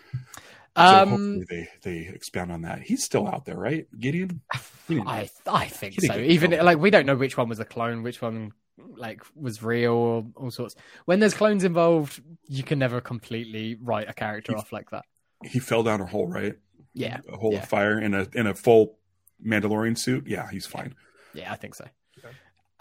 So 0.76 0.84
um, 0.84 1.10
hopefully 1.10 1.46
they 1.50 1.70
they 1.84 2.12
expand 2.14 2.52
on 2.52 2.64
that. 2.64 2.82
He's 2.82 3.04
still 3.04 3.28
out 3.28 3.46
there, 3.46 3.58
right, 3.58 3.86
Gideon? 3.98 4.42
I 4.90 5.30
I 5.46 5.68
think 5.68 6.02
so. 6.02 6.18
Even 6.18 6.52
like 6.52 6.80
we 6.80 6.90
don't 6.90 7.06
know 7.06 7.16
which 7.16 7.38
one 7.38 7.48
was 7.48 7.60
a 7.60 7.66
clone, 7.66 8.04
which 8.04 8.22
one 8.22 8.54
like 8.98 9.22
was 9.36 9.62
real, 9.62 9.94
or 9.94 10.26
all 10.36 10.50
sorts. 10.50 10.76
When 11.06 11.20
there's 11.20 11.34
clones 11.34 11.64
involved, 11.64 12.22
you 12.48 12.64
can 12.64 12.80
never 12.80 13.02
completely 13.02 13.78
write 13.82 14.10
a 14.10 14.14
character 14.14 14.54
he, 14.54 14.58
off 14.58 14.72
like 14.72 14.90
that. 14.92 15.06
He 15.44 15.60
fell 15.60 15.84
down 15.84 16.02
a 16.02 16.06
hole, 16.06 16.28
right? 16.28 16.56
Yeah, 16.94 17.20
a 17.32 17.38
hole 17.38 17.54
yeah. 17.54 17.60
of 17.60 17.70
fire 17.70 18.00
in 18.00 18.14
a 18.14 18.28
in 18.34 18.48
a 18.48 18.54
full 18.54 18.98
Mandalorian 19.44 19.98
suit. 19.98 20.28
Yeah, 20.28 20.50
he's 20.50 20.66
fine. 20.66 20.96
Yeah, 21.34 21.52
I 21.52 21.56
think 21.56 21.76
so. 21.76 21.86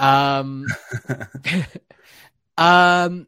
Um, 0.01 0.67
um, 2.59 3.27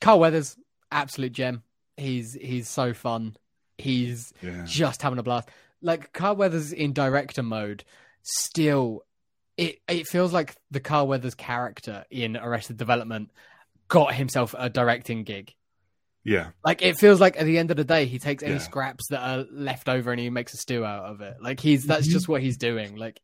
Carl 0.00 0.20
Weathers, 0.20 0.56
absolute 0.92 1.32
gem. 1.32 1.62
He's 1.96 2.34
he's 2.34 2.68
so 2.68 2.94
fun. 2.94 3.36
He's 3.78 4.32
yeah. 4.42 4.64
just 4.66 5.02
having 5.02 5.18
a 5.18 5.22
blast. 5.22 5.48
Like 5.82 6.12
Carl 6.12 6.36
Weathers 6.36 6.72
in 6.72 6.92
director 6.92 7.42
mode, 7.42 7.84
still, 8.22 9.02
it 9.56 9.80
it 9.88 10.06
feels 10.06 10.32
like 10.32 10.54
the 10.70 10.80
Carl 10.80 11.08
Weathers 11.08 11.34
character 11.34 12.04
in 12.10 12.36
Arrested 12.36 12.76
Development 12.76 13.30
got 13.88 14.14
himself 14.14 14.54
a 14.58 14.68
directing 14.68 15.24
gig. 15.24 15.54
Yeah. 16.26 16.48
Like 16.64 16.82
it 16.82 16.98
feels 16.98 17.20
like 17.20 17.38
at 17.38 17.44
the 17.44 17.56
end 17.56 17.70
of 17.70 17.76
the 17.76 17.84
day, 17.84 18.06
he 18.06 18.18
takes 18.18 18.42
any 18.42 18.54
yeah. 18.54 18.58
scraps 18.58 19.06
that 19.10 19.20
are 19.20 19.46
left 19.48 19.88
over 19.88 20.10
and 20.10 20.18
he 20.20 20.28
makes 20.28 20.52
a 20.54 20.56
stew 20.56 20.84
out 20.84 21.04
of 21.04 21.20
it. 21.20 21.36
Like 21.40 21.60
he's 21.60 21.86
that's 21.86 22.06
mm-hmm. 22.06 22.12
just 22.12 22.28
what 22.28 22.42
he's 22.42 22.56
doing. 22.56 22.96
Like 22.96 23.20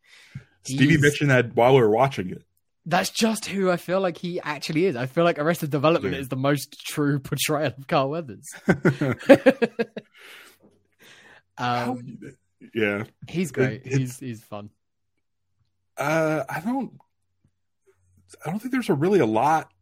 Stevie 0.63 0.99
mentioned 0.99 1.31
that 1.31 1.57
while 1.57 1.75
we 1.75 1.81
were 1.81 1.91
watching 1.91 2.31
it. 2.31 2.45
That's 2.87 3.11
just 3.11 3.47
who 3.47 3.73
I 3.73 3.77
feel 3.77 4.01
like 4.01 4.19
he 4.19 4.41
actually 4.41 4.87
is. 4.87 4.95
I 4.95 5.07
feel 5.07 5.25
like 5.25 5.41
Arrested 5.41 5.71
Development 5.71 6.15
yeah. 6.15 6.21
is 6.21 6.29
the 6.29 6.37
most 6.37 6.81
true 6.87 7.19
portrayal 7.21 7.75
of 7.77 7.89
Carl 7.89 8.11
Weathers. 8.11 8.47
um, 11.59 12.19
yeah, 12.73 13.05
he's 13.27 13.51
great. 13.51 13.83
It, 13.85 13.99
he's 13.99 14.19
he's 14.21 14.45
fun. 14.45 14.71
Uh, 15.97 16.45
I 16.49 16.61
don't, 16.61 16.93
I 18.47 18.51
don't 18.51 18.61
think 18.61 18.71
there's 18.73 18.89
a 18.91 18.95
really 18.95 19.19
a 19.19 19.27
lot 19.27 19.73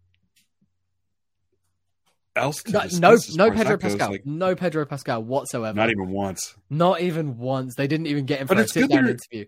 else 2.40 2.66
no, 2.66 2.86
no, 2.98 3.16
no 3.34 3.50
Pedro 3.50 3.78
Pascal, 3.78 4.10
like, 4.10 4.26
no 4.26 4.54
Pedro 4.56 4.84
Pascal 4.86 5.22
whatsoever. 5.22 5.76
Not 5.76 5.90
even 5.90 6.10
once. 6.10 6.54
Not 6.68 7.00
even 7.00 7.38
once. 7.38 7.74
They 7.76 7.86
didn't 7.86 8.06
even 8.06 8.26
get 8.26 8.40
him 8.40 8.46
for 8.46 8.54
but 8.54 8.64
a 8.64 8.68
sit 8.68 8.90
down 8.90 9.08
interview 9.08 9.46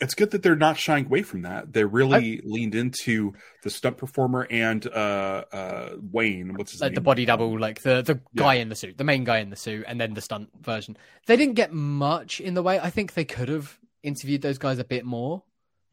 it's 0.00 0.14
good 0.14 0.30
that 0.30 0.42
they're 0.42 0.56
not 0.56 0.78
shying 0.78 1.06
away 1.06 1.22
from 1.22 1.42
that. 1.42 1.72
They 1.72 1.84
really 1.84 2.38
I, 2.38 2.40
leaned 2.44 2.74
into 2.74 3.34
the 3.62 3.70
stunt 3.70 3.98
performer 3.98 4.46
and 4.50 4.86
uh, 4.86 5.44
uh, 5.52 5.90
Wayne. 6.10 6.54
What's 6.54 6.72
his 6.72 6.80
like 6.80 6.90
name? 6.90 6.94
The 6.94 7.00
body 7.02 7.24
double, 7.26 7.58
like 7.58 7.82
the 7.82 8.02
the 8.02 8.14
yeah. 8.32 8.42
guy 8.42 8.54
in 8.54 8.70
the 8.70 8.74
suit, 8.74 8.96
the 8.96 9.04
main 9.04 9.24
guy 9.24 9.38
in 9.38 9.50
the 9.50 9.56
suit, 9.56 9.84
and 9.86 10.00
then 10.00 10.14
the 10.14 10.22
stunt 10.22 10.48
version. 10.60 10.96
They 11.26 11.36
didn't 11.36 11.54
get 11.54 11.72
much 11.72 12.40
in 12.40 12.54
the 12.54 12.62
way. 12.62 12.80
I 12.80 12.90
think 12.90 13.12
they 13.12 13.26
could 13.26 13.48
have 13.48 13.78
interviewed 14.02 14.42
those 14.42 14.58
guys 14.58 14.78
a 14.78 14.84
bit 14.84 15.04
more. 15.04 15.42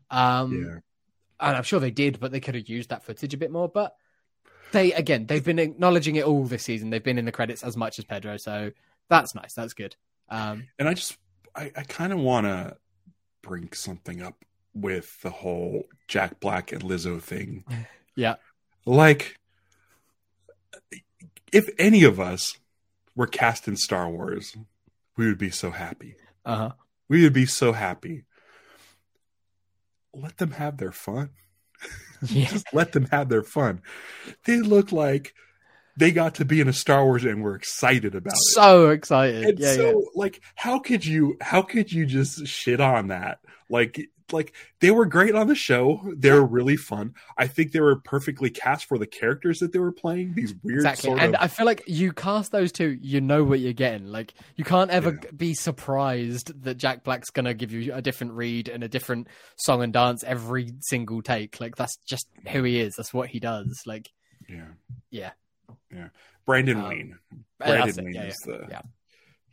Um, 0.09 0.53
yeah. 0.53 0.79
And 1.39 1.55
I'm 1.55 1.63
sure 1.63 1.79
they 1.79 1.91
did, 1.91 2.19
but 2.19 2.31
they 2.31 2.39
could 2.39 2.55
have 2.55 2.67
used 2.67 2.89
that 2.89 3.03
footage 3.03 3.33
a 3.33 3.37
bit 3.37 3.51
more. 3.51 3.67
But 3.67 3.93
they 4.71 4.93
again, 4.93 5.25
they've 5.25 5.43
been 5.43 5.59
acknowledging 5.59 6.15
it 6.15 6.25
all 6.25 6.45
this 6.45 6.63
season. 6.63 6.89
They've 6.89 7.03
been 7.03 7.17
in 7.17 7.25
the 7.25 7.31
credits 7.31 7.63
as 7.63 7.77
much 7.77 7.99
as 7.99 8.05
Pedro, 8.05 8.37
so 8.37 8.71
that's 9.09 9.35
nice. 9.35 9.53
That's 9.53 9.73
good. 9.73 9.95
Um, 10.29 10.67
and 10.77 10.87
I 10.87 10.93
just, 10.93 11.17
I, 11.55 11.71
I 11.75 11.83
kind 11.83 12.11
of 12.11 12.19
want 12.19 12.45
to 12.45 12.77
bring 13.41 13.71
something 13.73 14.21
up 14.21 14.43
with 14.73 15.21
the 15.21 15.29
whole 15.29 15.85
Jack 16.07 16.39
Black 16.39 16.71
and 16.71 16.83
Lizzo 16.83 17.21
thing. 17.21 17.63
Yeah. 18.19 18.37
Like, 18.83 19.37
if 21.53 21.69
any 21.77 22.03
of 22.03 22.19
us 22.19 22.57
were 23.15 23.27
cast 23.27 23.67
in 23.67 23.77
Star 23.77 24.09
Wars, 24.09 24.57
we 25.15 25.27
would 25.27 25.37
be 25.37 25.51
so 25.51 25.69
happy. 25.69 26.15
Uh 26.43 26.55
huh. 26.55 26.71
We 27.07 27.21
would 27.21 27.33
be 27.33 27.45
so 27.45 27.73
happy. 27.73 28.23
Let 30.15 30.37
them 30.37 30.49
have 30.49 30.77
their 30.77 30.91
fun. 30.91 31.29
Yeah. 32.27 32.47
Just 32.47 32.73
let 32.73 32.93
them 32.93 33.05
have 33.11 33.29
their 33.29 33.43
fun. 33.43 33.81
They 34.45 34.59
look 34.59 34.91
like 34.91 35.33
they 35.97 36.11
got 36.11 36.35
to 36.35 36.45
be 36.45 36.61
in 36.61 36.67
a 36.67 36.73
Star 36.73 37.03
Wars 37.03 37.25
and 37.25 37.43
were 37.43 37.55
excited 37.55 38.15
about 38.15 38.33
it. 38.33 38.39
So 38.53 38.89
excited. 38.89 39.43
And 39.43 39.59
yeah, 39.59 39.73
so 39.73 39.89
yeah. 39.89 40.05
like 40.15 40.41
how 40.55 40.79
could 40.79 41.05
you 41.05 41.37
how 41.41 41.61
could 41.61 41.91
you 41.91 42.05
just 42.05 42.47
shit 42.47 42.79
on 42.79 43.07
that? 43.07 43.39
Like 43.69 44.09
like 44.31 44.53
they 44.79 44.91
were 44.91 45.05
great 45.05 45.35
on 45.35 45.47
the 45.47 45.55
show. 45.55 46.01
They 46.15 46.31
were 46.31 46.45
really 46.45 46.77
fun. 46.77 47.13
I 47.37 47.47
think 47.47 47.71
they 47.71 47.79
were 47.79 47.97
perfectly 47.97 48.49
cast 48.49 48.85
for 48.85 48.97
the 48.97 49.07
characters 49.07 49.59
that 49.59 49.73
they 49.73 49.79
were 49.79 49.91
playing. 49.91 50.33
These 50.33 50.55
weird 50.63 50.79
exactly. 50.79 51.11
and 51.11 51.35
of... 51.35 51.41
I 51.41 51.47
feel 51.47 51.65
like 51.65 51.83
you 51.87 52.13
cast 52.13 52.51
those 52.51 52.71
two, 52.71 52.97
you 53.01 53.21
know 53.21 53.43
what 53.43 53.59
you're 53.59 53.73
getting. 53.73 54.07
Like 54.07 54.33
you 54.55 54.63
can't 54.63 54.91
ever 54.91 55.19
yeah. 55.21 55.31
be 55.35 55.53
surprised 55.53 56.63
that 56.63 56.75
Jack 56.75 57.03
Black's 57.03 57.29
gonna 57.29 57.53
give 57.53 57.71
you 57.71 57.93
a 57.93 58.01
different 58.01 58.33
read 58.33 58.69
and 58.69 58.83
a 58.83 58.87
different 58.87 59.27
song 59.57 59.83
and 59.83 59.93
dance 59.93 60.23
every 60.23 60.71
single 60.81 61.21
take. 61.21 61.59
Like 61.59 61.75
that's 61.75 61.97
just 62.07 62.27
who 62.47 62.63
he 62.63 62.79
is. 62.79 62.95
That's 62.95 63.13
what 63.13 63.29
he 63.29 63.39
does. 63.39 63.83
Like 63.85 64.09
yeah, 64.49 64.67
yeah. 65.09 65.31
Yeah, 65.91 66.09
Brendan 66.45 66.77
um, 66.77 66.89
Wayne. 66.89 67.19
Brendan 67.59 68.05
Wayne 68.05 68.13
yeah, 68.13 68.23
is 68.23 68.37
yeah, 68.45 68.53
the. 68.53 68.65
Yeah. 68.69 68.81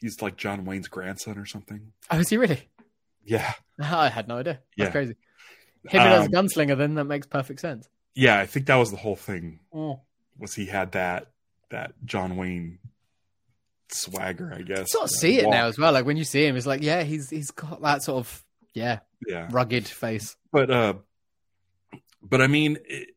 He's 0.00 0.20
like 0.20 0.36
John 0.36 0.64
Wayne's 0.64 0.88
grandson 0.88 1.38
or 1.38 1.46
something. 1.46 1.92
Oh, 2.10 2.18
is 2.18 2.28
he 2.28 2.36
really? 2.36 2.68
Yeah. 3.24 3.52
I 3.80 4.08
had 4.08 4.28
no 4.28 4.38
idea. 4.38 4.60
That's 4.76 4.88
yeah. 4.88 4.90
crazy. 4.90 5.16
Him 5.88 6.00
um, 6.00 6.08
as 6.08 6.26
a 6.26 6.30
gunslinger, 6.30 6.78
then 6.78 6.94
that 6.94 7.04
makes 7.04 7.26
perfect 7.26 7.60
sense. 7.60 7.88
Yeah, 8.14 8.38
I 8.38 8.46
think 8.46 8.66
that 8.66 8.76
was 8.76 8.90
the 8.90 8.96
whole 8.96 9.16
thing. 9.16 9.60
Oh. 9.72 10.00
Was 10.38 10.54
he 10.54 10.66
had 10.66 10.92
that 10.92 11.30
that 11.70 11.92
John 12.04 12.36
Wayne 12.36 12.78
swagger? 13.90 14.52
I 14.54 14.62
guess. 14.62 14.92
sort 14.92 15.04
of 15.04 15.10
see 15.10 15.36
walk. 15.36 15.46
it 15.46 15.50
now 15.50 15.66
as 15.66 15.78
well. 15.78 15.92
Like 15.92 16.06
when 16.06 16.16
you 16.16 16.24
see 16.24 16.46
him, 16.46 16.56
it's 16.56 16.66
like, 16.66 16.82
yeah, 16.82 17.02
he's 17.02 17.30
he's 17.30 17.50
got 17.50 17.82
that 17.82 18.02
sort 18.02 18.18
of 18.18 18.44
yeah, 18.72 19.00
yeah, 19.26 19.48
rugged 19.50 19.86
face. 19.86 20.36
But 20.52 20.70
uh, 20.70 20.94
but 22.22 22.40
I 22.40 22.46
mean, 22.46 22.78
it, 22.86 23.10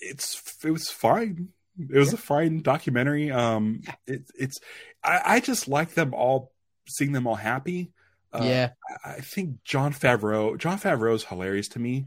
it's 0.00 0.58
it 0.64 0.70
was 0.70 0.88
fine. 0.88 1.48
It 1.78 1.98
was 1.98 2.12
yeah. 2.12 2.14
a 2.14 2.18
fine 2.18 2.62
documentary. 2.62 3.30
Um, 3.30 3.82
it, 4.06 4.22
it's 4.38 4.58
I, 5.02 5.20
I 5.24 5.40
just 5.40 5.68
like 5.68 5.94
them 5.94 6.14
all, 6.14 6.52
seeing 6.88 7.12
them 7.12 7.26
all 7.26 7.34
happy. 7.34 7.92
Uh, 8.34 8.42
yeah, 8.42 8.70
I, 9.04 9.20
think 9.20 9.62
Jon 9.64 9.92
Favreau. 9.92 10.58
Jon 10.58 10.78
Favreau 10.78 11.14
is 11.14 11.24
hilarious 11.24 11.68
to 11.68 11.78
me. 11.78 12.06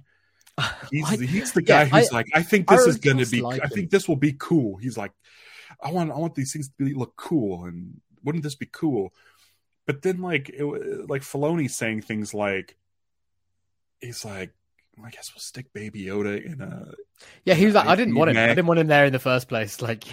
He's 0.91 1.05
I, 1.05 1.23
he's 1.23 1.51
the 1.51 1.61
guy 1.61 1.83
yeah, 1.83 1.99
who's 1.99 2.11
I, 2.11 2.15
like, 2.15 2.27
I 2.33 2.41
think 2.41 2.67
this 2.67 2.85
I 2.85 2.89
is 2.89 2.97
going 2.97 3.19
to 3.19 3.27
be. 3.27 3.41
Like 3.41 3.61
I 3.63 3.67
think 3.67 3.91
this 3.91 4.07
will 4.07 4.15
be 4.15 4.35
cool. 4.37 4.77
He's 4.77 4.97
like, 4.97 5.11
I 5.81 5.91
want 5.91 6.11
I 6.11 6.17
want 6.17 6.33
these 6.33 6.51
things 6.51 6.69
to 6.69 6.83
be, 6.83 6.95
look 6.95 7.15
cool, 7.15 7.65
and 7.65 8.01
wouldn't 8.23 8.43
this 8.43 8.55
be 8.55 8.65
cool? 8.65 9.13
But 9.85 10.01
then 10.01 10.19
like 10.19 10.49
it, 10.49 10.65
like 11.07 11.21
Filoni 11.21 11.69
saying 11.69 12.01
things 12.01 12.33
like, 12.33 12.75
he's 14.01 14.25
like, 14.25 14.51
I 15.03 15.11
guess 15.11 15.31
we'll 15.33 15.41
stick 15.41 15.71
Baby 15.73 16.05
Yoda 16.05 16.43
in 16.43 16.61
a. 16.61 16.91
Yeah, 17.45 17.53
he 17.53 17.67
was 17.67 17.75
like, 17.75 17.87
I 17.87 17.95
didn't 17.95 18.15
want 18.15 18.31
him. 18.31 18.37
I 18.37 18.47
didn't 18.47 18.65
want 18.65 18.79
him 18.79 18.87
there 18.87 19.05
in 19.05 19.13
the 19.13 19.19
first 19.19 19.47
place. 19.47 19.79
Like, 19.81 20.05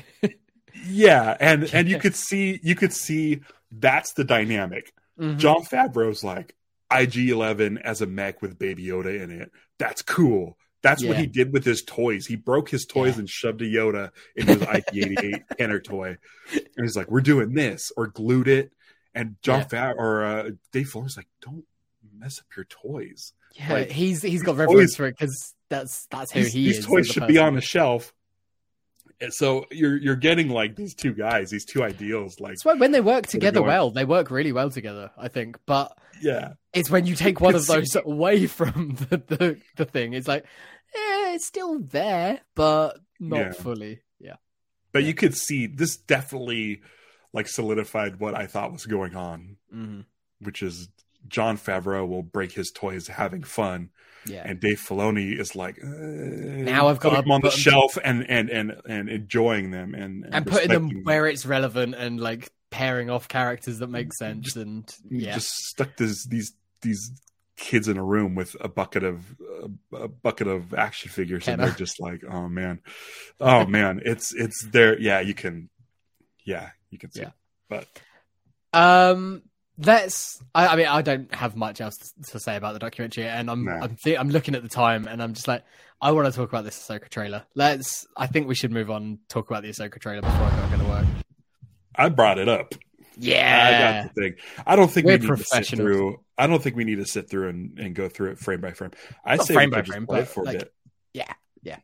yeah, 0.87 1.37
and 1.41 1.65
and 1.73 1.89
you 1.89 1.99
could 2.01 2.15
see 2.15 2.61
you 2.63 2.75
could 2.75 2.93
see 2.93 3.41
that's 3.73 4.13
the 4.13 4.25
dynamic. 4.25 4.93
Mm-hmm. 5.19 5.39
Jon 5.39 5.63
Favreau's 5.63 6.25
like 6.25 6.55
IG 6.93 7.31
Eleven 7.31 7.79
as 7.79 8.01
a 8.03 8.07
mech 8.07 8.43
with 8.43 8.59
Baby 8.59 8.87
Yoda 8.87 9.21
in 9.23 9.31
it. 9.31 9.51
That's 9.79 10.03
cool. 10.03 10.57
That's 10.83 11.03
yeah. 11.03 11.09
what 11.09 11.19
he 11.19 11.27
did 11.27 11.53
with 11.53 11.65
his 11.65 11.83
toys. 11.83 12.27
He 12.27 12.37
broke 12.37 12.69
his 12.69 12.85
toys 12.85 13.15
yeah. 13.15 13.21
and 13.21 13.31
shoved 13.31 13.63
a 13.63 13.65
Yoda 13.65 14.11
in 14.37 14.47
his 14.47 14.61
IG-88 14.61 15.43
Kenner 15.57 15.81
toy, 15.85 16.19
and 16.53 16.67
he's 16.77 16.95
like, 16.97 17.11
"We're 17.11 17.23
doing 17.23 17.55
this," 17.55 17.91
or 17.97 18.09
glued 18.09 18.49
it. 18.49 18.71
And 19.15 19.37
John 19.41 19.61
yeah. 19.61 19.69
Fat 19.69 19.95
or 19.97 20.25
uh, 20.25 20.51
Dave 20.73 20.91
Filoni's 20.91 21.17
like, 21.17 21.29
"Don't 21.41 21.65
mess 22.19 22.39
up 22.39 22.47
your 22.55 22.67
toys." 22.67 23.33
Yeah, 23.55 23.73
like, 23.73 23.91
he's 23.91 24.21
he's 24.21 24.43
got 24.43 24.57
reverence 24.57 24.97
for 24.97 25.07
it 25.07 25.17
because 25.19 25.55
that's 25.71 26.07
that's 26.07 26.33
who 26.33 26.41
he 26.41 26.45
these 26.45 26.55
is. 26.55 26.77
These 26.79 26.87
toys 26.87 27.07
should 27.07 27.23
person. 27.23 27.35
be 27.35 27.39
on 27.39 27.55
the 27.55 27.63
shelf. 27.63 28.13
So 29.31 29.67
you're 29.71 29.97
you're 29.97 30.17
getting 30.17 30.49
like 30.49 30.77
these 30.77 30.95
two 30.95 31.13
guys, 31.13 31.51
these 31.51 31.65
two 31.65 31.83
ideals. 31.83 32.41
Like 32.41 32.57
when 32.65 32.93
they 32.93 33.01
work 33.01 33.27
together 33.27 33.63
well, 33.63 33.91
they 33.91 34.05
work 34.05 34.31
really 34.31 34.53
well 34.53 34.71
together. 34.71 35.11
I 35.17 35.29
think, 35.29 35.59
but 35.67 35.97
yeah, 36.21 36.55
it's 36.73 36.91
when 36.91 37.07
you 37.07 37.15
take 37.15 37.41
one 37.41 37.55
of 37.55 37.67
those 37.69 37.97
away 37.97 38.47
from 38.47 38.95
the, 39.11 39.17
the 39.17 39.61
the 39.77 39.85
thing. 39.85 40.13
It's 40.13 40.29
like, 40.29 40.45
yeah, 40.95 41.35
it's 41.35 41.47
still 41.47 41.79
there, 41.79 42.41
but 42.55 42.99
not 43.21 43.39
yeah. 43.39 43.53
fully. 43.53 44.01
Yeah, 44.19 44.37
but 44.93 45.03
yeah. 45.03 45.09
you 45.09 45.15
could 45.15 45.37
see 45.37 45.67
this 45.67 45.97
definitely 45.97 46.83
like 47.33 47.49
solidified 47.49 48.21
what 48.21 48.35
I 48.35 48.47
thought 48.47 48.73
was 48.73 48.87
going 48.87 49.17
on, 49.17 49.57
mm-hmm. 49.75 50.01
which 50.41 50.63
is 50.63 50.89
Jon 51.29 51.59
Favreau 51.59 52.07
will 52.07 52.23
break 52.23 52.53
his 52.53 52.71
toys 52.71 53.09
having 53.09 53.43
fun. 53.43 53.91
Yeah. 54.27 54.43
And 54.45 54.61
Dave 54.61 54.81
Filoni 54.81 55.39
is 55.39 55.55
like, 55.55 55.79
uh, 55.83 55.87
now 55.87 56.89
I've 56.89 57.01
got 57.01 57.23
them 57.23 57.31
on 57.31 57.41
the 57.41 57.51
shelf 57.51 57.99
and, 58.03 58.29
and, 58.29 58.49
and, 58.51 58.75
and 58.89 59.09
enjoying 59.09 59.71
them 59.71 59.95
and, 59.95 60.25
and, 60.25 60.35
and 60.35 60.47
putting 60.47 60.69
them 60.69 61.03
where 61.05 61.27
it's 61.27 61.45
relevant 61.45 61.95
and 61.95 62.19
like 62.21 62.51
pairing 62.71 63.11
off 63.11 63.29
characters 63.29 63.79
that 63.79 63.89
make 63.89 64.13
sense. 64.15 64.45
Just, 64.47 64.57
and 64.57 64.95
yeah, 65.11 65.35
just 65.35 65.49
stuck 65.49 65.97
this, 65.97 66.27
these, 66.27 66.53
these 66.81 67.11
kids 67.57 67.89
in 67.89 67.99
a 67.99 68.05
room 68.05 68.35
with 68.35 68.57
a 68.61 68.69
bucket 68.69 69.05
of 69.05 69.25
a, 69.93 69.97
a 69.97 70.09
bucket 70.09 70.49
of 70.49 70.75
action 70.75 71.11
figures 71.11 71.47
and 71.47 71.63
they're 71.63 71.71
just 71.71 72.01
like, 72.01 72.23
oh 72.29 72.49
man, 72.49 72.81
oh 73.41 73.67
man, 73.67 74.01
it's, 74.05 74.35
it's 74.35 74.67
there. 74.73 74.99
Yeah. 74.99 75.21
You 75.21 75.35
can, 75.35 75.69
yeah, 76.45 76.71
you 76.91 76.99
can 76.99 77.11
see, 77.11 77.21
yeah. 77.21 77.29
It. 77.29 77.35
but, 77.69 77.89
um, 78.79 79.43
let's 79.79 80.41
I, 80.55 80.69
I, 80.69 80.77
mean 80.77 80.87
i 80.87 81.03
don't 81.03 81.35
have 81.35 81.57
much 81.57 81.81
else 81.81 81.97
to 82.29 82.39
say 82.39 82.57
about 82.57 82.75
the 82.75 82.79
documentary 82.79 83.27
and 83.27 83.51
i'm 83.51 83.69
I'm, 83.69 83.97
th- 83.97 84.19
I'm 84.19 84.29
looking 84.31 84.55
at 84.55 84.63
the 84.63 84.69
time 84.69 85.09
and 85.09 85.23
i'm 85.23 85.35
just 85.35 85.49
like 85.49 85.65
i 86.01 86.13
want 86.13 86.27
to 86.27 86.33
talk 86.33 86.49
about 86.49 86.65
this 86.65 86.79
ahsoka 86.79 87.09
trailer. 87.09 87.45
Let's 87.55 88.07
i 88.17 88.27
think 88.27 88.47
we 88.47 88.55
should 88.55 88.71
move 88.71 88.91
on 88.91 89.19
talk 89.29 89.51
about 89.51 89.63
the 89.63 89.71
ahsoka 89.71 89.99
trailer 89.99 90.23
before 90.23 90.47
i 90.47 90.71
go 90.71 90.79
to 90.83 90.89
work. 90.89 91.07
I 91.97 92.09
brought 92.09 92.39
it 92.39 92.49
up. 92.49 92.75
Yeah. 93.17 94.03
I 94.03 94.03
got 94.03 94.15
the 94.15 94.21
thing. 94.21 94.35
I 94.67 94.75
don't 94.75 94.91
think 94.91 95.07
We're 95.07 95.19
we 95.19 95.29
need 95.29 95.37
to 95.37 95.45
sit 95.45 95.67
through 95.67 96.21
i 96.39 96.47
don't 96.47 96.63
think 96.63 96.77
we 96.77 96.85
need 96.85 96.97
to 96.97 97.07
sit 97.07 97.29
through 97.29 97.49
and, 97.49 97.79
and 97.79 97.95
go 97.95 98.09
through 98.09 98.33
it 98.33 98.39
frame 98.39 98.61
by 98.61 98.73
frame. 98.73 98.93
I 99.25 99.39
say 99.39 99.55
frame 99.55 99.71
by 99.71 99.83
frame 99.83 100.07
but 100.07 100.29
for 100.29 100.45
like, 100.45 100.57
a 100.57 100.59
bit. 100.61 100.75
yeah 101.15 101.33
yeah. 101.63 101.79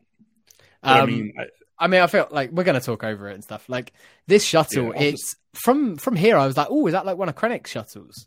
Um, 0.83 1.01
i 1.01 1.05
mean 1.05 1.33
I, 1.37 1.43
I 1.81 1.87
mean, 1.87 2.01
I 2.01 2.07
feel 2.07 2.27
like 2.29 2.51
we're 2.51 2.63
going 2.63 2.79
to 2.79 2.85
talk 2.85 3.03
over 3.03 3.27
it 3.27 3.33
and 3.33 3.43
stuff. 3.43 3.67
Like 3.67 3.91
this 4.27 4.45
shuttle, 4.45 4.93
yeah, 4.93 5.01
it's 5.01 5.31
just... 5.31 5.37
from 5.53 5.97
from 5.97 6.15
here. 6.15 6.37
I 6.37 6.45
was 6.45 6.55
like, 6.55 6.67
oh, 6.69 6.85
is 6.85 6.93
that 6.93 7.07
like 7.07 7.17
one 7.17 7.27
of 7.27 7.35
Krennic's 7.35 7.71
shuttles? 7.71 8.25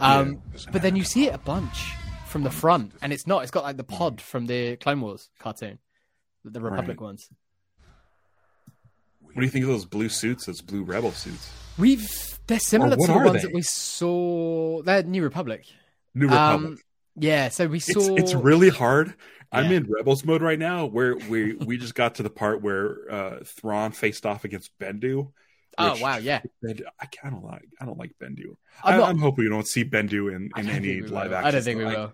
Um, 0.00 0.42
yeah, 0.52 0.60
but 0.72 0.82
then 0.82 0.96
you 0.96 1.04
see 1.04 1.26
it 1.28 1.34
a 1.34 1.38
bunch 1.38 1.92
from 2.26 2.42
the 2.42 2.50
front, 2.50 2.92
and 3.00 3.12
it's 3.12 3.26
not. 3.26 3.42
It's 3.42 3.52
got 3.52 3.62
like 3.62 3.76
the 3.76 3.84
pod 3.84 4.20
from 4.20 4.46
the 4.46 4.76
Clone 4.76 5.00
Wars 5.00 5.30
cartoon, 5.38 5.78
the 6.44 6.60
Republic 6.60 7.00
right. 7.00 7.06
ones. 7.06 7.28
What 9.20 9.36
do 9.36 9.42
you 9.42 9.50
think 9.50 9.64
of 9.64 9.70
those 9.70 9.86
blue 9.86 10.08
suits? 10.08 10.46
Those 10.46 10.60
blue 10.60 10.82
rebel 10.82 11.12
suits? 11.12 11.50
We've 11.78 12.38
they're 12.48 12.58
similar 12.58 12.96
to 12.96 13.06
the 13.06 13.12
ones 13.12 13.42
they? 13.42 13.48
that 13.48 13.54
we 13.54 13.62
saw. 13.62 14.82
They're 14.82 15.04
New 15.04 15.22
Republic. 15.22 15.66
New 16.14 16.26
Republic. 16.26 16.70
Um, 16.70 16.78
yeah, 17.16 17.48
so 17.48 17.66
we 17.66 17.80
saw. 17.80 18.14
It's, 18.14 18.32
it's 18.32 18.34
really 18.34 18.68
hard 18.68 19.14
I'm 19.52 19.70
in 19.70 19.86
Rebels 19.90 20.24
mode 20.24 20.42
right 20.42 20.58
now, 20.58 20.86
where 20.86 21.16
we 21.16 21.54
we 21.54 21.76
just 21.76 21.94
got 21.94 22.16
to 22.16 22.22
the 22.22 22.30
part 22.30 22.62
where 22.62 23.12
uh 23.12 23.40
Thrawn 23.44 23.92
faced 23.92 24.24
off 24.24 24.44
against 24.44 24.76
Bendu. 24.78 25.30
Oh 25.78 26.00
wow, 26.00 26.16
yeah. 26.16 26.40
Bendu, 26.64 26.84
I, 27.00 27.08
I 27.22 27.30
don't 27.30 27.44
like 27.44 27.68
I 27.80 27.84
don't 27.84 27.98
like 27.98 28.12
Bendu. 28.20 28.56
I'm, 28.82 28.98
not, 28.98 29.10
I'm 29.10 29.18
hoping 29.18 29.44
we 29.44 29.50
don't 29.50 29.66
see 29.66 29.84
Bendu 29.84 30.34
in, 30.34 30.50
in 30.56 30.70
any 30.70 31.02
live 31.02 31.32
action. 31.32 31.46
I 31.46 31.50
don't 31.50 31.62
think 31.62 31.78
we 31.78 31.84
will. 31.84 32.12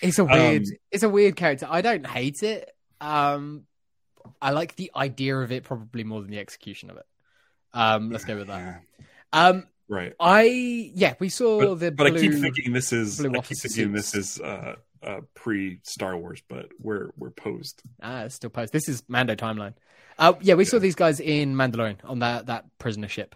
It's 0.00 0.18
a 0.18 0.24
weird 0.24 0.62
um, 0.62 0.72
it's 0.92 1.02
a 1.02 1.08
weird 1.08 1.36
character. 1.36 1.66
I 1.68 1.80
don't 1.80 2.06
hate 2.06 2.42
it. 2.42 2.70
Um 3.00 3.64
I 4.40 4.50
like 4.50 4.76
the 4.76 4.92
idea 4.94 5.36
of 5.36 5.50
it 5.50 5.64
probably 5.64 6.04
more 6.04 6.20
than 6.20 6.30
the 6.30 6.38
execution 6.38 6.90
of 6.90 6.98
it. 6.98 7.06
Um 7.74 8.10
let's 8.10 8.24
go 8.24 8.36
with 8.36 8.48
that. 8.48 8.82
Um 9.32 9.66
right. 9.88 10.14
I 10.20 10.42
yeah, 10.94 11.14
we 11.18 11.28
saw 11.28 11.60
but, 11.60 11.80
the 11.80 11.90
But 11.90 12.12
blue, 12.12 12.16
I 12.16 12.20
keep 12.20 12.34
thinking 12.34 12.72
this 12.72 12.92
is 12.92 13.20
I 13.20 13.28
keep 13.28 13.44
thinking 13.44 13.94
suits. 13.94 14.12
this 14.12 14.14
is 14.14 14.40
uh 14.40 14.76
uh, 15.02 15.20
pre 15.34 15.80
Star 15.82 16.16
Wars, 16.16 16.42
but 16.48 16.68
we're 16.78 17.10
we're 17.16 17.30
posed. 17.30 17.82
Ah, 18.02 18.24
it's 18.24 18.34
still 18.34 18.50
posed. 18.50 18.72
This 18.72 18.88
is 18.88 19.02
Mando 19.08 19.34
timeline. 19.34 19.74
Uh, 20.18 20.34
yeah, 20.40 20.54
we 20.54 20.64
yeah. 20.64 20.70
saw 20.70 20.78
these 20.78 20.94
guys 20.94 21.20
in 21.20 21.54
Mandalorian 21.54 21.98
on 22.04 22.20
that 22.20 22.46
that 22.46 22.66
prisoner 22.78 23.08
ship. 23.08 23.34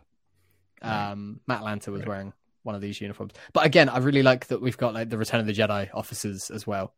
Um, 0.81 1.41
Matt 1.47 1.61
Lanter 1.61 1.89
was 1.93 2.01
right. 2.01 2.09
wearing 2.09 2.33
one 2.65 2.75
of 2.75 2.81
these 2.81 3.01
uniforms, 3.01 3.33
but 3.53 3.65
again, 3.65 3.89
I 3.89 3.99
really 3.99 4.23
like 4.23 4.49
that 4.49 4.61
we've 4.61 4.77
got 4.77 4.95
like 4.95 5.09
the 5.11 5.19
Return 5.19 5.41
of 5.41 5.47
the 5.47 5.53
Jedi 5.53 5.89
officers 5.95 6.51
as 6.51 6.67
well. 6.67 6.95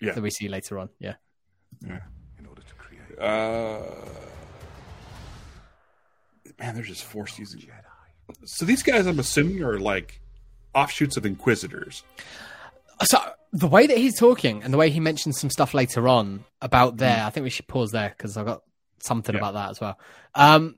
Yeah, 0.00 0.12
that 0.12 0.22
we 0.22 0.30
see 0.30 0.48
later 0.48 0.78
on. 0.78 0.90
Yeah, 0.98 1.14
yeah. 1.84 2.00
In 2.38 2.46
order 2.46 2.62
to 2.62 2.74
create, 2.74 3.18
uh, 3.18 3.80
man, 6.58 6.74
they're 6.74 6.84
just 6.84 7.04
forced 7.04 7.38
using. 7.38 7.62
So 8.44 8.64
these 8.64 8.82
guys, 8.82 9.06
I'm 9.06 9.18
assuming, 9.18 9.62
are 9.62 9.78
like 9.78 10.20
offshoots 10.74 11.16
of 11.16 11.26
Inquisitors. 11.26 12.02
So 13.02 13.18
the 13.52 13.68
way 13.68 13.86
that 13.86 13.96
he's 13.96 14.18
talking 14.18 14.62
and 14.62 14.72
the 14.72 14.78
way 14.78 14.90
he 14.90 15.00
mentions 15.00 15.38
some 15.38 15.50
stuff 15.50 15.74
later 15.74 16.08
on 16.08 16.44
about 16.60 16.96
there, 16.96 17.18
mm. 17.18 17.26
I 17.26 17.30
think 17.30 17.44
we 17.44 17.50
should 17.50 17.68
pause 17.68 17.92
there 17.92 18.14
because 18.16 18.36
I've 18.36 18.46
got 18.46 18.62
something 19.00 19.34
yeah. 19.34 19.40
about 19.40 19.54
that 19.54 19.70
as 19.70 19.80
well. 19.80 19.98
Um, 20.34 20.76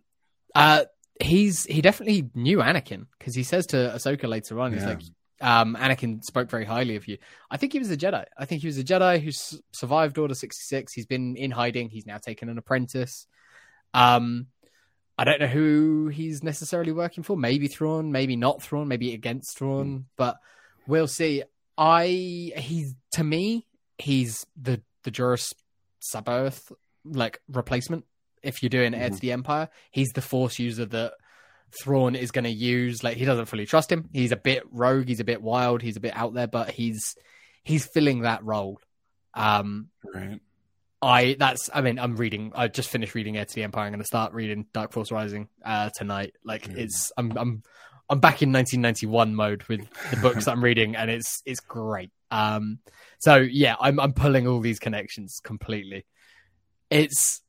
uh, 0.55 0.85
he's 1.21 1.65
he 1.65 1.81
definitely 1.81 2.31
knew 2.35 2.59
Anakin 2.59 3.07
because 3.19 3.35
he 3.35 3.43
says 3.43 3.67
to 3.69 3.77
Ahsoka 3.77 4.29
later 4.29 4.61
on, 4.61 4.73
he's 4.73 4.83
yeah. 4.83 4.89
like, 4.89 5.01
um, 5.41 5.77
Anakin 5.81 6.23
spoke 6.23 6.51
very 6.51 6.65
highly 6.65 6.97
of 6.97 7.09
you. 7.09 7.19
I 7.51 7.57
think 7.57 7.73
he 7.73 7.79
was 7.79 7.91
a 7.91 7.97
Jedi. 7.97 8.25
I 8.37 8.45
think 8.45 8.61
he 8.61 8.67
was 8.67 8.79
a 8.79 8.85
Jedi 8.85 9.21
who 9.21 9.31
survived 9.73 10.19
Order 10.19 10.35
sixty 10.35 10.63
six. 10.65 10.93
He's 10.93 11.07
been 11.07 11.37
in 11.37 11.51
hiding. 11.51 11.89
He's 11.89 12.07
now 12.07 12.19
taken 12.19 12.49
an 12.49 12.59
apprentice. 12.59 13.27
Um, 13.95 14.47
I 15.21 15.25
don't 15.25 15.39
know 15.39 15.49
who 15.49 16.09
he's 16.09 16.43
necessarily 16.43 16.93
working 16.93 17.23
for. 17.23 17.37
Maybe 17.37 17.69
Thrawn, 17.69 18.11
maybe 18.11 18.37
not 18.37 18.63
Thrawn, 18.63 18.89
maybe 18.89 19.13
against 19.13 19.59
Thrawn, 19.59 19.87
mm. 19.87 20.05
but 20.17 20.39
we'll 20.87 21.09
see. 21.09 21.43
I 21.77 22.07
he's 22.57 22.95
to 23.13 23.23
me 23.23 23.67
he's 23.99 24.47
the 24.57 24.81
the 25.05 25.11
Joruus 25.11 25.53
C'baoth 26.01 26.73
like 27.05 27.39
replacement. 27.53 28.07
If 28.43 28.63
you're 28.63 28.71
doing 28.71 28.93
mm-hmm. 28.93 29.03
Heir 29.03 29.11
to 29.11 29.21
the 29.21 29.33
Empire, 29.33 29.69
he's 29.91 30.09
the 30.15 30.23
Force 30.23 30.59
user 30.59 30.87
that 30.87 31.13
Thrawn 31.83 32.15
is 32.15 32.31
going 32.31 32.45
to 32.45 32.51
use. 32.51 33.05
Like 33.05 33.19
he 33.19 33.27
doesn't 33.27 33.45
fully 33.45 33.67
trust 33.67 33.93
him. 33.93 34.09
He's 34.15 34.33
a 34.33 34.37
bit 34.37 34.63
rogue. 34.71 35.07
He's 35.07 35.21
a 35.21 35.25
bit 35.25 35.43
wild. 35.43 35.83
He's 35.83 35.99
a 35.99 36.01
bit 36.01 36.17
out 36.17 36.33
there, 36.33 36.47
but 36.47 36.71
he's 36.71 37.15
he's 37.63 37.85
filling 37.85 38.23
that 38.23 38.43
role. 38.43 38.81
Um, 39.35 39.89
right. 40.15 40.41
I 41.03 41.37
that's 41.39 41.71
I 41.73 41.81
mean 41.81 41.99
I'm 41.99 42.17
reading 42.17 42.53
I 42.55 42.69
just 42.69 42.91
finished 42.91 43.15
reading 43.15 43.37
Heir 43.37 43.45
to 43.45 43.55
the 43.55 43.63
Empire. 43.63 43.87
I'm 43.87 43.93
going 43.93 44.01
to 44.01 44.07
start 44.07 44.35
reading 44.35 44.67
Dark 44.73 44.93
Force 44.93 45.11
Rising 45.11 45.49
uh, 45.65 45.91
tonight. 45.91 46.35
Like 46.45 46.69
mm. 46.69 46.77
it's 46.77 47.11
I'm 47.17 47.37
I'm 47.37 47.63
I'm 48.11 48.19
back 48.19 48.43
in 48.43 48.53
1991 48.53 49.35
mode 49.35 49.63
with 49.65 49.89
the 50.11 50.17
books 50.17 50.49
I'm 50.49 50.63
reading, 50.63 50.97
and 50.97 51.11
it's 51.11 51.43
it's 51.47 51.61
great. 51.61 52.11
Um, 52.33 52.81
so 53.19 53.37
yeah, 53.37 53.77
I'm 53.81 54.01
I'm 54.01 54.13
pulling 54.13 54.49
all 54.49 54.61
these 54.61 54.81
connections 54.81 55.41
completely. 55.43 56.05
It's, 56.91 57.41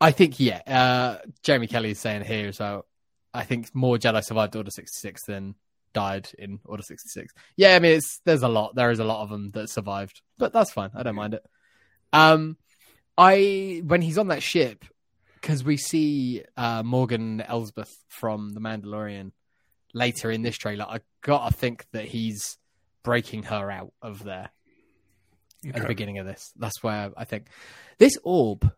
I 0.00 0.10
think 0.12 0.40
yeah. 0.40 0.62
Uh, 0.66 1.18
Jeremy 1.42 1.66
Kelly 1.66 1.90
is 1.90 2.00
saying 2.00 2.24
here 2.24 2.50
so. 2.52 2.86
I 3.34 3.44
think 3.44 3.74
more 3.74 3.98
Jedi 3.98 4.24
survived 4.24 4.56
Order 4.56 4.70
66 4.70 5.26
than 5.26 5.56
died 5.92 6.30
in 6.38 6.58
Order 6.64 6.82
66. 6.82 7.34
Yeah, 7.56 7.76
I 7.76 7.78
mean 7.80 7.96
it's 7.96 8.22
there's 8.24 8.42
a 8.42 8.48
lot. 8.48 8.74
There 8.74 8.90
is 8.90 8.98
a 8.98 9.04
lot 9.04 9.22
of 9.22 9.28
them 9.28 9.50
that 9.50 9.68
survived, 9.68 10.22
but 10.38 10.54
that's 10.54 10.72
fine. 10.72 10.90
I 10.94 11.02
don't 11.02 11.14
mind 11.14 11.34
it. 11.34 11.44
Um, 12.14 12.56
I 13.18 13.82
when 13.84 14.02
he's 14.02 14.18
on 14.18 14.28
that 14.28 14.42
ship 14.42 14.84
because 15.40 15.64
we 15.64 15.76
see 15.76 16.42
uh, 16.56 16.82
Morgan 16.82 17.40
Elsbeth 17.40 17.94
from 18.08 18.50
The 18.50 18.60
Mandalorian 18.60 19.32
later 19.94 20.30
in 20.30 20.42
this 20.42 20.56
trailer, 20.56 20.84
I 20.84 21.00
gotta 21.22 21.54
think 21.54 21.86
that 21.92 22.04
he's 22.04 22.58
breaking 23.02 23.44
her 23.44 23.70
out 23.70 23.92
of 24.02 24.24
there. 24.24 24.50
okay. 25.64 25.76
at 25.76 25.82
the 25.82 25.88
beginning 25.88 26.18
of 26.18 26.26
this. 26.26 26.52
That's 26.56 26.82
where 26.82 27.12
I 27.16 27.24
think 27.24 27.46
this 27.98 28.16
orb 28.22 28.70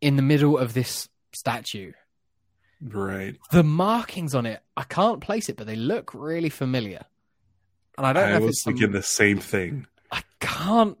in 0.00 0.16
the 0.16 0.22
middle 0.22 0.58
of 0.58 0.74
this 0.74 1.08
statue. 1.34 1.92
Right. 2.80 3.36
The 3.52 3.62
markings 3.62 4.34
on 4.34 4.46
it, 4.46 4.60
I 4.76 4.82
can't 4.84 5.20
place 5.20 5.48
it, 5.48 5.56
but 5.56 5.66
they 5.66 5.76
look 5.76 6.14
really 6.14 6.48
familiar. 6.48 7.04
And 7.96 8.06
I 8.06 8.12
don't 8.12 8.30
know 8.30 8.34
I 8.34 8.38
if 8.38 8.42
was 8.42 8.50
it's 8.50 8.64
thinking 8.64 8.86
some... 8.86 8.92
the 8.92 9.02
same 9.02 9.38
thing. 9.38 9.86
I 10.10 10.22
can't 10.40 10.98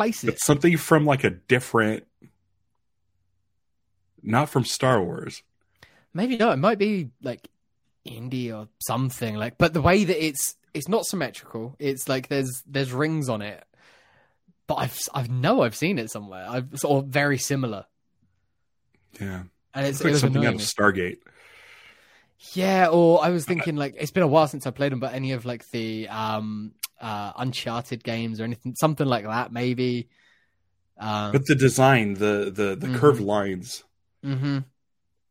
place 0.00 0.24
it. 0.24 0.30
It's 0.30 0.44
something 0.44 0.76
from 0.76 1.04
like 1.04 1.24
a 1.24 1.30
different 1.30 2.04
not 4.22 4.48
from 4.48 4.64
Star 4.64 5.02
Wars. 5.02 5.42
Maybe 6.12 6.36
not. 6.36 6.54
It 6.54 6.58
might 6.58 6.78
be 6.78 7.10
like 7.22 7.48
indie 8.06 8.56
or 8.56 8.68
something 8.80 9.36
like 9.36 9.58
but 9.58 9.74
the 9.74 9.82
way 9.82 10.04
that 10.04 10.24
it's 10.24 10.56
it's 10.72 10.88
not 10.88 11.04
symmetrical. 11.04 11.76
It's 11.78 12.08
like 12.08 12.28
there's 12.28 12.62
there's 12.66 12.92
rings 12.92 13.28
on 13.28 13.42
it. 13.42 13.62
But 14.66 14.76
I've 14.76 14.98
I 15.12 15.26
know 15.26 15.62
I've 15.62 15.76
seen 15.76 15.98
it 15.98 16.10
somewhere. 16.10 16.46
I've 16.48 16.68
or 16.84 17.02
very 17.02 17.38
similar. 17.38 17.86
Yeah. 19.20 19.42
And 19.74 19.86
it's, 19.86 20.00
it's 20.00 20.04
like 20.04 20.14
it 20.14 20.18
something 20.18 20.46
out 20.46 20.54
of 20.54 20.60
Stargate. 20.60 21.18
Yeah, 22.54 22.88
or 22.88 23.22
I 23.22 23.30
was 23.30 23.44
thinking 23.44 23.76
like 23.76 23.96
it's 23.98 24.12
been 24.12 24.22
a 24.22 24.28
while 24.28 24.48
since 24.48 24.66
I 24.66 24.70
played 24.70 24.92
them, 24.92 25.00
but 25.00 25.12
any 25.12 25.32
of 25.32 25.44
like 25.44 25.68
the 25.70 26.08
um 26.08 26.72
uh 27.00 27.32
Uncharted 27.36 28.04
games 28.04 28.40
or 28.40 28.44
anything 28.44 28.74
something 28.74 29.06
like 29.06 29.24
that, 29.24 29.52
maybe. 29.52 30.08
Um, 30.98 31.32
but 31.32 31.46
the 31.46 31.54
design, 31.54 32.14
the 32.14 32.52
the 32.54 32.76
the 32.76 32.86
mm-hmm. 32.86 32.96
curved 32.96 33.20
lines 33.20 33.84
mm-hmm 34.24 34.58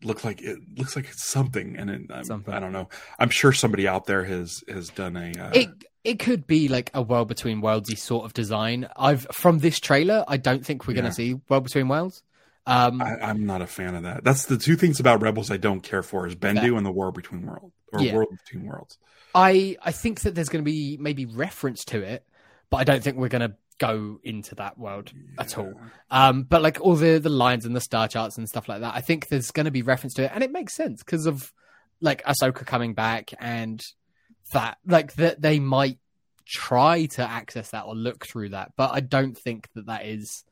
look 0.04 0.24
like 0.24 0.42
it 0.42 0.60
looks 0.78 0.96
like 0.96 1.06
it's 1.06 1.26
something 1.26 1.76
and 1.78 1.90
it, 1.90 2.26
something. 2.26 2.54
i 2.54 2.60
don't 2.60 2.72
know 2.72 2.88
i'm 3.18 3.30
sure 3.30 3.52
somebody 3.52 3.88
out 3.88 4.06
there 4.06 4.24
has 4.24 4.64
has 4.68 4.90
done 4.90 5.18
a 5.18 5.32
uh... 5.40 5.52
it 5.54 5.70
it 6.04 6.20
could 6.20 6.48
be 6.48 6.68
like 6.68 6.90
a 6.94 7.02
world 7.02 7.28
between 7.28 7.62
worldsy 7.62 7.98
sort 7.98 8.26
of 8.26 8.34
design 8.34 8.88
i've 8.96 9.28
from 9.32 9.60
this 9.60 9.80
trailer 9.80 10.24
i 10.28 10.38
don't 10.38 10.66
think 10.66 10.88
we're 10.88 10.94
yeah. 10.94 11.02
going 11.02 11.12
to 11.12 11.16
see 11.16 11.34
world 11.50 11.64
between 11.64 11.88
worlds 11.88 12.24
um, 12.70 13.02
I, 13.02 13.30
am 13.32 13.46
not 13.46 13.62
a 13.62 13.68
fan 13.68 13.96
of 13.96 14.04
that. 14.04 14.24
That's 14.24 14.46
the 14.46 14.58
two 14.58 14.76
things 14.76 15.00
about 15.00 15.22
Rebels 15.22 15.50
I 15.50 15.58
don't 15.58 15.82
care 15.82 16.04
for 16.04 16.28
is 16.28 16.36
Bendu 16.36 16.78
and 16.78 16.86
the 16.86 16.92
War 16.92 17.12
Between 17.12 17.46
Worlds 17.46 17.74
or 17.92 18.00
yeah. 18.00 18.14
World 18.14 18.30
Between 18.46 18.68
Worlds. 18.68 18.98
I 19.34 19.78
I 19.82 19.92
think 19.92 20.22
that 20.22 20.36
there's 20.36 20.50
going 20.50 20.64
to 20.64 20.72
be 20.72 20.98
maybe 21.00 21.26
reference 21.26 21.84
to 21.86 22.02
it, 22.02 22.24
but 22.70 22.78
I 22.78 22.84
don't 22.84 23.04
think 23.04 23.18
we're 23.18 23.30
going 23.30 23.50
to 23.50 23.56
go 23.80 24.20
into 24.24 24.54
that 24.56 24.78
world 24.78 25.12
yeah. 25.16 25.42
at 25.42 25.58
all. 25.58 25.74
Um, 26.12 26.44
but 26.44 26.62
like 26.62 26.80
all 26.80 26.96
the 26.96 27.18
the 27.18 27.30
lines 27.30 27.66
and 27.66 27.76
the 27.76 27.82
star 27.82 28.08
charts 28.08 28.38
and 28.38 28.48
stuff 28.48 28.70
like 28.70 28.82
that, 28.82 28.94
I 28.94 29.02
think 29.02 29.30
there's 29.30 29.50
going 29.50 29.66
to 29.66 29.72
be 29.72 29.82
reference 29.82 30.14
to 30.16 30.26
it, 30.26 30.32
and 30.34 30.44
it 30.44 30.52
makes 30.52 30.76
sense 30.76 31.04
because 31.04 31.26
of 31.26 31.52
like 32.02 32.24
Ahsoka 32.24 32.66
coming 32.66 32.94
back 32.94 33.32
and 33.40 33.84
that 34.54 34.78
like 34.86 35.16
that 35.16 35.42
they 35.42 35.60
might 35.60 35.98
try 36.46 37.06
to 37.06 37.22
access 37.22 37.72
that 37.72 37.86
or 37.86 37.96
look 37.96 38.28
through 38.28 38.50
that, 38.50 38.74
but 38.78 38.92
I 38.94 39.00
don't 39.00 39.36
think 39.38 39.68
that 39.74 39.88
that 39.88 40.06
is. 40.06 40.44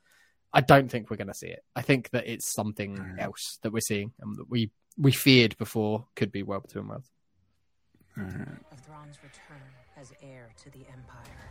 I 0.54 0.62
don't 0.62 0.90
think 0.90 1.10
we're 1.10 1.18
going 1.18 1.28
to 1.28 1.34
see 1.34 1.48
it. 1.48 1.64
I 1.76 1.82
think 1.82 2.10
that 2.12 2.28
it's 2.28 2.52
something 2.54 2.96
right. 2.96 3.20
else 3.20 3.60
that 3.62 3.72
we're 3.72 3.80
seeing 3.82 4.14
and 4.20 4.36
that 4.38 4.50
we 4.50 4.72
we 4.98 5.12
feared 5.12 5.58
before 5.58 6.08
could 6.16 6.32
be 6.32 6.44
World 6.44 6.64
Between 6.64 6.88
Worlds. 6.88 7.12
Right. 8.16 8.32
Of 8.72 8.80
Thrawn's 8.80 9.18
return 9.22 9.62
as 9.96 10.12
heir 10.24 10.50
to 10.64 10.72
the 10.72 10.86
Empire 10.92 11.48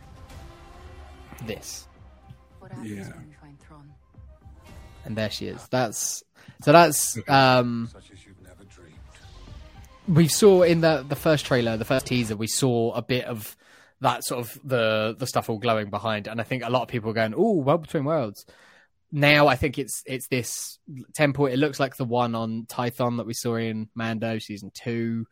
this. 1.45 1.87
Yeah. 2.83 3.11
And 5.05 5.15
there 5.15 5.29
she 5.29 5.47
is. 5.47 5.67
That's 5.69 6.23
so. 6.61 6.71
That's 6.71 7.17
um. 7.27 7.89
We 10.07 10.27
saw 10.27 10.63
in 10.63 10.81
the 10.81 11.05
the 11.07 11.15
first 11.15 11.45
trailer, 11.45 11.77
the 11.77 11.85
first 11.85 12.07
teaser, 12.07 12.35
we 12.35 12.47
saw 12.47 12.93
a 12.93 13.01
bit 13.01 13.25
of 13.25 13.55
that 14.01 14.23
sort 14.23 14.45
of 14.45 14.59
the 14.63 15.15
the 15.17 15.27
stuff 15.27 15.49
all 15.49 15.59
glowing 15.59 15.89
behind, 15.89 16.27
and 16.27 16.39
I 16.39 16.43
think 16.43 16.63
a 16.63 16.69
lot 16.69 16.81
of 16.81 16.87
people 16.87 17.09
are 17.11 17.13
going, 17.13 17.33
"Oh, 17.35 17.57
World 17.57 17.81
Between 17.81 18.05
Worlds." 18.05 18.45
Now 19.11 19.47
I 19.47 19.55
think 19.55 19.77
it's 19.77 20.03
it's 20.05 20.27
this 20.27 20.79
temple. 21.15 21.47
It 21.47 21.57
looks 21.57 21.79
like 21.79 21.95
the 21.95 22.05
one 22.05 22.35
on 22.35 22.65
Tython 22.67 23.17
that 23.17 23.25
we 23.25 23.33
saw 23.33 23.55
in 23.55 23.89
Mando 23.95 24.37
season 24.39 24.71
two, 24.73 25.25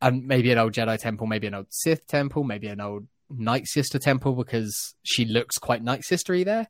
and 0.00 0.26
maybe 0.26 0.52
an 0.52 0.58
old 0.58 0.74
Jedi 0.74 0.98
temple, 0.98 1.26
maybe 1.26 1.46
an 1.46 1.54
old 1.54 1.66
Sith 1.70 2.06
temple, 2.06 2.44
maybe 2.44 2.68
an 2.68 2.80
old 2.80 3.06
Night 3.30 3.66
Sister 3.66 3.98
temple 3.98 4.34
because 4.34 4.94
she 5.02 5.24
looks 5.24 5.58
quite 5.58 5.82
Night 5.82 6.02
Sistery 6.02 6.44
there. 6.44 6.68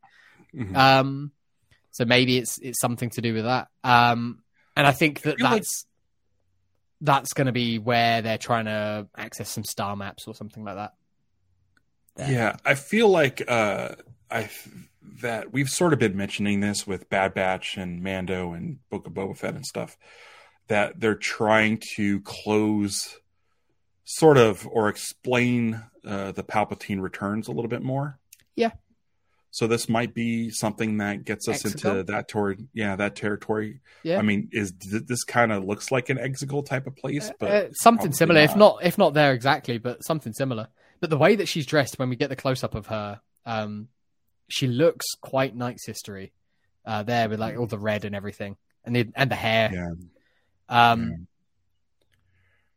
Mm-hmm. 0.55 0.77
Um, 0.77 1.33
so 1.91 2.05
maybe 2.05 2.39
it's 2.39 2.59
it's 2.59 2.81
something 2.81 3.11
to 3.11 3.21
do 3.21 3.35
with 3.35 3.45
that. 3.45 3.69
Um, 3.83 4.43
and 4.77 4.87
I 4.87 4.93
think 4.93 5.23
that 5.23 5.37
that's 5.41 5.87
that's 7.01 7.33
going 7.33 7.47
to 7.47 7.53
be 7.53 7.79
where 7.79 8.23
they're 8.23 8.39
trying 8.39 8.67
to 8.67 9.09
access 9.17 9.51
some 9.51 9.65
star 9.65 9.97
maps 9.97 10.27
or 10.27 10.35
something 10.35 10.65
like 10.65 10.77
that. 10.77 10.93
There. 12.17 12.31
Yeah, 12.31 12.57
I 12.65 12.75
feel 12.75 13.09
like 13.09 13.43
uh, 13.47 13.97
I 14.31 14.51
that 15.21 15.53
we've 15.53 15.69
sort 15.69 15.93
of 15.93 15.99
been 15.99 16.17
mentioning 16.17 16.61
this 16.61 16.87
with 16.87 17.09
Bad 17.09 17.35
Batch 17.35 17.77
and 17.77 18.03
Mando 18.03 18.53
and 18.53 18.79
Book 18.91 19.07
of 19.07 19.15
Boba 19.15 19.37
Fett 19.37 19.55
and 19.55 19.65
stuff 19.65 19.97
that 20.69 20.99
they're 20.99 21.15
trying 21.15 21.81
to 21.97 22.21
close 22.23 23.19
sort 24.05 24.37
of 24.37 24.67
or 24.71 24.89
explain 24.89 25.83
uh, 26.05 26.33
the 26.33 26.43
Palpatine 26.43 27.01
returns 27.01 27.49
a 27.49 27.53
little 27.53 27.69
bit 27.69 27.83
more. 27.83 28.19
Yeah. 28.55 28.73
So 29.51 29.67
this 29.67 29.89
might 29.89 30.13
be 30.13 30.51
something 30.51 30.99
that 30.99 31.25
gets 31.25 31.49
us 31.49 31.65
into 31.65 32.03
that 32.05 32.29
toward 32.29 32.69
yeah 32.75 32.97
that 32.97 33.17
territory. 33.17 33.81
Yeah. 34.03 34.19
I 34.19 34.23
mean, 34.23 34.51
is 34.53 34.75
this 34.79 35.25
kind 35.25 35.51
of 35.51 35.65
looks 35.65 35.91
like 35.91 36.11
an 36.11 36.19
Exegol 36.19 36.67
type 36.67 36.87
of 36.87 36.95
place, 36.95 37.31
but 37.39 37.51
uh, 37.51 37.73
something 37.73 38.13
similar, 38.13 38.41
not. 38.41 38.51
if 38.51 38.57
not 38.57 38.79
if 38.83 38.99
not 38.99 39.15
there 39.15 39.33
exactly, 39.33 39.79
but 39.79 40.05
something 40.05 40.33
similar. 40.35 40.69
But 41.01 41.11
the 41.11 41.17
way 41.17 41.37
that 41.37 41.49
she's 41.49 41.65
dressed 41.65 41.99
when 41.99 42.11
we 42.11 42.17
get 42.17 42.29
the 42.29 42.37
close 42.37 42.65
up 42.65 42.75
of 42.75 42.89
her, 42.89 43.21
um, 43.47 43.89
she 44.49 44.67
looks 44.67 45.07
quite 45.21 45.55
night 45.55 45.79
sistery. 45.87 46.31
Uh, 46.85 47.03
there 47.03 47.29
with 47.29 47.41
like 47.41 47.59
all 47.59 47.67
the 47.67 47.79
red 47.79 48.05
and 48.05 48.15
everything, 48.15 48.57
and 48.85 48.95
the 48.95 49.09
and 49.17 49.31
the 49.31 49.37
hair. 49.37 49.71
Yeah. 49.73 50.93
Um, 50.93 51.09
yeah 51.11 51.17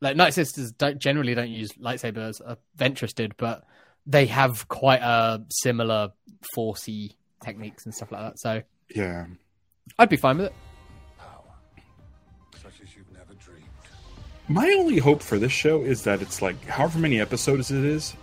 like 0.02 0.16
Night 0.16 0.34
Sisters 0.34 0.72
don't 0.72 1.00
generally 1.00 1.36
don't 1.36 1.50
use 1.50 1.72
lightsabers. 1.74 2.42
Uh, 2.46 2.56
Ventress 2.78 3.14
did, 3.14 3.36
but 3.38 3.64
they 4.06 4.26
have 4.28 4.68
quite 4.68 5.02
a 5.02 5.44
similar 5.50 6.12
forcey 6.56 7.16
techniques 7.44 7.86
and 7.86 7.94
stuff 7.94 8.12
like 8.12 8.22
that. 8.22 8.40
So 8.40 8.62
yeah, 8.96 9.26
I'd 9.98 10.10
be 10.10 10.18
fine 10.18 10.38
with 10.38 10.48
it. 10.48 10.54
My 14.48 14.68
only 14.80 14.98
hope 14.98 15.22
for 15.22 15.38
this 15.38 15.52
show 15.52 15.84
is 15.84 16.04
that 16.04 16.24
it's 16.24 16.42
like 16.42 16.64
however 16.66 16.98
many 16.98 17.22
episodes 17.22 17.70
it 17.70 17.86
is, 17.86 18.16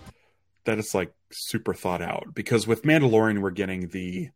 that 0.67 0.77
it's 0.77 0.93
like 0.93 1.11
super 1.31 1.73
thought 1.73 2.01
out. 2.01 2.33
Because 2.33 2.67
with 2.67 2.83
Mandalorian, 2.83 3.41
we're 3.41 3.49
getting 3.51 3.89
the 3.89 4.29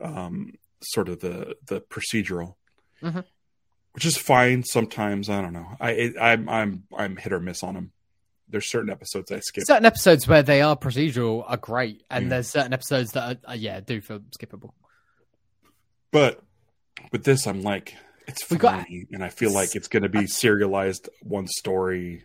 um, 0.00 0.54
sort 0.82 1.08
of 1.08 1.20
the 1.20 1.56
the 1.66 1.80
procedural. 1.80 2.54
Mm-hmm 3.02 3.20
which 3.92 4.04
is 4.04 4.16
fine 4.16 4.62
sometimes. 4.64 5.28
I 5.28 5.40
don't 5.40 5.52
know. 5.52 5.76
I 5.80 6.12
I'm 6.20 6.48
I'm 6.48 6.84
I'm 6.96 7.16
hit 7.16 7.32
or 7.32 7.40
miss 7.40 7.62
on 7.62 7.74
them. 7.74 7.92
There's 8.48 8.68
certain 8.70 8.90
episodes 8.90 9.30
I 9.30 9.40
skip. 9.40 9.64
Certain 9.64 9.84
episodes 9.84 10.26
where 10.26 10.42
they 10.42 10.60
are 10.60 10.76
procedural 10.76 11.44
are 11.46 11.56
great, 11.56 12.02
and 12.10 12.24
yeah. 12.24 12.30
there's 12.30 12.48
certain 12.48 12.72
episodes 12.72 13.12
that 13.12 13.38
are, 13.46 13.52
uh, 13.52 13.54
yeah 13.54 13.80
do 13.80 14.00
feel 14.00 14.20
skippable. 14.20 14.72
But 16.10 16.42
with 17.12 17.24
this, 17.24 17.46
I'm 17.46 17.62
like 17.62 17.94
it's 18.26 18.42
funny, 18.42 18.58
got, 18.58 18.86
and 19.12 19.24
I 19.24 19.28
feel 19.28 19.52
like 19.52 19.74
it's 19.76 19.88
going 19.88 20.02
to 20.02 20.08
be 20.08 20.26
serialized 20.26 21.08
one 21.22 21.46
story. 21.46 22.24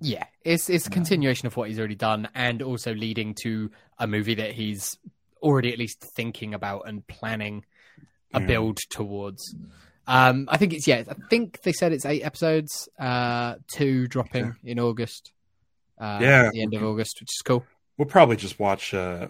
Yeah, 0.00 0.24
it's 0.44 0.68
it's 0.68 0.86
a 0.86 0.90
continuation 0.90 1.46
of 1.46 1.56
what 1.56 1.68
he's 1.68 1.78
already 1.78 1.94
done, 1.94 2.28
and 2.34 2.60
also 2.62 2.94
leading 2.94 3.34
to 3.42 3.70
a 3.98 4.06
movie 4.06 4.34
that 4.34 4.52
he's 4.52 4.98
already 5.42 5.72
at 5.72 5.78
least 5.78 6.00
thinking 6.00 6.54
about 6.54 6.82
and 6.86 7.06
planning 7.06 7.64
a 8.34 8.40
yeah. 8.40 8.46
build 8.46 8.78
towards. 8.90 9.54
Um, 10.06 10.48
I 10.50 10.56
think 10.56 10.72
it's 10.72 10.86
yeah. 10.86 11.02
I 11.08 11.14
think 11.28 11.62
they 11.62 11.72
said 11.72 11.92
it's 11.92 12.04
eight 12.04 12.22
episodes. 12.22 12.88
Uh, 12.98 13.56
two 13.68 14.06
dropping 14.06 14.54
yeah. 14.62 14.72
in 14.72 14.78
August. 14.78 15.32
Uh, 15.98 16.18
yeah, 16.20 16.50
the 16.52 16.62
end 16.62 16.74
of 16.74 16.84
August, 16.84 17.20
which 17.20 17.30
is 17.30 17.42
cool. 17.42 17.64
We'll 17.96 18.06
probably 18.06 18.36
just 18.36 18.58
watch. 18.58 18.92
Uh, 18.92 19.28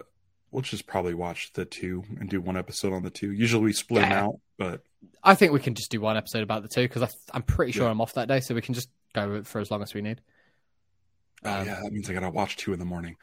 we'll 0.51 0.61
just 0.61 0.85
probably 0.85 1.13
watch 1.13 1.53
the 1.53 1.65
two 1.65 2.03
and 2.19 2.29
do 2.29 2.41
one 2.41 2.57
episode 2.57 2.93
on 2.93 3.03
the 3.03 3.09
two. 3.09 3.31
Usually 3.31 3.63
we 3.63 3.73
split 3.73 4.01
yeah. 4.01 4.09
them 4.09 4.25
out, 4.25 4.39
but 4.57 4.83
I 5.23 5.35
think 5.35 5.51
we 5.51 5.59
can 5.59 5.75
just 5.75 5.91
do 5.91 6.01
one 6.01 6.17
episode 6.17 6.43
about 6.43 6.61
the 6.61 6.67
two 6.67 6.83
because 6.83 7.15
I'm 7.33 7.43
pretty 7.43 7.71
sure 7.71 7.85
yeah. 7.85 7.91
I'm 7.91 8.01
off 8.01 8.13
that 8.13 8.27
day, 8.27 8.41
so 8.41 8.53
we 8.53 8.61
can 8.61 8.73
just 8.73 8.89
go 9.13 9.43
for 9.43 9.59
as 9.59 9.71
long 9.71 9.81
as 9.81 9.93
we 9.93 10.01
need. 10.01 10.21
Oh 11.43 11.53
um, 11.53 11.65
yeah, 11.65 11.79
that 11.83 11.91
means 11.91 12.09
I 12.09 12.13
gotta 12.13 12.29
watch 12.29 12.57
two 12.57 12.73
in 12.73 12.79
the 12.79 12.85
morning. 12.85 13.15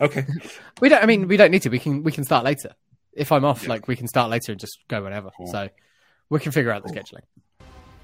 Okay, 0.00 0.26
we 0.80 0.88
don't. 0.88 1.02
I 1.02 1.06
mean, 1.06 1.28
we 1.28 1.36
don't 1.36 1.50
need 1.50 1.62
to. 1.62 1.68
We 1.68 1.78
can. 1.78 2.02
We 2.02 2.12
can 2.12 2.24
start 2.24 2.44
later. 2.44 2.74
If 3.12 3.32
I'm 3.32 3.44
off, 3.44 3.64
yeah. 3.64 3.70
like 3.70 3.88
we 3.88 3.96
can 3.96 4.08
start 4.08 4.30
later 4.30 4.52
and 4.52 4.60
just 4.60 4.78
go 4.88 5.02
whenever. 5.02 5.30
Cool. 5.36 5.46
So 5.48 5.68
we 6.28 6.40
can 6.40 6.52
figure 6.52 6.70
out 6.70 6.82
the 6.82 6.90
scheduling. 6.90 7.22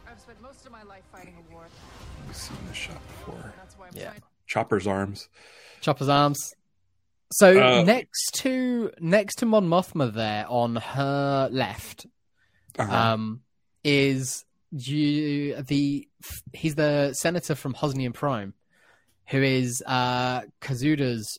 I've 0.08 0.20
spent 0.20 0.40
most 0.40 0.66
of 0.66 0.72
my 0.72 0.82
life 0.82 1.04
fighting 1.12 1.34
a 1.36 1.52
war. 1.52 1.66
We've 2.26 2.36
seen 2.36 2.56
this 2.68 2.76
shot 2.76 3.00
before. 3.08 3.52
Yeah. 3.94 4.12
Chopper's 4.46 4.86
arms. 4.86 5.28
Chopper's 5.80 6.08
arms. 6.08 6.54
So 7.32 7.60
uh, 7.60 7.82
next 7.82 8.34
to 8.34 8.92
next 9.00 9.36
to 9.36 9.46
Mon 9.46 9.68
Mothma 9.68 10.12
there 10.12 10.46
on 10.48 10.76
her 10.76 11.48
left, 11.50 12.06
uh-huh. 12.78 12.94
um, 12.94 13.40
is 13.82 14.44
you 14.70 15.60
the 15.62 16.08
he's 16.52 16.76
the 16.76 17.14
senator 17.14 17.54
from 17.54 17.74
Hosnian 17.74 18.12
Prime, 18.14 18.54
who 19.28 19.42
is 19.42 19.82
uh 19.86 20.42
Kazuda's 20.60 21.38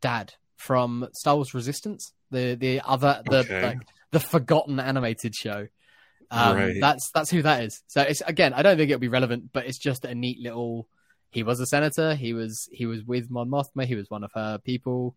dad 0.00 0.34
from 0.56 1.08
Star 1.12 1.36
Wars 1.36 1.54
Resistance, 1.54 2.12
the 2.30 2.54
the 2.54 2.80
other 2.84 3.22
the 3.24 3.38
okay. 3.38 3.62
like, 3.62 3.78
the 4.12 4.20
forgotten 4.20 4.80
animated 4.80 5.34
show. 5.34 5.68
Um, 6.30 6.56
right. 6.56 6.76
That's 6.80 7.10
that's 7.12 7.30
who 7.30 7.42
that 7.42 7.64
is. 7.64 7.82
So 7.86 8.02
it's 8.02 8.20
again, 8.22 8.52
I 8.52 8.62
don't 8.62 8.76
think 8.76 8.90
it'll 8.90 9.00
be 9.00 9.08
relevant, 9.08 9.52
but 9.52 9.66
it's 9.66 9.78
just 9.78 10.04
a 10.04 10.14
neat 10.14 10.40
little. 10.40 10.88
He 11.30 11.42
was 11.42 11.60
a 11.60 11.66
senator. 11.66 12.14
He 12.14 12.32
was 12.32 12.68
he 12.72 12.86
was 12.86 13.04
with 13.04 13.30
Mon 13.30 13.48
Mothma. 13.48 13.84
He 13.84 13.94
was 13.94 14.10
one 14.10 14.24
of 14.24 14.32
her 14.34 14.58
people. 14.58 15.16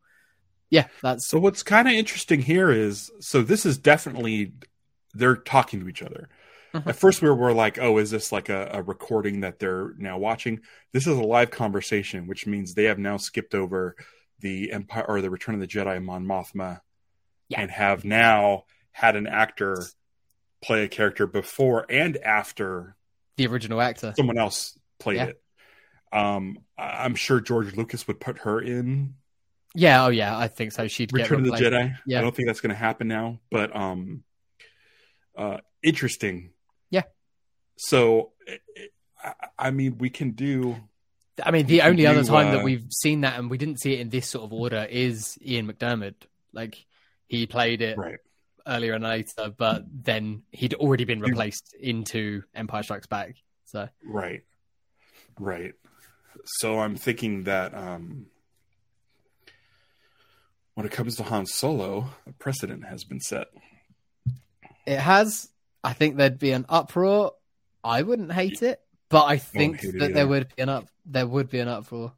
Yeah, 0.69 0.87
that's 1.01 1.27
so. 1.27 1.39
What's 1.39 1.63
kind 1.63 1.87
of 1.87 1.93
interesting 1.93 2.41
here 2.41 2.69
is 2.69 3.09
so 3.19 3.41
this 3.41 3.65
is 3.65 3.77
definitely 3.77 4.53
they're 5.13 5.35
talking 5.35 5.79
to 5.79 5.87
each 5.87 6.03
other. 6.03 6.29
At 6.73 6.95
first, 6.95 7.21
we 7.21 7.29
were, 7.29 7.53
like, 7.53 7.79
"Oh, 7.79 7.97
is 7.97 8.11
this 8.11 8.31
like 8.31 8.49
a, 8.49 8.69
a, 8.73 8.81
recording 8.83 9.41
that 9.41 9.59
they're 9.59 9.93
now 9.97 10.17
watching?" 10.17 10.61
This 10.93 11.07
is 11.07 11.17
a 11.17 11.23
live 11.23 11.51
conversation, 11.51 12.27
which 12.27 12.45
means 12.45 12.73
they 12.73 12.85
have 12.85 12.99
now 12.99 13.17
skipped 13.17 13.55
over 13.55 13.95
the 14.39 14.71
Empire 14.71 15.05
or 15.07 15.21
the 15.21 15.29
Return 15.29 15.55
of 15.55 15.61
the 15.61 15.67
Jedi 15.67 16.01
Mon 16.03 16.25
Mothma, 16.25 16.81
yeah. 17.47 17.61
and 17.61 17.71
have 17.71 18.05
now 18.05 18.65
had 18.91 19.15
an 19.15 19.27
actor 19.27 19.83
play 20.61 20.83
a 20.83 20.87
character 20.87 21.25
before 21.25 21.85
and 21.89 22.17
after 22.17 22.95
the 23.37 23.47
original 23.47 23.81
actor. 23.81 24.13
Someone 24.15 24.37
else 24.37 24.77
played 24.99 25.17
yeah. 25.17 25.25
it. 25.25 25.41
Um, 26.11 26.57
I'm 26.77 27.15
sure 27.15 27.39
George 27.39 27.75
Lucas 27.75 28.07
would 28.07 28.19
put 28.19 28.39
her 28.39 28.61
in. 28.61 29.15
Yeah, 29.75 30.05
oh 30.05 30.09
yeah, 30.09 30.37
I 30.37 30.47
think 30.47 30.71
so. 30.71 30.87
She'd 30.87 31.13
Return 31.13 31.39
of 31.39 31.45
the 31.45 31.51
Jedi. 31.51 31.95
Yeah. 32.05 32.19
I 32.19 32.21
don't 32.21 32.35
think 32.35 32.47
that's 32.47 32.61
going 32.61 32.71
to 32.71 32.75
happen 32.75 33.07
now, 33.07 33.39
but 33.51 33.75
um, 33.75 34.23
uh, 35.37 35.57
interesting. 35.83 36.51
Yeah. 36.89 37.03
So, 37.77 38.31
I 39.57 39.71
mean, 39.71 39.97
we 39.97 40.09
can 40.09 40.31
do. 40.31 40.77
I 41.43 41.51
mean, 41.51 41.65
the 41.65 41.83
only 41.83 42.05
other 42.05 42.23
time 42.23 42.47
uh, 42.47 42.51
that 42.51 42.63
we've 42.63 42.85
seen 42.91 43.21
that, 43.21 43.39
and 43.39 43.49
we 43.49 43.57
didn't 43.57 43.79
see 43.79 43.93
it 43.93 43.99
in 44.01 44.09
this 44.09 44.27
sort 44.27 44.43
of 44.43 44.53
order, 44.53 44.85
is 44.89 45.37
Ian 45.45 45.71
McDiarmid. 45.71 46.15
Like 46.51 46.85
he 47.27 47.45
played 47.45 47.81
it 47.81 47.97
right 47.97 48.19
earlier 48.67 48.93
and 48.93 49.03
later, 49.03 49.53
but 49.55 49.83
then 49.91 50.43
he'd 50.51 50.73
already 50.75 51.05
been 51.05 51.19
replaced 51.19 51.73
into 51.79 52.43
Empire 52.53 52.83
Strikes 52.83 53.07
Back. 53.07 53.35
So 53.65 53.89
right, 54.05 54.43
right. 55.39 55.73
So 56.45 56.79
I'm 56.79 56.95
thinking 56.95 57.43
that 57.43 57.73
um, 57.73 58.27
when 60.75 60.85
it 60.85 60.91
comes 60.91 61.15
to 61.17 61.23
Han 61.23 61.45
Solo, 61.45 62.09
a 62.27 62.31
precedent 62.33 62.85
has 62.85 63.03
been 63.03 63.19
set. 63.19 63.47
It 64.85 64.99
has. 64.99 65.49
I 65.83 65.93
think 65.93 66.17
there'd 66.17 66.39
be 66.39 66.51
an 66.51 66.65
uproar. 66.69 67.33
I 67.83 68.01
wouldn't 68.01 68.31
hate 68.31 68.61
it, 68.61 68.81
but 69.09 69.25
I 69.25 69.37
think 69.37 69.81
that 69.81 70.13
there 70.13 70.27
would 70.27 70.53
be 70.55 70.61
an 70.61 70.69
up. 70.69 70.87
There 71.05 71.27
would 71.27 71.49
be 71.49 71.59
an 71.59 71.67
uproar. 71.67 72.13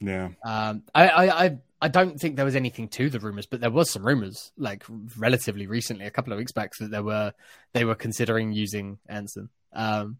Yeah. 0.00 0.30
Um. 0.44 0.82
I. 0.94 1.08
I. 1.08 1.44
I 1.44 1.58
I 1.80 1.88
don't 1.88 2.18
think 2.18 2.36
there 2.36 2.44
was 2.44 2.56
anything 2.56 2.88
to 2.88 3.08
the 3.08 3.20
rumors, 3.20 3.46
but 3.46 3.60
there 3.60 3.70
was 3.70 3.90
some 3.90 4.04
rumors, 4.04 4.50
like 4.56 4.84
relatively 5.16 5.68
recently, 5.68 6.06
a 6.06 6.10
couple 6.10 6.32
of 6.32 6.38
weeks 6.38 6.50
back, 6.50 6.72
that 6.80 6.90
there 6.90 7.04
were 7.04 7.32
they 7.72 7.84
were 7.84 7.94
considering 7.94 8.52
using 8.52 8.98
Anson 9.08 9.48
um, 9.72 10.18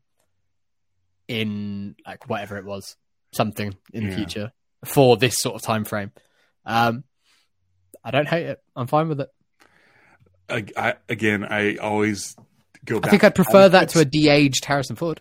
in 1.26 1.96
like 2.06 2.28
whatever 2.28 2.58
it 2.58 2.64
was, 2.64 2.96
something 3.32 3.76
in 3.92 4.04
yeah. 4.04 4.10
the 4.10 4.16
future 4.16 4.52
for 4.84 5.16
this 5.16 5.38
sort 5.38 5.56
of 5.56 5.62
time 5.62 5.84
frame. 5.84 6.12
Um, 6.64 7.02
I 8.04 8.12
don't 8.12 8.28
hate 8.28 8.46
it. 8.46 8.62
I'm 8.76 8.86
fine 8.86 9.08
with 9.08 9.20
it. 9.20 9.28
I, 10.48 10.64
I, 10.76 10.94
again, 11.08 11.44
I 11.44 11.76
always 11.76 12.36
go. 12.84 13.00
Back. 13.00 13.08
I 13.08 13.10
think 13.10 13.24
I'd 13.24 13.34
prefer 13.34 13.68
that 13.68 13.90
to 13.90 14.00
a 14.00 14.04
de-aged 14.04 14.64
Harrison 14.64 14.96
Ford. 14.96 15.20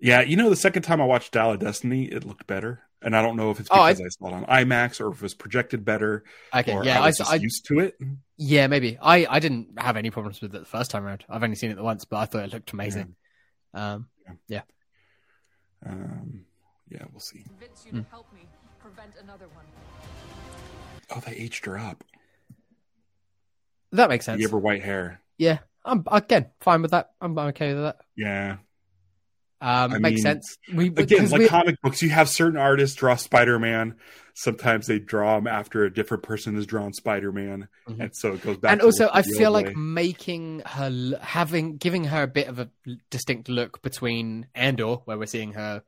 Yeah, 0.00 0.20
you 0.20 0.36
know, 0.36 0.50
the 0.50 0.56
second 0.56 0.82
time 0.82 1.00
I 1.00 1.04
watched 1.04 1.32
Dial 1.32 1.52
of 1.52 1.60
Destiny, 1.60 2.04
it 2.04 2.24
looked 2.24 2.46
better 2.46 2.82
and 3.04 3.14
I 3.14 3.22
don't 3.22 3.36
know 3.36 3.50
if 3.50 3.60
it's 3.60 3.68
because 3.68 4.00
oh, 4.00 4.02
I, 4.02 4.06
I, 4.06 4.08
saw 4.08 4.28
it 4.28 4.32
on 4.32 4.46
IMAX 4.46 5.00
or 5.00 5.10
if 5.10 5.16
it 5.16 5.22
was 5.22 5.34
projected 5.34 5.84
better. 5.84 6.24
Okay, 6.54 6.76
yeah, 6.82 7.00
I 7.00 7.06
was 7.06 7.20
I, 7.20 7.34
used 7.34 7.66
to 7.66 7.78
it. 7.80 7.98
Yeah, 8.38 8.66
maybe. 8.66 8.98
I 9.00 9.26
I 9.28 9.38
didn't 9.40 9.78
have 9.78 9.96
any 9.96 10.10
problems 10.10 10.40
with 10.40 10.54
it 10.54 10.58
the 10.58 10.64
first 10.64 10.90
time 10.90 11.04
around. 11.04 11.24
I've 11.28 11.42
only 11.42 11.54
seen 11.54 11.70
it 11.70 11.78
once, 11.78 12.06
but 12.06 12.16
I 12.16 12.24
thought 12.24 12.44
it 12.44 12.52
looked 12.52 12.72
amazing. 12.72 13.14
Yeah. 13.74 13.94
Um, 13.94 14.08
yeah. 14.48 14.62
yeah. 15.84 15.90
Um, 15.90 16.44
yeah, 16.88 17.02
we'll 17.12 17.20
see. 17.20 17.44
Mm. 17.92 18.06
Oh, 21.10 21.20
they 21.26 21.32
aged 21.32 21.66
her 21.66 21.78
up. 21.78 22.02
That 23.94 24.08
makes 24.08 24.26
sense. 24.26 24.40
You 24.40 24.46
have 24.46 24.52
her 24.52 24.58
white 24.58 24.82
hair. 24.82 25.20
Yeah, 25.38 25.58
I'm 25.84 26.04
again 26.10 26.50
fine 26.60 26.82
with 26.82 26.90
that. 26.90 27.12
I'm, 27.20 27.38
I'm 27.38 27.48
okay 27.48 27.74
with 27.74 27.84
that. 27.84 27.96
Yeah, 28.16 28.56
um, 29.60 29.94
I 29.94 29.98
makes 29.98 30.16
mean, 30.16 30.22
sense. 30.22 30.58
We 30.74 30.88
again, 30.88 31.30
like 31.30 31.40
we... 31.40 31.48
comic 31.48 31.80
books, 31.80 32.02
you 32.02 32.10
have 32.10 32.28
certain 32.28 32.58
artists 32.58 32.96
draw 32.96 33.16
Spider 33.16 33.58
Man. 33.58 33.94
Sometimes 34.34 34.88
they 34.88 34.98
draw 34.98 35.38
him 35.38 35.46
after 35.46 35.84
a 35.84 35.94
different 35.94 36.22
person 36.22 36.56
has 36.56 36.66
drawn 36.66 36.92
Spider 36.92 37.32
Man, 37.32 37.68
mm-hmm. 37.88 38.00
and 38.00 38.10
so 38.14 38.32
it 38.32 38.42
goes 38.42 38.58
back. 38.58 38.72
And 38.72 38.82
also, 38.82 39.08
I 39.12 39.22
feel 39.22 39.52
like 39.52 39.68
way. 39.68 39.74
making 39.74 40.62
her 40.66 41.16
having 41.20 41.76
giving 41.76 42.04
her 42.04 42.24
a 42.24 42.26
bit 42.26 42.48
of 42.48 42.58
a 42.58 42.68
distinct 43.10 43.48
look 43.48 43.80
between 43.80 44.48
Andor, 44.54 44.96
where 45.06 45.16
we're 45.16 45.26
seeing 45.26 45.52
her 45.52 45.82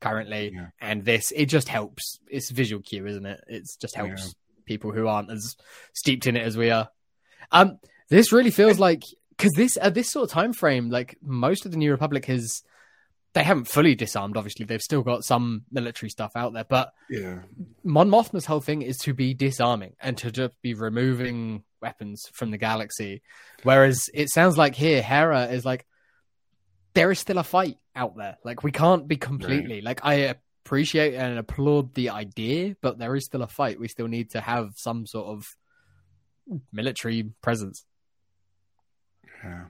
currently, 0.00 0.52
yeah. 0.54 0.68
and 0.80 1.04
this, 1.04 1.30
it 1.30 1.46
just 1.46 1.68
helps. 1.68 2.18
It's 2.28 2.50
visual 2.50 2.82
cue, 2.82 3.06
isn't 3.06 3.26
it? 3.26 3.44
It 3.46 3.64
just 3.80 3.94
helps 3.94 4.24
yeah. 4.24 4.32
people 4.64 4.92
who 4.92 5.06
aren't 5.06 5.30
as 5.30 5.56
steeped 5.92 6.26
in 6.26 6.36
it 6.36 6.42
as 6.42 6.56
we 6.56 6.70
are. 6.70 6.88
Um, 7.52 7.78
this 8.08 8.32
really 8.32 8.50
feels 8.50 8.78
like 8.78 9.04
because 9.30 9.52
this 9.52 9.78
at 9.80 9.94
this 9.94 10.10
sort 10.10 10.24
of 10.24 10.30
time 10.30 10.52
frame, 10.52 10.90
like 10.90 11.16
most 11.22 11.64
of 11.64 11.72
the 11.72 11.78
New 11.78 11.90
Republic 11.90 12.26
has 12.26 12.62
they 13.32 13.44
haven't 13.44 13.68
fully 13.68 13.94
disarmed. 13.94 14.36
Obviously, 14.36 14.66
they've 14.66 14.82
still 14.82 15.02
got 15.02 15.24
some 15.24 15.64
military 15.70 16.10
stuff 16.10 16.32
out 16.34 16.52
there, 16.52 16.64
but 16.64 16.92
yeah, 17.08 17.40
Mon 17.84 18.10
Mothma's 18.10 18.46
whole 18.46 18.60
thing 18.60 18.82
is 18.82 18.98
to 18.98 19.14
be 19.14 19.34
disarming 19.34 19.94
and 20.00 20.16
to 20.18 20.30
just 20.30 20.60
be 20.62 20.74
removing 20.74 21.62
weapons 21.80 22.28
from 22.32 22.50
the 22.50 22.58
galaxy. 22.58 23.22
Whereas 23.62 24.10
it 24.12 24.30
sounds 24.30 24.58
like 24.58 24.74
here, 24.74 25.02
Hera 25.02 25.46
is 25.46 25.64
like, 25.64 25.86
there 26.94 27.10
is 27.10 27.18
still 27.18 27.38
a 27.38 27.44
fight 27.44 27.78
out 27.94 28.16
there. 28.16 28.36
Like 28.44 28.62
we 28.62 28.72
can't 28.72 29.06
be 29.06 29.16
completely 29.16 29.76
right. 29.76 29.84
like 29.84 30.00
I 30.04 30.34
appreciate 30.64 31.14
and 31.14 31.38
applaud 31.38 31.94
the 31.94 32.10
idea, 32.10 32.76
but 32.80 32.98
there 32.98 33.14
is 33.14 33.24
still 33.24 33.42
a 33.42 33.48
fight. 33.48 33.80
We 33.80 33.88
still 33.88 34.08
need 34.08 34.30
to 34.30 34.40
have 34.40 34.72
some 34.76 35.06
sort 35.06 35.28
of 35.28 35.46
military 36.72 37.30
presence. 37.42 37.84
Yeah 39.44 39.66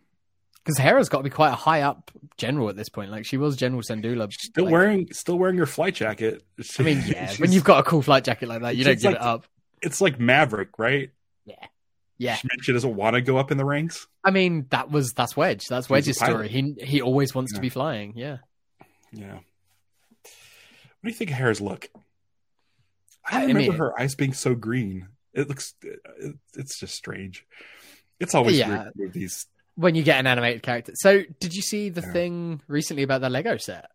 because 0.65 0.79
Hera's 0.79 1.09
got 1.09 1.19
to 1.19 1.25
be 1.25 1.31
quite 1.31 1.51
a 1.51 1.57
high 1.57 1.83
up 1.83 2.11
general 2.37 2.69
at 2.69 2.77
this 2.77 2.89
point. 2.89 3.11
Like 3.11 3.25
she 3.25 3.37
was 3.37 3.57
General 3.57 3.83
Syndulla. 3.83 4.33
Still 4.33 4.65
like, 4.65 4.73
wearing, 4.73 5.13
still 5.13 5.39
wearing 5.39 5.57
your 5.57 5.67
flight 5.67 5.95
jacket. 5.95 6.45
I 6.79 6.83
mean, 6.83 7.03
yeah. 7.07 7.35
when 7.39 7.53
you've 7.53 7.65
got 7.65 7.81
a 7.81 7.83
cool 7.83 8.03
flight 8.03 8.25
jacket 8.25 8.49
like 8.49 8.63
that, 8.63 8.77
you 8.77 8.85
don't 8.85 9.01
give 9.01 9.13
like, 9.13 9.17
it 9.17 9.21
up. 9.21 9.47
It's 9.83 10.01
like 10.01 10.21
Maverick, 10.21 10.79
right? 10.79 11.11
Yeah, 11.47 11.67
yeah. 12.19 12.37
She, 12.37 12.49
she 12.63 12.73
doesn't 12.73 12.95
want 12.95 13.15
to 13.15 13.23
go 13.23 13.39
up 13.39 13.51
in 13.51 13.59
the 13.59 13.65
ranks. 13.65 14.07
I 14.23 14.31
mean, 14.31 14.67
that 14.71 14.91
was 14.91 15.13
that's 15.13 15.37
Wedge. 15.37 15.67
That's 15.67 15.89
Wedge's 15.89 16.19
story. 16.19 16.49
He 16.49 16.77
he 16.81 17.01
always 17.01 17.35
wants 17.35 17.53
yeah. 17.53 17.57
to 17.57 17.63
be 17.63 17.71
flying. 17.71 18.13
Yeah. 18.17 18.39
Yeah. 19.13 19.35
What 19.35 21.07
do 21.07 21.09
you 21.09 21.15
think 21.15 21.31
of 21.31 21.37
Hera's 21.37 21.61
look? 21.61 21.89
I, 23.27 23.39
I 23.39 23.41
remember 23.43 23.61
mean, 23.61 23.73
her 23.73 23.99
eyes 23.99 24.15
being 24.15 24.35
so 24.35 24.55
green. 24.55 25.09
It 25.33 25.49
looks, 25.49 25.75
it, 25.83 26.37
it's 26.55 26.79
just 26.79 26.95
strange. 26.95 27.47
It's 28.19 28.35
always 28.35 28.59
yeah. 28.59 28.69
weird 28.69 28.93
with 28.97 29.13
these 29.13 29.47
when 29.77 29.95
you 29.95 30.03
get 30.03 30.19
an 30.19 30.27
animated 30.27 30.63
character. 30.63 30.93
So, 30.95 31.23
did 31.39 31.55
you 31.55 31.63
see 31.63 31.89
the 31.89 32.03
yeah. 32.03 32.13
thing 32.13 32.61
recently 32.69 33.03
about 33.03 33.23
the 33.23 33.31
Lego 33.31 33.57
set? 33.57 33.91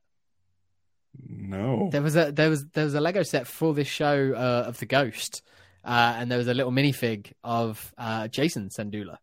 No. 1.28 1.90
There 1.92 2.02
was 2.02 2.16
a 2.16 2.32
there 2.32 2.50
was 2.50 2.66
there 2.68 2.86
was 2.86 2.96
a 2.96 3.02
Lego 3.02 3.24
set 3.24 3.48
for 3.48 3.74
this 3.74 3.88
show 3.88 4.34
uh, 4.36 4.68
of 4.68 4.80
the 4.80 4.86
Ghost, 4.86 5.44
uh, 5.84 6.16
and 6.18 6.32
there 6.32 6.38
was 6.38 6.48
a 6.48 6.54
little 6.54 6.72
minifig 6.72 7.32
of 7.44 7.94
uh, 7.98 8.24
Jacen 8.24 8.70
Syndulla. 8.78 9.18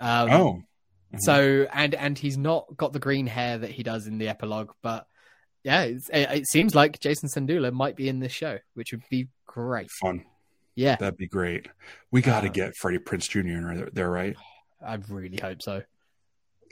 Um, 0.00 0.30
oh. 0.30 0.52
Mm-hmm. 1.12 1.18
So 1.20 1.66
and 1.72 1.94
and 1.94 2.18
he's 2.18 2.36
not 2.36 2.76
got 2.76 2.92
the 2.92 2.98
green 2.98 3.26
hair 3.26 3.58
that 3.58 3.70
he 3.70 3.82
does 3.82 4.06
in 4.06 4.18
the 4.18 4.28
epilogue, 4.28 4.72
but 4.82 5.06
yeah, 5.64 5.82
it, 5.82 6.02
it, 6.12 6.46
seems 6.46 6.74
like 6.74 7.00
Jacen 7.00 7.34
Syndulla 7.34 7.72
might 7.72 7.96
be 7.96 8.08
in 8.08 8.20
this 8.20 8.32
show, 8.32 8.58
which 8.74 8.92
would 8.92 9.02
be 9.10 9.28
great. 9.46 9.90
Fun. 10.00 10.24
Yeah, 10.78 10.94
that'd 10.94 11.16
be 11.16 11.26
great. 11.26 11.66
We 12.12 12.22
got 12.22 12.42
to 12.42 12.48
uh, 12.48 12.52
get 12.52 12.76
Freddie 12.76 12.98
Prinze 12.98 13.28
Jr. 13.28 13.40
in 13.40 13.90
there, 13.94 14.08
right? 14.08 14.36
I 14.80 14.96
really 15.08 15.36
hope 15.36 15.60
so. 15.60 15.82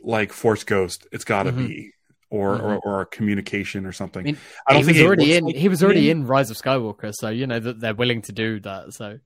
Like 0.01 0.33
Force 0.33 0.63
Ghost, 0.63 1.09
it's 1.11 1.25
got 1.25 1.43
to 1.43 1.51
mm-hmm. 1.51 1.67
be, 1.67 1.93
or, 2.31 2.57
mm-hmm. 2.57 2.67
or 2.67 2.79
or 2.79 3.05
communication 3.07 3.85
or 3.85 3.91
something. 3.91 4.21
I, 4.21 4.25
mean, 4.25 4.39
I 4.65 4.75
don't 4.75 4.83
he 4.83 4.87
think 4.87 4.99
was 4.99 5.07
already 5.07 5.35
in. 5.35 5.45
Like 5.47 5.57
he 5.57 5.69
was 5.69 5.83
already 5.83 6.09
in 6.09 6.25
Rise 6.25 6.53
of 6.53 6.57
Skywalker, 6.57 7.13
so 7.13 7.31
you 7.31 7.49
know 7.49 7.59
that 7.59 7.81
they're 7.81 7.97
willing 7.97 8.23
to 8.23 8.33
do 8.33 8.61
that. 8.61 8.95
So, 8.95 9.19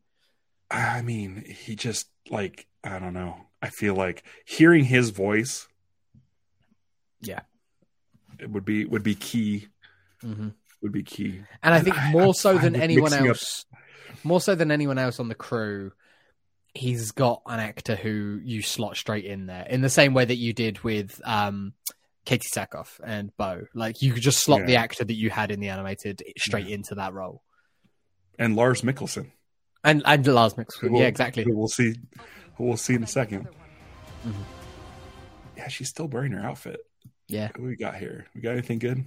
I 0.70 1.02
mean, 1.02 1.44
he 1.46 1.76
just 1.76 2.08
like 2.30 2.66
I 2.82 2.98
don't 2.98 3.12
know. 3.12 3.36
I 3.60 3.68
feel 3.68 3.94
like 3.94 4.24
hearing 4.46 4.84
his 4.84 5.10
voice, 5.10 5.68
yeah, 7.20 7.40
it 8.38 8.48
would 8.48 8.64
be 8.64 8.86
would 8.86 9.02
be 9.02 9.14
key. 9.14 9.68
Mm-hmm. 10.24 10.48
Would 10.80 10.92
be 10.92 11.02
key, 11.02 11.42
and 11.62 11.74
I 11.74 11.80
think 11.80 11.96
more 12.12 12.28
I, 12.28 12.32
so 12.32 12.56
than 12.56 12.74
anyone 12.74 13.12
else. 13.12 13.66
More 14.24 14.40
so 14.40 14.54
than 14.54 14.70
anyone 14.70 14.98
else 14.98 15.20
on 15.20 15.28
the 15.28 15.34
crew, 15.34 15.92
he's 16.74 17.12
got 17.12 17.42
an 17.46 17.60
actor 17.60 17.96
who 17.96 18.40
you 18.42 18.62
slot 18.62 18.96
straight 18.96 19.24
in 19.24 19.46
there 19.46 19.66
in 19.68 19.80
the 19.80 19.90
same 19.90 20.14
way 20.14 20.24
that 20.24 20.36
you 20.36 20.52
did 20.52 20.82
with 20.84 21.20
um, 21.24 21.72
Katee 22.26 22.48
Sackhoff 22.54 23.00
and 23.04 23.30
Bo. 23.36 23.62
Like 23.74 24.02
you 24.02 24.12
could 24.12 24.22
just 24.22 24.40
slot 24.40 24.60
yeah. 24.60 24.66
the 24.66 24.76
actor 24.76 25.04
that 25.04 25.14
you 25.14 25.30
had 25.30 25.50
in 25.50 25.60
the 25.60 25.68
animated 25.68 26.22
straight 26.38 26.66
yeah. 26.66 26.74
into 26.76 26.96
that 26.96 27.12
role. 27.12 27.42
and 28.38 28.56
Lars 28.56 28.82
Mikkelsen. 28.82 29.30
And 29.82 30.02
and 30.04 30.26
Lars 30.26 30.54
Mikkelsen, 30.54 30.90
we'll, 30.90 31.00
yeah, 31.00 31.08
exactly. 31.08 31.44
We'll 31.46 31.68
see. 31.68 31.94
We'll 32.58 32.76
see 32.76 32.94
in 32.94 33.02
a 33.02 33.06
2nd 33.06 33.46
mm-hmm. 33.46 34.30
Yeah, 35.56 35.68
she's 35.68 35.88
still 35.88 36.08
wearing 36.08 36.32
her 36.32 36.46
outfit. 36.46 36.80
Yeah. 37.26 37.48
What 37.56 37.62
we 37.62 37.76
got 37.76 37.96
here? 37.96 38.26
We 38.34 38.42
got 38.42 38.52
anything 38.52 38.78
good? 38.78 39.04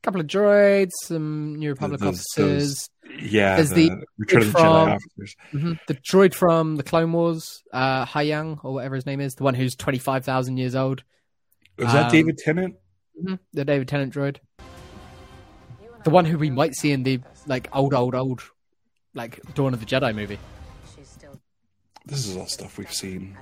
A 0.00 0.06
couple 0.06 0.20
of 0.20 0.26
droids, 0.26 0.92
some 1.04 1.56
New 1.56 1.70
Republic 1.70 2.00
those, 2.00 2.08
officers. 2.08 2.88
Those, 3.02 3.20
yeah, 3.20 3.56
There's 3.56 3.70
the, 3.70 3.88
the 3.88 4.04
Return 4.18 4.42
of 4.42 4.46
the 4.46 4.52
from, 4.52 4.62
Jedi 4.62 4.94
officers. 4.94 5.36
Mm-hmm, 5.52 5.72
the 5.88 5.94
droid 5.94 6.34
from 6.34 6.76
the 6.76 6.82
Clone 6.82 7.12
Wars, 7.12 7.62
uh, 7.72 8.06
Huyang 8.06 8.64
or 8.64 8.74
whatever 8.74 8.94
his 8.94 9.06
name 9.06 9.20
is, 9.20 9.34
the 9.34 9.44
one 9.44 9.54
who's 9.54 9.74
twenty 9.74 9.98
five 9.98 10.24
thousand 10.24 10.58
years 10.58 10.76
old. 10.76 11.02
Was 11.78 11.92
that 11.92 12.06
um, 12.06 12.12
David 12.12 12.38
Tennant? 12.38 12.76
Mm-hmm, 13.20 13.34
the 13.52 13.64
David 13.64 13.88
Tennant 13.88 14.14
droid. 14.14 14.36
The 16.04 16.10
one 16.10 16.24
who 16.24 16.38
we 16.38 16.50
might 16.50 16.74
see 16.74 16.92
in 16.92 17.02
the 17.02 17.20
like 17.46 17.68
old, 17.72 17.92
old, 17.92 18.14
old, 18.14 18.42
like 19.14 19.40
Dawn 19.54 19.74
of 19.74 19.80
the 19.80 19.86
Jedi 19.86 20.14
movie. 20.14 20.38
This 22.06 22.26
is 22.26 22.36
all 22.36 22.46
stuff 22.46 22.78
we've 22.78 22.92
seen. 22.92 23.36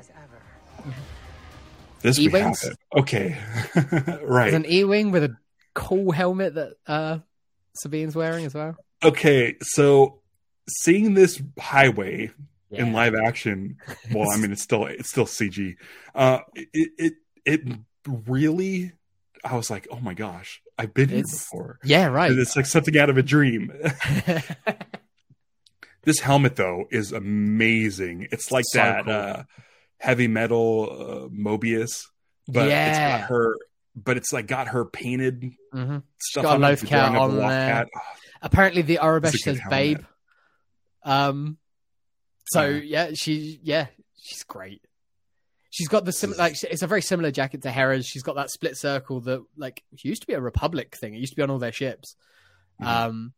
This 2.01 2.19
E-wings? 2.19 2.63
we 2.63 2.69
have 2.69 2.73
it. 2.73 3.01
Okay, 3.01 3.39
right. 4.25 4.51
There's 4.51 4.55
an 4.55 4.67
E-wing 4.71 5.13
with 5.13 5.25
a 5.25 5.37
cool 5.77 6.11
helmet 6.11 6.55
that 6.55 6.72
uh, 6.89 7.18
Sabine's 7.74 8.16
wearing 8.16 8.47
as 8.47 8.55
well. 8.55 8.77
Okay, 9.05 9.57
so 9.61 10.20
seeing 10.68 11.14
this 11.14 11.41
highway 11.61 12.31
yeah. 12.70 12.83
in 12.83 12.93
live 12.93 13.14
action, 13.14 13.77
well, 14.11 14.31
I 14.31 14.39
mean, 14.39 14.51
it's 14.51 14.62
still 14.62 14.87
it's 14.87 15.11
still 15.11 15.27
CG. 15.27 15.77
Uh, 16.14 16.41
it 16.55 16.91
it 16.99 17.12
it 17.45 17.61
really, 18.27 18.93
I 19.45 19.55
was 19.55 19.70
like, 19.70 19.87
oh 19.91 20.01
my 20.01 20.14
gosh, 20.14 20.62
I've 20.79 20.95
been 20.95 21.11
it's, 21.11 21.31
here 21.31 21.39
before. 21.39 21.79
Yeah, 21.85 22.07
right. 22.07 22.33
It's 22.33 22.57
like 22.57 22.66
something 22.66 22.97
out 22.99 23.11
of 23.11 23.18
a 23.18 23.22
dream. 23.22 23.70
this 26.05 26.20
helmet 26.20 26.57
though 26.57 26.87
is 26.91 27.12
amazing. 27.12 28.29
It's 28.33 28.51
like 28.51 28.64
so 28.68 28.79
that 28.79 29.05
cool. 29.05 29.12
uh, 29.12 29.43
heavy 29.99 30.27
metal 30.27 30.89
uh, 30.91 31.29
Moebius, 31.29 32.07
but 32.49 32.68
yeah. 32.68 32.89
it's 32.89 32.99
got 32.99 33.29
her. 33.29 33.57
But 33.97 34.18
it's 34.18 34.32
like 34.32 34.47
got 34.47 34.68
her 34.68 34.84
painted 34.84 35.53
mm-hmm. 35.74 35.99
stuff. 36.18 36.42
Got 36.42 36.57
a 36.57 36.61
Lothcat 36.61 37.18
on 37.18 37.36
there. 37.36 37.86
Oh, 37.94 38.01
Apparently, 38.42 38.82
the 38.82 38.99
Aurebesh 39.03 39.38
says 39.38 39.59
"babe." 39.70 40.01
Um. 41.03 41.57
So 42.49 42.66
yeah, 42.66 43.11
she 43.14 43.59
yeah 43.62 43.86
she's 44.20 44.44
great. 44.44 44.82
She's 45.70 45.88
got 45.88 46.05
the 46.05 46.12
similar, 46.12 46.38
like 46.38 46.62
it's 46.62 46.82
a 46.82 46.86
very 46.86 47.03
similar 47.03 47.30
jacket 47.30 47.62
to 47.62 47.70
Hera's. 47.70 48.07
She's 48.07 48.22
got 48.22 48.36
that 48.36 48.51
split 48.51 48.76
circle 48.76 49.20
that 49.22 49.44
like 49.57 49.82
used 49.90 50.22
to 50.22 50.26
be 50.26 50.34
a 50.34 50.40
Republic 50.40 50.97
thing. 50.97 51.14
It 51.14 51.18
used 51.18 51.32
to 51.32 51.36
be 51.36 51.42
on 51.42 51.51
all 51.51 51.59
their 51.59 51.72
ships. 51.72 52.16
Um, 52.80 53.32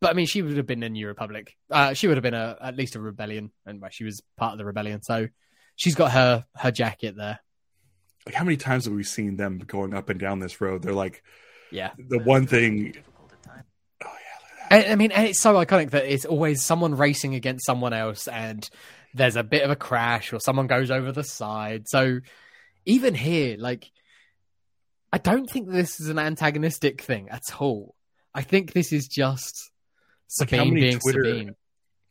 but 0.00 0.10
I 0.10 0.14
mean, 0.14 0.26
she 0.26 0.42
would 0.42 0.56
have 0.56 0.66
been 0.66 0.82
a 0.82 0.88
New 0.88 1.06
Republic. 1.06 1.56
Uh, 1.70 1.94
she 1.94 2.08
would 2.08 2.16
have 2.16 2.22
been 2.22 2.34
a 2.34 2.56
at 2.60 2.76
least 2.76 2.96
a 2.96 3.00
rebellion, 3.00 3.50
and 3.64 3.80
well, 3.80 3.90
she 3.92 4.04
was 4.04 4.22
part 4.36 4.52
of 4.52 4.58
the 4.58 4.64
rebellion. 4.64 5.02
So 5.02 5.28
she's 5.76 5.94
got 5.94 6.12
her 6.12 6.44
her 6.56 6.70
jacket 6.70 7.16
there. 7.16 7.40
Like 8.26 8.34
how 8.34 8.44
many 8.44 8.56
times 8.56 8.86
have 8.86 8.94
we 8.94 9.02
seen 9.02 9.36
them 9.36 9.58
going 9.58 9.92
up 9.92 10.08
and 10.08 10.18
down 10.18 10.38
this 10.38 10.60
road? 10.60 10.82
They're 10.82 10.92
like, 10.92 11.22
yeah, 11.70 11.90
the 11.98 12.18
one 12.18 12.46
thing. 12.46 12.94
Oh 14.02 14.12
yeah, 14.70 14.92
I 14.92 14.94
mean, 14.94 15.12
and 15.12 15.28
it's 15.28 15.40
so 15.40 15.54
iconic 15.54 15.90
that 15.90 16.04
it's 16.04 16.24
always 16.24 16.62
someone 16.62 16.96
racing 16.96 17.34
against 17.34 17.66
someone 17.66 17.92
else, 17.92 18.26
and 18.28 18.68
there's 19.12 19.36
a 19.36 19.44
bit 19.44 19.62
of 19.62 19.70
a 19.70 19.76
crash 19.76 20.32
or 20.32 20.40
someone 20.40 20.66
goes 20.66 20.90
over 20.90 21.12
the 21.12 21.22
side. 21.22 21.88
So 21.88 22.20
even 22.84 23.14
here, 23.14 23.56
like, 23.58 23.90
I 25.12 25.18
don't 25.18 25.48
think 25.48 25.68
this 25.68 26.00
is 26.00 26.08
an 26.08 26.18
antagonistic 26.18 27.00
thing 27.02 27.28
at 27.28 27.42
all. 27.60 27.94
I 28.34 28.42
think 28.42 28.72
this 28.72 28.92
is 28.92 29.06
just 29.06 29.70
Sabine 30.26 30.60
like 30.60 30.74
being 30.74 30.98
Twitter, 30.98 31.24
Sabine. 31.24 31.54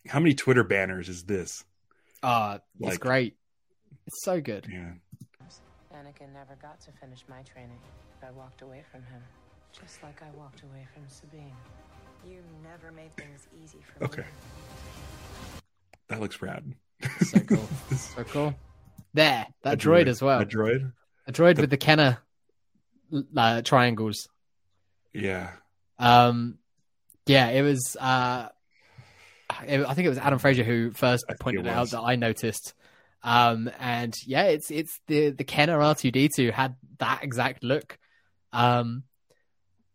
How 0.07 0.19
many 0.19 0.33
Twitter 0.33 0.63
banners 0.63 1.09
is 1.09 1.23
this? 1.23 1.65
Uh, 2.21 2.59
like, 2.79 2.93
it's 2.93 2.97
great. 2.99 3.35
It's 4.07 4.23
so 4.23 4.39
good. 4.39 4.67
Yeah. 4.71 4.93
Anakin 5.93 6.33
never 6.33 6.55
got 6.61 6.79
to 6.81 6.91
finish 6.91 7.23
my 7.29 7.41
training. 7.43 7.79
I 8.25 8.31
walked 8.31 8.61
away 8.61 8.83
from 8.91 9.01
him, 9.01 9.21
just 9.71 10.01
like 10.01 10.21
I 10.21 10.37
walked 10.37 10.63
away 10.63 10.87
from 10.93 11.03
Sabine. 11.07 11.53
You 12.25 12.39
never 12.63 12.91
made 12.91 13.13
things 13.15 13.47
easy 13.63 13.79
for 13.79 14.05
okay. 14.05 14.21
me. 14.21 14.23
Okay. 14.23 14.29
That 16.07 16.21
looks 16.21 16.41
rad. 16.41 16.73
So 17.21 17.39
cool. 17.41 17.67
so 17.95 18.23
cool. 18.23 18.55
There, 19.13 19.45
that 19.63 19.77
droid, 19.77 20.05
droid, 20.05 20.07
as 20.07 20.21
well. 20.21 20.39
A 20.39 20.45
droid. 20.45 20.93
A 21.27 21.31
droid 21.31 21.55
the... 21.55 21.61
with 21.61 21.69
the 21.69 21.77
Kenner 21.77 22.19
uh, 23.35 23.61
triangles. 23.61 24.29
Yeah. 25.13 25.51
Um. 25.99 26.57
Yeah, 27.25 27.49
it 27.49 27.61
was. 27.61 27.95
Uh, 27.99 28.49
it, 29.67 29.85
I 29.85 29.93
think 29.93 30.05
it 30.05 30.09
was 30.09 30.17
Adam 30.17 30.39
Fraser 30.39 30.63
who 30.63 30.91
first 30.91 31.25
pointed 31.39 31.67
out 31.67 31.89
that 31.91 32.01
I 32.01 32.15
noticed. 32.15 32.73
Um, 33.23 33.71
and 33.79 34.15
yeah, 34.25 34.43
it's 34.45 34.69
it's 34.69 34.99
the 35.07 35.29
the 35.29 35.43
Kenner 35.43 35.81
R 35.81 35.95
two 35.95 36.11
D 36.11 36.29
two 36.33 36.51
had 36.51 36.75
that 36.99 37.23
exact 37.23 37.63
look. 37.63 37.97
Um, 38.51 39.03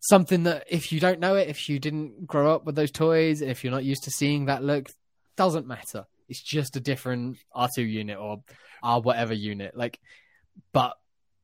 something 0.01 0.45
that 0.45 0.65
if 0.69 0.93
you 0.93 1.01
don't 1.01 1.21
know 1.21 1.35
it, 1.35 1.49
if 1.49 1.69
you 1.69 1.79
didn't 1.79 2.27
grow 2.27 2.55
up 2.55 2.65
with 2.65 2.75
those 2.75 2.91
toys, 2.91 3.43
if 3.43 3.63
you're 3.63 3.73
not 3.73 3.85
used 3.85 4.05
to 4.05 4.11
seeing 4.11 4.47
that 4.47 4.63
look, 4.63 4.89
doesn't 5.37 5.67
matter. 5.67 6.07
It's 6.29 6.43
just 6.43 6.77
a 6.77 6.81
different 6.81 7.39
R2 7.55 7.89
unit 7.89 8.19
or 8.19 8.43
R 8.83 9.01
whatever 9.01 9.35
unit. 9.35 9.77
Like, 9.77 9.99
but 10.73 10.95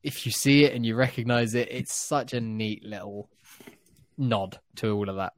if 0.03 0.25
you 0.25 0.31
see 0.31 0.65
it 0.65 0.73
and 0.73 0.85
you 0.85 0.95
recognize 0.95 1.55
it, 1.55 1.69
it's 1.71 1.93
such 1.93 2.33
a 2.33 2.41
neat 2.41 2.83
little 2.83 3.29
nod 4.17 4.59
to 4.77 4.91
all 4.91 5.09
of 5.09 5.15
that. 5.15 5.33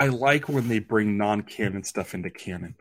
I 0.00 0.08
like 0.08 0.48
when 0.48 0.68
they 0.68 0.80
bring 0.80 1.16
non-canon 1.16 1.84
stuff 1.84 2.14
into 2.14 2.30
canon, 2.30 2.74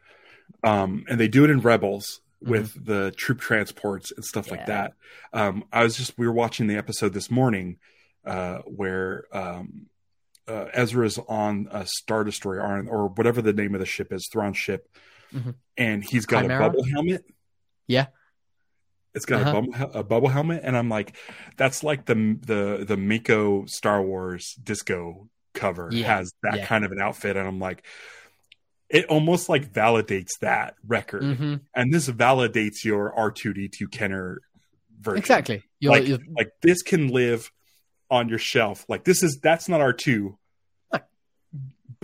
um, 0.64 1.06
and 1.08 1.20
they 1.20 1.28
do 1.28 1.44
it 1.44 1.50
in 1.50 1.60
Rebels. 1.60 2.22
With 2.44 2.74
mm-hmm. 2.76 2.92
the 2.92 3.12
troop 3.12 3.40
transports 3.40 4.12
and 4.12 4.24
stuff 4.24 4.48
yeah. 4.48 4.54
like 4.54 4.66
that. 4.68 4.94
Um, 5.32 5.64
I 5.72 5.84
was 5.84 5.96
just 5.96 6.18
we 6.18 6.28
were 6.28 6.34
watching 6.34 6.68
the 6.68 6.76
episode 6.76 7.14
this 7.14 7.32
morning 7.32 7.78
uh, 8.26 8.60
where 8.66 9.26
um, 9.32 9.88
uh, 10.48 10.66
Ezra's 10.74 11.18
on 11.18 11.68
a 11.72 11.86
Star 11.86 12.24
Destroyer 12.24 12.62
or, 12.62 12.88
or 12.88 13.08
whatever 13.08 13.42
the 13.42 13.54
name 13.54 13.74
of 13.74 13.80
the 13.80 13.86
ship 13.86 14.12
is, 14.12 14.28
Thrawn 14.32 14.54
ship, 14.54 14.90
mm-hmm. 15.34 15.52
and 15.78 16.04
he's 16.04 16.26
got 16.26 16.42
Chimera? 16.42 16.66
a 16.66 16.70
bubble 16.70 16.84
helmet. 16.84 17.26
Yeah, 17.88 18.08
it's 19.14 19.26
got 19.26 19.42
uh-huh. 19.42 19.50
a, 19.50 19.62
bubble, 19.62 20.00
a 20.00 20.04
bubble 20.04 20.30
helmet, 20.30 20.62
and 20.64 20.76
I'm 20.76 20.90
like, 20.90 21.16
that's 21.58 21.84
like 21.84 22.06
the 22.06 22.38
the 22.42 22.86
the 22.88 22.98
Meco 22.98 23.66
Star 23.66 24.02
Wars 24.02 24.56
disco 24.62 25.30
cover 25.54 25.90
yeah. 25.92 26.18
has 26.18 26.34
that 26.44 26.58
yeah. 26.58 26.66
kind 26.66 26.84
of 26.84 26.92
an 26.92 27.00
outfit, 27.00 27.38
and 27.38 27.48
I'm 27.48 27.60
like, 27.60 27.86
it 28.90 29.06
almost 29.06 29.50
like 29.50 29.72
validates 29.72 30.40
that 30.42 30.76
record, 30.86 31.24
mm-hmm. 31.24 31.56
and 31.76 31.94
this 31.94 32.10
validates 32.10 32.84
your 32.84 33.14
R2D2 33.18 33.92
Kenner 33.92 34.42
version. 35.00 35.20
Exactly, 35.20 35.64
you're, 35.80 35.92
like 35.92 36.08
you're... 36.08 36.20
like 36.36 36.52
this 36.62 36.82
can 36.82 37.08
live 37.08 37.52
on 38.10 38.30
your 38.30 38.40
shelf. 38.40 38.86
Like 38.88 39.04
this 39.04 39.24
is 39.24 39.40
that's 39.42 39.68
not 39.68 39.82
R2 39.82 40.36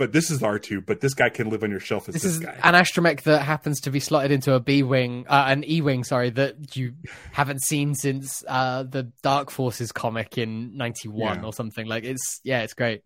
but 0.00 0.12
this 0.12 0.30
is 0.30 0.42
R 0.42 0.58
two. 0.58 0.80
But 0.80 1.00
this 1.02 1.12
guy 1.12 1.28
can 1.28 1.50
live 1.50 1.62
on 1.62 1.70
your 1.70 1.78
shelf 1.78 2.08
as 2.08 2.14
this, 2.14 2.22
this 2.22 2.32
is 2.32 2.38
guy. 2.40 2.58
An 2.62 2.72
astromech 2.72 3.20
that 3.24 3.42
happens 3.42 3.82
to 3.82 3.90
be 3.90 4.00
slotted 4.00 4.30
into 4.30 4.54
a 4.54 4.58
B 4.58 4.82
wing, 4.82 5.26
uh, 5.28 5.44
an 5.48 5.62
E 5.68 5.82
wing, 5.82 6.04
sorry, 6.04 6.30
that 6.30 6.74
you 6.74 6.94
haven't 7.32 7.62
seen 7.62 7.94
since 7.94 8.42
uh, 8.48 8.82
the 8.82 9.12
Dark 9.22 9.50
Forces 9.50 9.92
comic 9.92 10.38
in 10.38 10.78
'91 10.78 11.40
yeah. 11.40 11.44
or 11.44 11.52
something. 11.52 11.86
Like 11.86 12.04
it's 12.04 12.40
yeah, 12.42 12.62
it's 12.62 12.72
great. 12.72 13.02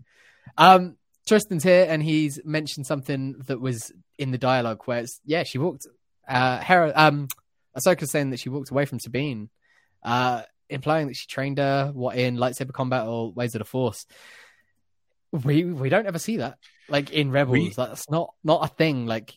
Um, 0.56 0.96
Tristan's 1.26 1.64
here, 1.64 1.86
and 1.88 2.02
he's 2.02 2.40
mentioned 2.44 2.86
something 2.86 3.36
that 3.46 3.60
was 3.60 3.92
in 4.18 4.30
the 4.30 4.38
dialogue 4.38 4.82
where 4.84 4.98
it's 4.98 5.20
yeah, 5.24 5.42
she 5.42 5.58
walked. 5.58 5.86
Uh, 6.28 6.58
Hera, 6.58 6.92
um, 6.94 7.28
Ahsoka's 7.76 8.10
saying 8.10 8.30
that 8.30 8.40
she 8.40 8.48
walked 8.48 8.70
away 8.70 8.84
from 8.84 9.00
Sabine, 9.00 9.48
uh, 10.02 10.42
implying 10.68 11.08
that 11.08 11.16
she 11.16 11.26
trained 11.26 11.58
her 11.58 11.90
what 11.92 12.16
in 12.16 12.36
lightsaber 12.36 12.72
combat 12.72 13.06
or 13.06 13.32
ways 13.32 13.54
of 13.54 13.60
the 13.60 13.64
Force. 13.64 14.06
We 15.32 15.64
we 15.64 15.88
don't 15.88 16.06
ever 16.06 16.18
see 16.18 16.38
that 16.38 16.58
like 16.88 17.10
in 17.10 17.30
Rebels. 17.30 17.52
We, 17.52 17.68
that's 17.70 18.10
not 18.10 18.34
not 18.42 18.64
a 18.64 18.68
thing. 18.68 19.06
Like 19.06 19.36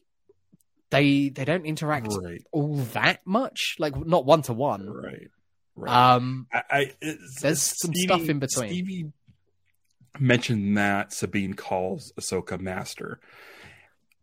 they 0.90 1.30
they 1.30 1.46
don't 1.46 1.66
interact 1.66 2.14
right. 2.22 2.44
all 2.52 2.76
that 2.94 3.22
much. 3.26 3.76
Like 3.80 3.96
not 3.96 4.26
one 4.26 4.42
to 4.44 4.54
one. 4.54 4.90
Right. 4.90 5.30
Right. 5.76 6.16
Um, 6.16 6.48
I, 6.52 6.64
I 6.72 6.94
there's 7.42 7.62
some 7.80 7.94
stuff 7.94 8.28
in 8.28 8.40
between. 8.40 8.70
Stevie 8.70 9.12
mentioned 10.20 10.78
that 10.78 11.14
Sabine 11.14 11.54
calls 11.54 12.12
Ahsoka 12.20 12.60
master. 12.60 13.20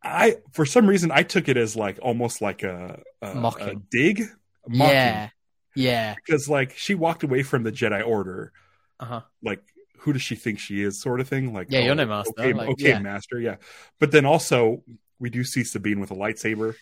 I 0.03 0.36
for 0.53 0.66
some 0.66 0.86
reason 0.86 1.11
I 1.11 1.22
took 1.22 1.49
it 1.49 1.57
as 1.57 1.76
like 1.76 1.99
almost 2.03 2.42
like 2.42 2.62
a, 2.62 3.01
a, 3.22 3.28
a 3.28 3.74
dig, 3.90 4.22
mocking. 4.68 4.95
yeah, 4.95 5.28
yeah. 5.74 6.14
Because 6.14 6.49
like 6.49 6.76
she 6.76 6.95
walked 6.95 7.22
away 7.22 7.42
from 7.42 7.62
the 7.62 7.72
Jedi 7.72 8.07
Order, 8.07 8.53
uh-huh. 9.01 9.22
like 9.42 9.62
who 9.99 10.12
does 10.12 10.22
she 10.22 10.36
think 10.36 10.59
she 10.59 10.82
is, 10.82 11.01
sort 11.01 11.20
of 11.20 11.28
thing. 11.28 11.55
Like, 11.55 11.68
yeah, 11.70 11.80
oh, 11.80 11.84
you're 11.84 11.95
no 11.95 12.05
master. 12.05 12.32
Okay, 12.38 12.53
like, 12.53 12.68
okay 12.70 12.90
yeah. 12.90 12.99
master, 12.99 13.40
yeah. 13.40 13.57
But 13.99 14.12
then 14.12 14.26
also 14.26 14.82
we 15.18 15.30
do 15.30 15.42
see 15.42 15.64
Sabine 15.64 16.01
with 16.01 16.11
a 16.11 16.14
lightsaber. 16.14 16.74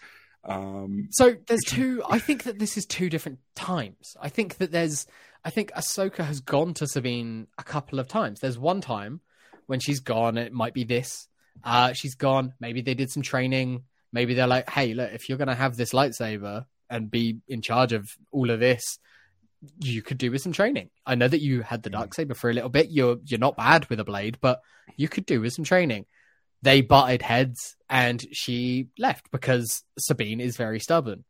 Um, 0.44 1.08
so 1.10 1.36
there's 1.46 1.62
two. 1.64 2.02
I 2.08 2.18
think 2.18 2.42
that 2.44 2.58
this 2.58 2.76
is 2.76 2.84
two 2.84 3.08
different 3.08 3.38
times. 3.54 4.16
I 4.20 4.28
think 4.28 4.56
that 4.56 4.72
there's. 4.72 5.06
I 5.44 5.50
think 5.50 5.72
Ahsoka 5.72 6.24
has 6.24 6.40
gone 6.40 6.74
to 6.74 6.86
Sabine 6.86 7.48
a 7.58 7.64
couple 7.64 7.98
of 7.98 8.08
times. 8.08 8.40
There's 8.40 8.58
one 8.58 8.80
time 8.80 9.20
when 9.66 9.80
she's 9.80 10.00
gone. 10.00 10.38
It 10.38 10.52
might 10.52 10.74
be 10.74 10.84
this. 10.84 11.28
Uh, 11.64 11.92
she's 11.92 12.14
gone. 12.14 12.54
Maybe 12.60 12.80
they 12.80 12.94
did 12.94 13.10
some 13.10 13.22
training. 13.22 13.84
Maybe 14.12 14.34
they're 14.34 14.46
like, 14.46 14.70
hey, 14.70 14.94
look, 14.94 15.10
if 15.12 15.28
you're 15.28 15.38
going 15.38 15.48
to 15.48 15.54
have 15.54 15.76
this 15.76 15.92
lightsaber 15.92 16.66
and 16.88 17.10
be 17.10 17.38
in 17.48 17.62
charge 17.62 17.92
of 17.92 18.08
all 18.30 18.50
of 18.50 18.60
this, 18.60 18.98
you 19.80 20.02
could 20.02 20.18
do 20.18 20.30
with 20.30 20.42
some 20.42 20.52
training. 20.52 20.90
I 21.06 21.14
know 21.14 21.28
that 21.28 21.40
you 21.40 21.62
had 21.62 21.82
the 21.82 21.90
dark 21.90 22.10
mm. 22.10 22.14
saber 22.14 22.34
for 22.34 22.50
a 22.50 22.54
little 22.54 22.68
bit. 22.68 22.90
You're 22.90 23.18
you're 23.24 23.38
not 23.38 23.56
bad 23.56 23.88
with 23.88 24.00
a 24.00 24.04
blade, 24.04 24.38
but 24.40 24.60
you 24.96 25.08
could 25.08 25.26
do 25.26 25.40
with 25.40 25.52
some 25.52 25.64
training. 25.64 26.06
They 26.62 26.80
butted 26.80 27.22
heads, 27.22 27.76
and 27.88 28.22
she 28.32 28.88
left 28.98 29.30
because 29.30 29.82
Sabine 29.98 30.40
is 30.40 30.56
very 30.56 30.80
stubborn. 30.80 31.24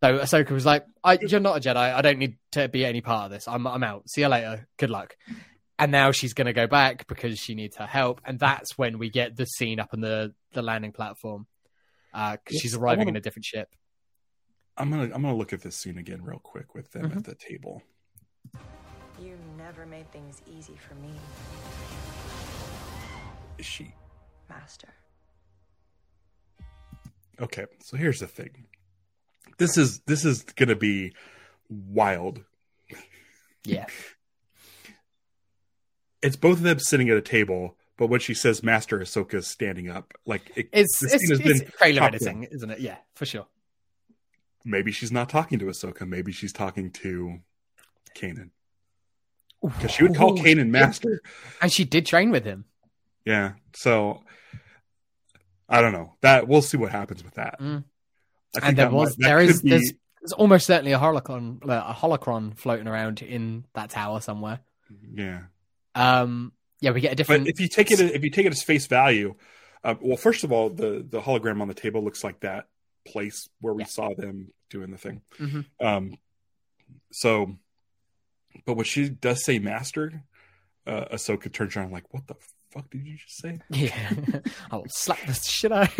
Though 0.00 0.18
Ahsoka 0.18 0.50
was 0.50 0.64
like, 0.64 0.86
"You're 1.20 1.40
not 1.40 1.58
a 1.58 1.60
Jedi. 1.60 1.76
I 1.76 2.00
don't 2.00 2.18
need 2.18 2.38
to 2.52 2.68
be 2.68 2.84
any 2.86 3.00
part 3.00 3.26
of 3.26 3.30
this. 3.30 3.46
I'm 3.46 3.66
I'm 3.66 3.84
out. 3.84 4.08
See 4.08 4.22
you 4.22 4.28
later. 4.28 4.66
Good 4.78 4.90
luck." 4.90 5.16
And 5.78 5.92
now 5.92 6.12
she's 6.12 6.34
going 6.34 6.46
to 6.46 6.52
go 6.52 6.66
back 6.66 7.06
because 7.06 7.38
she 7.38 7.54
needs 7.54 7.76
her 7.76 7.86
help, 7.86 8.20
and 8.24 8.38
that's 8.38 8.76
when 8.76 8.98
we 8.98 9.08
get 9.08 9.36
the 9.36 9.46
scene 9.46 9.80
up 9.80 9.90
on 9.92 10.00
the 10.00 10.34
the 10.52 10.62
landing 10.62 10.92
platform 10.92 11.46
because 12.12 12.34
uh, 12.34 12.36
yes, 12.50 12.62
she's 12.62 12.74
arriving 12.74 13.00
wanna, 13.00 13.10
in 13.10 13.16
a 13.16 13.20
different 13.20 13.44
ship. 13.44 13.74
I'm 14.76 14.90
gonna 14.90 15.04
I'm 15.04 15.22
gonna 15.22 15.36
look 15.36 15.52
at 15.52 15.62
this 15.62 15.76
scene 15.76 15.98
again 15.98 16.22
real 16.22 16.38
quick 16.38 16.74
with 16.74 16.90
them 16.92 17.08
mm-hmm. 17.08 17.18
at 17.18 17.24
the 17.24 17.34
table. 17.34 17.82
You 19.20 19.36
never 19.58 19.86
made 19.86 20.10
things 20.12 20.40
easy 20.46 20.76
for 20.76 20.94
me. 20.96 21.12
Is 23.58 23.66
she 23.66 23.94
master? 24.48 24.88
Okay, 27.40 27.66
so 27.80 27.96
here's 27.96 28.20
the 28.20 28.26
thing. 28.26 28.66
This 29.60 29.78
is 29.78 30.00
this 30.06 30.24
is 30.24 30.42
gonna 30.42 30.74
be 30.74 31.12
wild. 31.68 32.42
Yeah. 33.64 33.86
it's 36.22 36.34
both 36.34 36.56
of 36.56 36.62
them 36.62 36.78
sitting 36.78 37.10
at 37.10 37.16
a 37.16 37.22
table 37.22 37.76
but 38.00 38.06
when 38.06 38.20
she 38.20 38.32
says 38.32 38.62
Master 38.62 38.98
Ahsoka 38.98 39.34
is 39.34 39.46
standing 39.46 39.90
up, 39.90 40.14
like 40.24 40.50
it, 40.56 40.70
it's 40.72 41.02
it's, 41.02 41.30
it's 41.30 41.76
trailer 41.76 42.04
editing, 42.04 42.44
isn't 42.44 42.70
it? 42.70 42.80
Yeah, 42.80 42.96
for 43.14 43.26
sure. 43.26 43.46
Maybe 44.64 44.90
she's 44.90 45.12
not 45.12 45.28
talking 45.28 45.58
to 45.58 45.66
Ahsoka. 45.66 46.08
Maybe 46.08 46.32
she's 46.32 46.54
talking 46.54 46.92
to 46.92 47.40
Kanan. 48.16 48.52
Because 49.62 49.90
she 49.90 50.02
would 50.02 50.16
call 50.16 50.32
Ooh, 50.32 50.42
Kanan 50.42 50.70
Master, 50.70 51.20
and 51.60 51.70
she 51.70 51.84
did 51.84 52.06
train 52.06 52.30
with 52.30 52.46
him. 52.46 52.64
Yeah, 53.26 53.52
so 53.76 54.22
I 55.68 55.82
don't 55.82 55.92
know. 55.92 56.14
That 56.22 56.48
we'll 56.48 56.62
see 56.62 56.78
what 56.78 56.92
happens 56.92 57.22
with 57.22 57.34
that. 57.34 57.60
Mm. 57.60 57.84
And 58.62 58.76
there 58.76 58.90
was 58.90 59.16
might, 59.18 59.28
there 59.28 59.40
is 59.40 59.62
be... 59.62 59.70
there's, 59.70 59.92
there's 60.20 60.32
almost 60.32 60.66
certainly 60.66 60.92
a 60.92 60.98
holocron 60.98 61.62
a 61.64 61.94
holocron 61.94 62.56
floating 62.56 62.88
around 62.88 63.22
in 63.22 63.64
that 63.74 63.90
tower 63.90 64.20
somewhere. 64.20 64.60
Yeah. 65.14 65.42
Um 65.94 66.52
yeah, 66.80 66.92
we 66.92 67.00
get 67.00 67.12
a 67.12 67.14
different. 67.14 67.44
But 67.44 67.50
if 67.50 67.60
you 67.60 67.68
take 67.68 67.90
it, 67.90 68.00
if 68.00 68.24
you 68.24 68.30
take 68.30 68.46
it 68.46 68.52
as 68.52 68.62
face 68.62 68.86
value, 68.86 69.34
uh, 69.84 69.94
well, 70.00 70.16
first 70.16 70.44
of 70.44 70.52
all, 70.52 70.70
the 70.70 71.04
the 71.06 71.20
hologram 71.20 71.60
on 71.60 71.68
the 71.68 71.74
table 71.74 72.02
looks 72.02 72.24
like 72.24 72.40
that 72.40 72.68
place 73.06 73.48
where 73.60 73.74
we 73.74 73.82
yeah. 73.82 73.88
saw 73.88 74.14
them 74.14 74.52
doing 74.70 74.90
the 74.90 74.98
thing. 74.98 75.22
Mm-hmm. 75.38 75.86
Um, 75.86 76.14
so, 77.12 77.56
but 78.64 78.74
when 78.74 78.84
she 78.84 79.08
does 79.10 79.44
say 79.44 79.58
master, 79.58 80.22
uh, 80.86 81.06
Ahsoka 81.12 81.52
turns 81.52 81.76
around 81.76 81.92
like, 81.92 82.12
"What 82.12 82.26
the 82.26 82.36
fuck 82.70 82.90
did 82.90 83.06
you 83.06 83.16
just 83.16 83.40
say?" 83.40 83.60
Yeah, 83.70 84.10
I'll 84.70 84.84
slap 84.88 85.24
the 85.26 85.34
shit 85.34 85.72
out. 85.72 85.90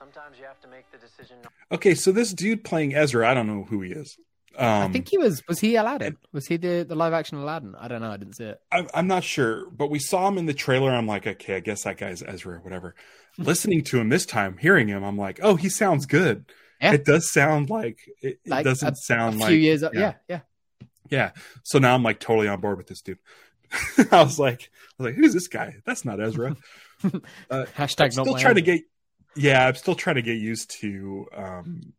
Sometimes 0.00 0.38
you 0.38 0.46
have 0.46 0.58
to 0.62 0.68
make 0.68 0.90
the 0.90 0.96
decision. 0.96 1.36
Okay, 1.70 1.94
so 1.94 2.10
this 2.10 2.32
dude 2.32 2.64
playing 2.64 2.94
Ezra, 2.94 3.28
I 3.30 3.34
don't 3.34 3.46
know 3.46 3.64
who 3.64 3.82
he 3.82 3.92
is. 3.92 4.16
Um, 4.56 4.66
I 4.66 4.88
think 4.88 5.08
he 5.08 5.18
was. 5.18 5.42
Was 5.46 5.60
he 5.60 5.76
Aladdin? 5.76 6.16
Was 6.32 6.46
he 6.46 6.56
the, 6.56 6.86
the 6.88 6.94
live 6.94 7.12
action 7.12 7.36
Aladdin? 7.36 7.74
I 7.78 7.86
don't 7.86 8.00
know. 8.00 8.10
I 8.10 8.16
didn't 8.16 8.34
see 8.34 8.44
it. 8.44 8.60
I, 8.72 8.86
am 8.94 9.06
not 9.06 9.24
sure, 9.24 9.68
but 9.68 9.90
we 9.90 9.98
saw 9.98 10.26
him 10.26 10.38
in 10.38 10.46
the 10.46 10.54
trailer. 10.54 10.90
I'm 10.90 11.06
like, 11.06 11.26
okay, 11.26 11.56
I 11.56 11.60
guess 11.60 11.84
that 11.84 11.98
guy's 11.98 12.22
Ezra, 12.22 12.56
or 12.56 12.60
whatever. 12.60 12.94
Listening 13.36 13.84
to 13.84 14.00
him 14.00 14.08
this 14.08 14.26
time, 14.26 14.56
hearing 14.56 14.88
him, 14.88 15.04
I'm 15.04 15.18
like, 15.18 15.38
oh, 15.42 15.56
he 15.56 15.68
sounds 15.68 16.06
good. 16.06 16.46
Yeah. 16.80 16.94
It 16.94 17.04
does 17.04 17.30
sound 17.30 17.68
like 17.68 17.98
it, 18.22 18.40
like 18.46 18.62
it 18.62 18.70
doesn't 18.70 18.94
a, 18.94 18.96
sound 18.96 19.36
a 19.36 19.38
like 19.40 19.48
few 19.48 19.58
years. 19.58 19.82
Yeah. 19.82 19.90
yeah, 19.92 20.14
yeah, 20.28 20.40
yeah. 21.10 21.30
So 21.62 21.78
now 21.78 21.94
I'm 21.94 22.02
like 22.02 22.20
totally 22.20 22.48
on 22.48 22.60
board 22.60 22.78
with 22.78 22.86
this 22.86 23.02
dude. 23.02 23.18
I 24.10 24.22
was 24.22 24.38
like, 24.38 24.70
I 24.98 25.02
was 25.02 25.12
like, 25.12 25.14
who's 25.14 25.34
this 25.34 25.48
guy? 25.48 25.76
That's 25.84 26.04
not 26.04 26.20
Ezra. 26.20 26.56
Uh, 27.50 27.64
Hashtag 27.78 28.04
I'm 28.04 28.10
still 28.10 28.34
trying 28.34 28.56
to 28.56 28.60
get. 28.60 28.82
Yeah, 29.36 29.66
I'm 29.66 29.74
still 29.74 29.94
trying 29.94 30.16
to 30.16 30.22
get 30.22 30.38
used 30.38 30.70
to 30.80 31.26
um, 31.34 31.92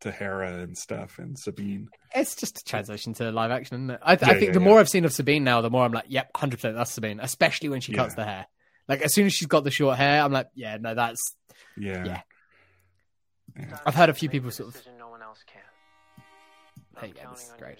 to 0.00 0.10
Hera 0.10 0.58
and 0.58 0.76
stuff 0.76 1.18
and 1.18 1.38
Sabine. 1.38 1.88
It's 2.14 2.34
just 2.34 2.58
a 2.58 2.64
transition 2.64 3.14
to 3.14 3.30
live 3.30 3.50
action, 3.50 3.76
isn't 3.76 3.90
it? 3.90 4.00
I, 4.02 4.16
th- 4.16 4.28
yeah, 4.28 4.34
I 4.34 4.38
think 4.38 4.48
yeah, 4.48 4.54
the 4.54 4.60
yeah. 4.60 4.68
more 4.68 4.80
I've 4.80 4.88
seen 4.88 5.04
of 5.04 5.12
Sabine 5.12 5.44
now, 5.44 5.60
the 5.60 5.70
more 5.70 5.84
I'm 5.84 5.92
like, 5.92 6.06
yep, 6.08 6.30
hundred 6.36 6.56
percent, 6.56 6.76
that's 6.76 6.92
Sabine. 6.92 7.20
Especially 7.20 7.68
when 7.68 7.80
she 7.80 7.92
cuts 7.92 8.14
the 8.14 8.24
hair. 8.24 8.46
Like 8.88 9.02
as 9.02 9.14
soon 9.14 9.26
as 9.26 9.32
she's 9.32 9.48
got 9.48 9.64
the 9.64 9.70
short 9.70 9.96
hair, 9.96 10.22
I'm 10.22 10.32
like, 10.32 10.48
yeah, 10.54 10.76
no, 10.80 10.94
that's 10.94 11.20
yeah. 11.76 12.04
yeah. 12.04 12.20
I've 13.86 13.94
heard 13.94 14.08
a 14.08 14.14
few 14.14 14.28
people 14.28 14.50
sort 14.50 14.74
of. 14.74 14.82
No 14.98 15.08
one 15.08 15.22
else 15.22 15.38
can. 15.46 15.62
Hey, 16.98 17.12
yeah, 17.16 17.30
this 17.30 17.44
is 17.44 17.52
great. 17.58 17.78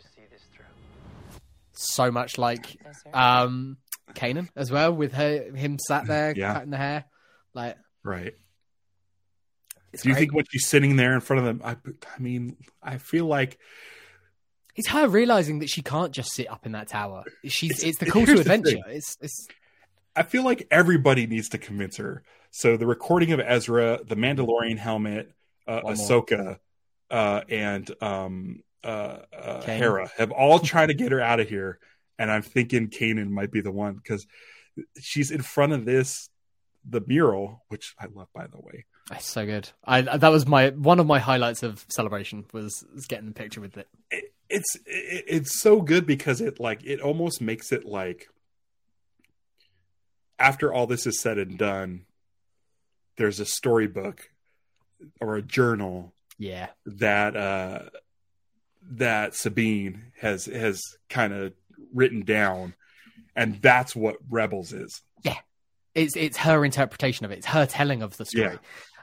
So 1.73 2.11
much 2.11 2.39
like 2.39 2.77
um 3.13 3.79
Kanan 4.15 4.49
as 4.55 4.71
well, 4.71 4.93
with 4.95 5.13
her 5.13 5.55
him 5.55 5.79
sat 5.79 6.07
there 6.07 6.35
cutting 6.35 6.71
the 6.71 6.77
hair, 6.77 7.05
like 7.55 7.77
right. 8.05 8.35
It's 9.93 10.03
Do 10.03 10.09
you 10.09 10.15
great. 10.15 10.21
think 10.21 10.35
when 10.35 10.45
she's 10.51 10.67
sitting 10.67 10.97
there 10.97 11.15
in 11.15 11.21
front 11.21 11.41
of 11.41 11.45
them? 11.45 11.61
I, 11.65 11.77
I 12.15 12.19
mean, 12.19 12.57
I 12.83 12.99
feel 12.99 13.27
like 13.27 13.59
it's 14.75 14.89
her 14.89 15.07
realizing 15.07 15.59
that 15.59 15.69
she 15.69 15.83
can't 15.83 16.13
just 16.13 16.33
sit 16.33 16.51
up 16.51 16.65
in 16.65 16.73
that 16.73 16.89
tower. 16.89 17.25
She's 17.45 17.73
it's, 17.73 17.83
it's 17.83 17.99
the 17.99 18.07
call 18.11 18.25
to 18.25 18.41
adventure. 18.41 18.79
It's, 18.89 19.19
it's 19.21 19.49
I 20.17 20.23
feel 20.23 20.45
like 20.45 20.67
everybody 20.71 21.27
needs 21.27 21.51
to 21.51 21.59
convince 21.59 21.97
her. 21.99 22.23
So 22.51 22.77
the 22.77 22.87
recording 22.87 23.33
of 23.33 23.41
Ezra, 23.41 24.01
the 24.07 24.15
Mandalorian 24.15 24.79
helmet, 24.79 25.33
uh, 25.67 25.81
Ahsoka, 25.83 26.59
uh, 27.11 27.43
and 27.49 27.91
um, 28.03 28.63
uh, 28.85 29.19
uh, 29.33 29.63
Hera 29.63 30.11
have 30.17 30.31
all 30.31 30.59
tried 30.59 30.87
to 30.87 30.95
get 30.95 31.13
her 31.13 31.21
out 31.21 31.41
of 31.41 31.49
here, 31.49 31.79
and 32.19 32.31
I'm 32.31 32.43
thinking 32.43 32.89
Kanan 32.89 33.31
might 33.31 33.51
be 33.51 33.61
the 33.61 33.73
one 33.73 33.95
because 33.95 34.27
she's 35.01 35.31
in 35.31 35.43
front 35.43 35.73
of 35.73 35.85
this 35.85 36.29
the 36.89 37.03
mural, 37.07 37.65
which 37.69 37.95
I 37.99 38.07
love, 38.13 38.29
by 38.35 38.47
the 38.47 38.59
way. 38.59 38.87
It's 39.11 39.27
so 39.27 39.45
good. 39.45 39.69
I 39.85 40.03
that 40.03 40.29
was 40.29 40.47
my 40.47 40.71
one 40.71 41.01
of 41.01 41.07
my 41.07 41.19
highlights 41.19 41.63
of 41.63 41.85
celebration 41.89 42.45
was, 42.53 42.85
was 42.95 43.07
getting 43.07 43.27
the 43.27 43.35
picture 43.35 43.61
with 43.61 43.77
it. 43.77 43.89
it 44.11 44.33
it's 44.49 44.77
it, 44.87 45.25
it's 45.27 45.61
so 45.61 45.81
good 45.81 46.07
because 46.07 46.41
it 46.41 46.61
like 46.61 46.85
it 46.85 47.01
almost 47.01 47.41
makes 47.41 47.73
it 47.73 47.85
like 47.85 48.29
after 50.39 50.73
all 50.73 50.87
this 50.87 51.07
is 51.07 51.21
said 51.21 51.39
and 51.39 51.59
done, 51.59 52.05
there's 53.17 53.41
a 53.41 53.47
storybook 53.47 54.31
or 55.21 55.37
a 55.37 55.43
journal. 55.43 56.13
Yeah. 56.39 56.69
That 56.87 57.37
uh 57.37 57.81
that 58.93 59.35
Sabine 59.35 60.13
has 60.21 60.47
has 60.47 60.81
kind 61.09 61.33
of 61.33 61.53
written 61.95 62.25
down, 62.25 62.75
and 63.37 63.61
that's 63.63 63.95
what 63.95 64.17
Rebels 64.29 64.73
is. 64.73 65.03
Yeah, 65.23 65.39
it's 65.95 66.17
it's 66.17 66.37
her 66.39 66.65
interpretation 66.65 67.25
of 67.25 67.31
it. 67.31 67.39
It's 67.39 67.47
her 67.47 67.67
telling 67.67 68.03
of 68.03 68.17
the 68.17 68.27
story. 68.27 68.45
Yeah. 68.45 68.57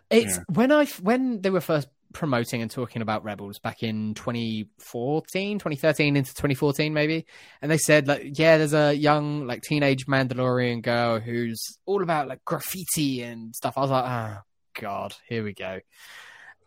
It's 0.09 0.37
yeah. 0.37 0.43
when 0.47 0.71
I 0.71 0.85
when 1.01 1.41
they 1.41 1.49
were 1.49 1.61
first 1.61 1.87
promoting 2.13 2.61
and 2.61 2.71
talking 2.71 3.01
about 3.01 3.23
Rebels 3.23 3.59
back 3.59 3.83
in 3.83 4.15
2014, 4.15 5.59
2013 5.59 6.15
into 6.15 6.31
2014 6.31 6.93
maybe, 6.93 7.25
and 7.61 7.71
they 7.71 7.77
said 7.77 8.07
like 8.07 8.37
yeah, 8.37 8.57
there's 8.57 8.73
a 8.73 8.93
young 8.93 9.45
like 9.45 9.61
teenage 9.61 10.07
Mandalorian 10.07 10.81
girl 10.81 11.19
who's 11.19 11.63
all 11.85 12.01
about 12.01 12.27
like 12.27 12.43
graffiti 12.45 13.21
and 13.21 13.55
stuff. 13.55 13.77
I 13.77 13.81
was 13.81 13.91
like, 13.91 14.05
oh 14.05 14.37
god, 14.79 15.15
here 15.27 15.43
we 15.43 15.53
go. 15.53 15.79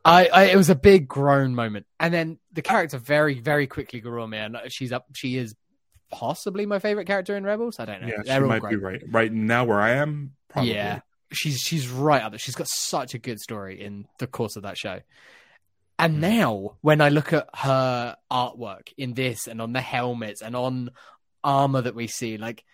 I, 0.04 0.26
I, 0.26 0.42
it 0.46 0.56
was 0.56 0.68
a 0.68 0.74
big 0.74 1.06
groan 1.06 1.54
moment, 1.54 1.86
and 2.00 2.12
then 2.12 2.38
the 2.52 2.62
character 2.62 2.98
very 2.98 3.40
very 3.40 3.66
quickly 3.66 4.00
grew 4.00 4.22
on 4.22 4.30
me, 4.30 4.38
and 4.38 4.56
she's 4.68 4.92
up. 4.92 5.06
She 5.14 5.36
is 5.36 5.54
possibly 6.10 6.66
my 6.66 6.78
favorite 6.78 7.06
character 7.06 7.36
in 7.36 7.44
Rebels. 7.44 7.80
I 7.80 7.84
don't 7.86 8.02
know. 8.02 8.08
Yeah, 8.08 8.22
They're 8.24 8.40
she 8.40 8.46
might 8.46 8.60
great. 8.60 8.70
be 8.70 8.76
right. 8.76 9.02
Right 9.08 9.32
now, 9.32 9.64
where 9.64 9.80
I 9.80 9.92
am, 9.92 10.32
probably. 10.48 10.74
Yeah, 10.74 11.00
she's 11.32 11.58
she's 11.58 11.88
right 11.88 12.22
up 12.22 12.32
there. 12.32 12.38
She's 12.38 12.54
got 12.54 12.68
such 12.68 13.14
a 13.14 13.18
good 13.18 13.40
story 13.40 13.82
in 13.82 14.06
the 14.18 14.26
course 14.26 14.56
of 14.56 14.62
that 14.62 14.78
show. 14.78 15.00
And 15.98 16.14
hmm. 16.14 16.20
now, 16.20 16.76
when 16.80 17.00
I 17.00 17.08
look 17.10 17.32
at 17.32 17.48
her 17.54 18.16
artwork 18.30 18.92
in 18.96 19.14
this 19.14 19.46
and 19.46 19.60
on 19.60 19.72
the 19.72 19.80
helmets 19.80 20.42
and 20.42 20.56
on 20.56 20.90
armor 21.44 21.82
that 21.82 21.94
we 21.94 22.06
see, 22.06 22.36
like 22.38 22.64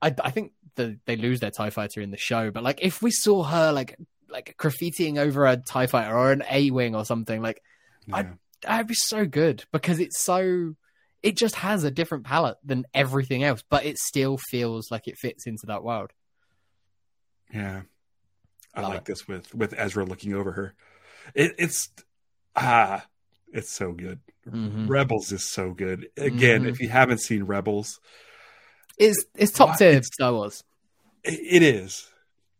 I, 0.00 0.14
I 0.22 0.30
think 0.30 0.52
the, 0.74 0.98
they 1.06 1.16
lose 1.16 1.40
their 1.40 1.50
Tie 1.50 1.70
Fighter 1.70 2.00
in 2.00 2.10
the 2.10 2.16
show, 2.16 2.50
but 2.50 2.62
like 2.62 2.80
if 2.82 3.02
we 3.02 3.10
saw 3.10 3.42
her 3.42 3.72
like 3.72 3.96
like 4.28 4.56
graffitiing 4.58 5.18
over 5.18 5.46
a 5.46 5.56
Tie 5.56 5.86
Fighter 5.86 6.16
or 6.16 6.32
an 6.32 6.42
A 6.50 6.70
wing 6.70 6.94
or 6.94 7.04
something, 7.04 7.40
like 7.42 7.62
yeah. 8.06 8.16
I'd, 8.16 8.38
I'd 8.66 8.86
be 8.86 8.94
so 8.94 9.26
good 9.26 9.64
because 9.72 10.00
it's 10.00 10.20
so 10.20 10.74
it 11.22 11.36
just 11.36 11.54
has 11.56 11.84
a 11.84 11.90
different 11.90 12.24
palette 12.24 12.58
than 12.64 12.84
everything 12.92 13.44
else, 13.44 13.62
but 13.68 13.84
it 13.84 13.98
still 13.98 14.38
feels 14.50 14.90
like 14.90 15.06
it 15.06 15.18
fits 15.18 15.46
into 15.46 15.66
that 15.66 15.84
world. 15.84 16.10
Yeah, 17.54 17.82
I 18.74 18.82
like 18.82 19.00
it. 19.00 19.04
this 19.06 19.28
with 19.28 19.54
with 19.54 19.74
Ezra 19.76 20.04
looking 20.04 20.34
over 20.34 20.52
her. 20.52 20.74
It, 21.34 21.54
it's 21.58 21.90
ah, 22.56 23.06
it's 23.52 23.72
so 23.72 23.92
good. 23.92 24.20
Mm-hmm. 24.48 24.86
Rebels 24.88 25.30
is 25.32 25.50
so 25.50 25.72
good. 25.72 26.08
Again, 26.16 26.62
mm-hmm. 26.62 26.70
if 26.70 26.80
you 26.80 26.88
haven't 26.88 27.20
seen 27.20 27.44
Rebels, 27.44 28.00
it's 28.98 29.24
it's 29.34 29.52
top 29.52 29.78
tier 29.78 30.02
Star 30.02 30.32
Wars. 30.32 30.64
It, 31.24 31.62
it 31.62 31.62
is, 31.62 32.08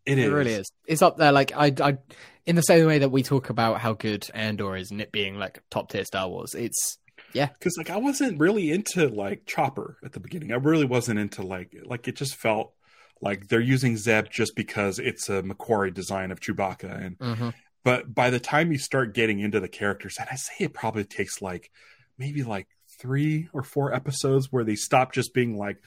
It 0.07 0.19
is. 0.19 0.27
It 0.27 0.35
really 0.35 0.53
is. 0.53 0.71
It's 0.87 1.03
up 1.03 1.17
there. 1.17 1.33
Like 1.33 1.53
I, 1.57 1.73
I, 1.81 1.99
in 2.47 2.57
the 2.57 2.63
same 2.63 2.87
way 2.87 2.99
that 2.99 3.11
we 3.11 3.23
talk 3.23 3.51
about 3.51 3.81
how 3.81 3.95
good 3.95 4.29
Andor 4.35 4.77
is 4.77 4.91
and 4.91 5.01
it 5.01 5.13
being 5.13 5.39
like 5.39 5.63
top 5.71 5.91
tier 5.91 6.05
Star 6.05 6.29
Wars. 6.29 6.55
It's 6.55 6.99
yeah. 7.33 7.47
Because 7.47 7.77
like 7.79 7.91
I 7.91 7.97
wasn't 7.97 8.39
really 8.39 8.71
into 8.71 9.09
like 9.09 9.47
Chopper 9.47 9.97
at 10.05 10.13
the 10.13 10.21
beginning. 10.21 10.53
I 10.53 10.57
really 10.57 10.87
wasn't 10.87 11.19
into 11.19 11.43
like 11.43 11.75
like 11.85 12.07
it 12.09 12.17
just 12.17 12.37
felt 12.37 12.73
like 13.23 13.49
they're 13.49 13.61
using 13.61 13.97
Zeb 13.97 14.27
just 14.31 14.55
because 14.55 14.99
it's 14.99 15.29
a 15.29 15.43
McQuarrie 15.43 15.95
design 15.95 16.31
of 16.31 16.41
Chewbacca 16.41 17.07
and. 17.07 17.19
Mm-hmm. 17.19 17.49
But 17.85 18.15
by 18.15 18.31
the 18.31 18.39
time 18.39 18.71
you 18.71 18.79
start 18.79 19.13
getting 19.13 19.41
into 19.41 19.59
the 19.59 19.67
characters, 19.67 20.17
and 20.21 20.29
I 20.31 20.37
say 20.37 20.53
it 20.61 20.73
probably 20.73 21.03
takes 21.03 21.43
like 21.43 21.69
maybe 22.17 22.45
like 22.45 22.69
three 22.99 23.49
or 23.53 23.65
four 23.65 23.93
episodes 23.93 24.53
where 24.53 24.63
they 24.63 24.77
stop 24.77 25.13
just 25.13 25.35
being 25.35 25.59
like 25.59 25.79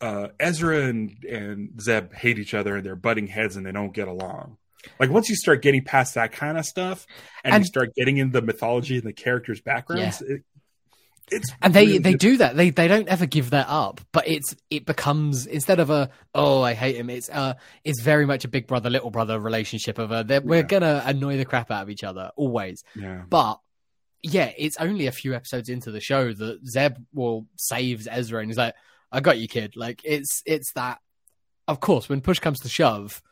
uh, 0.00 0.28
Ezra 0.38 0.82
and 0.82 1.24
and 1.24 1.80
Zeb 1.80 2.12
hate 2.12 2.38
each 2.38 2.52
other 2.54 2.76
and 2.76 2.84
they're 2.84 2.96
butting 2.96 3.26
heads 3.26 3.56
and 3.56 3.64
they 3.64 3.72
don't 3.72 3.94
get 3.94 4.08
along. 4.08 4.58
Like 5.00 5.10
once 5.10 5.28
you 5.28 5.36
start 5.36 5.62
getting 5.62 5.84
past 5.84 6.14
that 6.14 6.32
kind 6.32 6.56
of 6.56 6.64
stuff 6.64 7.06
and, 7.42 7.54
And- 7.54 7.64
you 7.64 7.66
start 7.66 7.94
getting 7.94 8.18
into 8.18 8.38
the 8.38 8.46
mythology 8.46 8.96
and 8.96 9.06
the 9.06 9.12
characters' 9.12 9.60
backgrounds, 9.60 10.20
it, 10.20 10.42
it's 11.30 11.52
and 11.62 11.72
they 11.74 11.86
really 11.86 11.98
they 11.98 12.12
good. 12.12 12.20
do 12.20 12.36
that. 12.38 12.56
They 12.56 12.70
they 12.70 12.88
don't 12.88 13.08
ever 13.08 13.26
give 13.26 13.50
that 13.50 13.66
up 13.68 14.00
but 14.12 14.26
it's 14.28 14.54
it 14.70 14.86
becomes 14.86 15.46
instead 15.46 15.80
of 15.80 15.90
a 15.90 16.10
oh 16.34 16.62
i 16.62 16.74
hate 16.74 16.96
him 16.96 17.10
it's 17.10 17.28
uh 17.30 17.54
it's 17.84 18.00
very 18.02 18.26
much 18.26 18.44
a 18.44 18.48
big 18.48 18.66
brother 18.66 18.90
little 18.90 19.10
brother 19.10 19.38
relationship 19.38 19.98
of 19.98 20.10
a 20.10 20.24
they're- 20.24 20.40
we're 20.40 20.62
gonna 20.62 21.02
annoy 21.04 21.36
the 21.36 21.44
crap 21.44 21.70
out 21.70 21.82
of 21.82 21.90
each 21.90 22.04
other 22.04 22.30
always. 22.36 22.82
Yeah. 22.94 23.22
But 23.28 23.60
yeah 24.22 24.50
it's 24.58 24.76
only 24.78 25.06
a 25.06 25.12
few 25.12 25.34
episodes 25.34 25.68
into 25.68 25.90
the 25.90 26.00
show 26.00 26.32
that 26.32 26.58
zeb 26.66 26.96
will 27.14 27.46
saves 27.56 28.08
ezra 28.10 28.40
and 28.40 28.50
he's 28.50 28.58
like 28.58 28.74
i 29.12 29.20
got 29.20 29.38
you 29.38 29.46
kid. 29.48 29.74
Like 29.76 30.00
it's 30.04 30.42
it's 30.44 30.72
that 30.72 30.98
of 31.66 31.80
course 31.80 32.08
when 32.08 32.20
push 32.20 32.38
comes 32.40 32.60
to 32.60 32.68
shove 32.68 33.22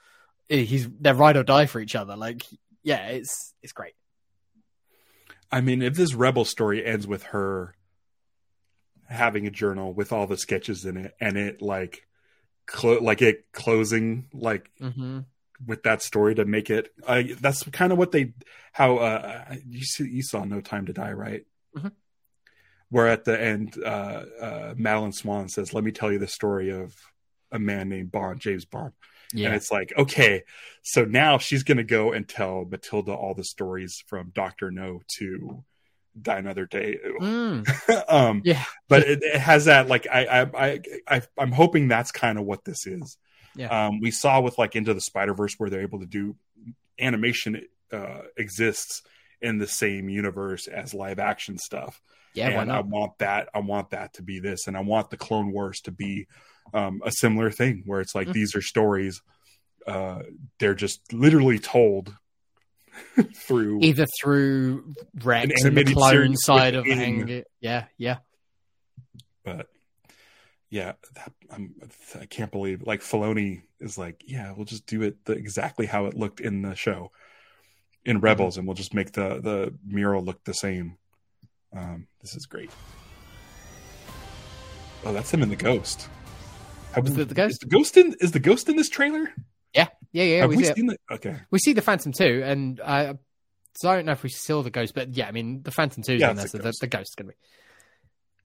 eh, 0.48 0.62
he's 0.62 0.88
they're 1.00 1.14
ride 1.14 1.36
or 1.36 1.42
die 1.42 1.66
for 1.66 1.80
each 1.80 1.96
other. 1.96 2.16
Like 2.16 2.44
yeah 2.82 3.08
it's 3.08 3.52
it's 3.62 3.72
great. 3.72 3.94
I 5.50 5.60
mean, 5.60 5.80
if 5.82 5.94
this 5.94 6.12
rebel 6.14 6.44
story 6.44 6.84
ends 6.84 7.06
with 7.06 7.22
her 7.24 7.74
having 9.08 9.46
a 9.46 9.50
journal 9.50 9.92
with 9.92 10.12
all 10.12 10.26
the 10.26 10.36
sketches 10.36 10.84
in 10.84 10.96
it, 10.96 11.14
and 11.20 11.36
it 11.36 11.62
like, 11.62 12.06
clo- 12.66 13.00
like 13.00 13.22
it 13.22 13.52
closing 13.52 14.28
like 14.32 14.70
mm-hmm. 14.80 15.20
with 15.64 15.82
that 15.84 16.02
story 16.02 16.34
to 16.34 16.44
make 16.44 16.70
it. 16.70 16.92
Uh, 17.06 17.22
that's 17.40 17.62
kind 17.64 17.92
of 17.92 17.98
what 17.98 18.12
they 18.12 18.32
how 18.72 18.98
uh, 18.98 19.54
you 19.68 19.84
see 19.84 20.08
you 20.08 20.22
saw 20.22 20.44
No 20.44 20.60
Time 20.60 20.86
to 20.86 20.92
Die, 20.92 21.12
right? 21.12 21.46
Mhm. 21.76 21.92
Where 22.90 23.08
at 23.08 23.24
the 23.24 23.40
end, 23.40 23.76
uh, 23.82 24.24
uh, 24.40 24.74
Madeleine 24.76 25.12
Swann 25.12 25.48
says, 25.48 25.74
"Let 25.74 25.84
me 25.84 25.92
tell 25.92 26.12
you 26.12 26.18
the 26.18 26.28
story 26.28 26.70
of 26.70 26.94
a 27.50 27.58
man 27.58 27.88
named 27.88 28.12
Bond, 28.12 28.40
James 28.40 28.64
Bond." 28.64 28.92
yeah 29.32 29.48
And 29.48 29.56
it's 29.56 29.70
like, 29.70 29.92
okay, 29.96 30.44
so 30.82 31.04
now 31.04 31.38
she's 31.38 31.62
going 31.62 31.78
to 31.78 31.84
go 31.84 32.12
and 32.12 32.28
tell 32.28 32.64
Matilda 32.64 33.12
all 33.12 33.34
the 33.34 33.44
stories 33.44 34.02
from 34.06 34.30
Doctor 34.34 34.70
No 34.70 35.00
to 35.18 35.64
Die 36.20 36.38
Another 36.38 36.66
Day. 36.66 36.98
Mm, 37.20 37.68
um, 38.08 38.42
yeah 38.44 38.64
but 38.88 39.02
it, 39.02 39.22
it 39.22 39.38
has 39.40 39.66
that 39.66 39.88
like 39.88 40.06
I 40.10 40.24
I 40.26 40.66
I, 40.66 40.80
I 41.08 41.22
I'm 41.38 41.52
hoping 41.52 41.88
that's 41.88 42.10
kind 42.12 42.38
of 42.38 42.44
what 42.44 42.64
this 42.64 42.86
is. 42.86 43.16
Yeah. 43.54 43.86
Um, 43.86 44.00
we 44.00 44.10
saw 44.10 44.40
with 44.40 44.58
like 44.58 44.76
Into 44.76 44.92
the 44.94 45.00
Spider 45.00 45.34
Verse 45.34 45.54
where 45.58 45.70
they're 45.70 45.80
able 45.82 46.00
to 46.00 46.06
do 46.06 46.36
animation 47.00 47.62
uh, 47.92 48.22
exists 48.36 49.02
in 49.40 49.58
the 49.58 49.66
same 49.66 50.08
universe 50.08 50.66
as 50.66 50.94
live 50.94 51.18
action 51.18 51.58
stuff. 51.58 52.00
yeah 52.34 52.48
and 52.60 52.70
I 52.72 52.80
want 52.80 53.18
that. 53.18 53.48
I 53.54 53.60
want 53.60 53.90
that 53.90 54.14
to 54.14 54.22
be 54.22 54.40
this, 54.40 54.66
and 54.66 54.76
I 54.76 54.80
want 54.80 55.10
the 55.10 55.16
Clone 55.16 55.52
Wars 55.52 55.80
to 55.82 55.90
be 55.90 56.26
um, 56.74 57.00
a 57.04 57.10
similar 57.12 57.50
thing 57.50 57.82
where 57.86 58.00
it's 58.00 58.14
like 58.14 58.28
Mhm. 58.28 58.32
these 58.32 58.54
are 58.56 58.62
stories. 58.62 59.22
Uh, 59.86 60.22
they're 60.58 60.74
just 60.74 61.12
literally 61.12 61.58
told 61.58 62.14
through 63.46 63.80
either 63.82 64.06
through 64.20 64.94
Rex 65.22 65.62
An 65.62 65.76
and 65.78 65.86
the 65.86 65.92
clone 65.92 66.36
side 66.36 66.74
of 66.74 66.84
within- 66.84 67.28
Ang. 67.28 67.42
Yeah, 67.60 67.84
yeah. 67.98 68.18
but 69.44 69.68
yeah, 70.70 70.92
that, 71.14 71.32
I'm, 71.50 71.74
I 72.20 72.26
can't 72.26 72.50
believe 72.50 72.82
like 72.82 73.00
Filoni 73.00 73.62
is 73.80 73.96
like, 73.96 74.22
yeah, 74.26 74.52
we'll 74.56 74.64
just 74.64 74.86
do 74.86 75.02
it 75.02 75.24
the, 75.24 75.32
exactly 75.32 75.86
how 75.86 76.06
it 76.06 76.14
looked 76.14 76.40
in 76.40 76.62
the 76.62 76.74
show 76.74 77.12
in 78.04 78.20
Rebels, 78.20 78.56
and 78.56 78.66
we'll 78.66 78.74
just 78.74 78.94
make 78.94 79.12
the 79.12 79.40
the 79.40 79.74
mural 79.86 80.22
look 80.22 80.44
the 80.44 80.54
same. 80.54 80.96
Um, 81.76 82.06
this 82.20 82.34
is 82.34 82.46
great. 82.46 82.70
Oh, 85.04 85.12
that's 85.12 85.32
him 85.32 85.42
in 85.42 85.50
the 85.50 85.56
ghost. 85.56 86.08
Was 87.00 87.18
it 87.18 87.28
the 87.28 87.34
ghost? 87.34 87.52
Is 87.52 87.58
the 87.58 87.66
ghost 87.66 87.96
in? 87.96 88.14
Is 88.20 88.32
the 88.32 88.40
ghost 88.40 88.68
in 88.68 88.76
this 88.76 88.88
trailer? 88.88 89.32
Yeah, 89.76 89.88
yeah, 90.12 90.24
yeah. 90.24 90.40
Have 90.40 90.50
we, 90.50 90.56
we 90.56 90.64
see 90.64 90.70
it. 90.70 90.76
the? 90.76 90.96
Okay, 91.14 91.36
we 91.50 91.58
see 91.58 91.72
the 91.74 91.82
Phantom 91.82 92.10
too, 92.12 92.42
and 92.44 92.80
uh, 92.80 93.14
so 93.76 93.90
I 93.90 93.96
don't 93.96 94.06
know 94.06 94.12
if 94.12 94.22
we 94.22 94.30
saw 94.30 94.62
the 94.62 94.70
ghost, 94.70 94.94
but 94.94 95.14
yeah, 95.14 95.28
I 95.28 95.32
mean 95.32 95.62
the 95.62 95.70
Phantom 95.70 96.02
two 96.02 96.14
is 96.14 96.20
Yeah, 96.22 96.30
in 96.30 96.36
there, 96.36 96.48
so 96.48 96.58
the, 96.58 96.64
ghost. 96.64 96.80
the 96.80 96.86
ghost 96.86 97.10
is 97.10 97.14
gonna 97.16 97.28
be. 97.30 97.36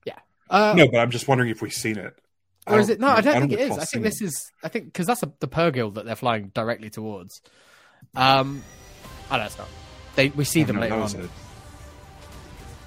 Yeah. 0.05 0.19
Uh, 0.49 0.73
no, 0.75 0.87
but 0.89 0.97
I'm 0.99 1.09
just 1.11 1.27
wondering 1.27 1.49
if 1.49 1.61
we've 1.61 1.71
seen 1.73 1.97
it. 1.97 2.13
or 2.67 2.79
is 2.79 2.89
it? 2.89 2.99
No, 2.99 3.07
I 3.07 3.21
don't, 3.21 3.39
think 3.39 3.53
it 3.53 3.59
is. 3.61 3.77
I 3.77 3.85
think 3.85 4.03
this 4.03 4.21
is. 4.21 4.51
I 4.63 4.67
think 4.67 4.85
because 4.85 5.07
that's 5.07 5.23
a, 5.23 5.31
the 5.39 5.47
Purrgil 5.47 5.93
that 5.95 6.05
they're 6.05 6.15
flying 6.17 6.49
directly 6.53 6.89
towards. 6.89 7.41
Um, 8.15 8.61
I 9.29 9.37
know 9.37 9.45
it's 9.45 9.57
not. 9.57 9.69
They 10.15 10.29
we 10.29 10.43
see 10.43 10.63
Oh, 10.63 10.65
them 10.65 10.75
no, 10.75 10.81
later 10.81 10.95
on. 10.95 11.15
it. 11.21 11.29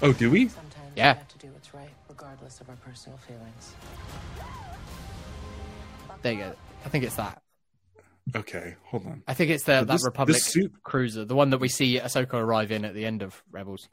Oh, 0.02 0.12
do 0.12 0.30
we? 0.30 0.48
Sometimes 0.48 0.74
Yeah. 0.96 1.14
we 1.14 1.18
have 1.18 1.28
to 1.28 1.38
do 1.38 1.46
what's 1.52 1.72
right, 1.72 1.88
regardless 2.10 2.60
of 2.60 2.68
our 2.68 2.76
personal 2.76 3.16
feelings. 3.18 3.74
There 6.20 6.32
you 6.34 6.38
go. 6.40 6.52
I 6.84 6.88
think 6.90 7.04
it's 7.04 7.16
that. 7.16 7.40
Okay, 8.34 8.76
hold 8.84 9.06
on. 9.06 9.22
I 9.28 9.34
think 9.34 9.50
it's 9.50 9.64
the 9.64 9.80
So 9.80 9.84
that 9.84 9.92
this- 9.92 10.04
Republic 10.04 10.36
this 10.36 10.46
suit- 10.46 10.82
cruiser, 10.82 11.24
the 11.24 11.34
one 11.34 11.50
that 11.50 11.58
we 11.58 11.68
see 11.68 11.98
Ahsoka 11.98 12.34
arrive 12.34 12.72
in 12.72 12.84
at 12.84 12.94
the 12.94 13.04
end 13.04 13.22
of 13.22 13.42
Rebels. 13.50 13.88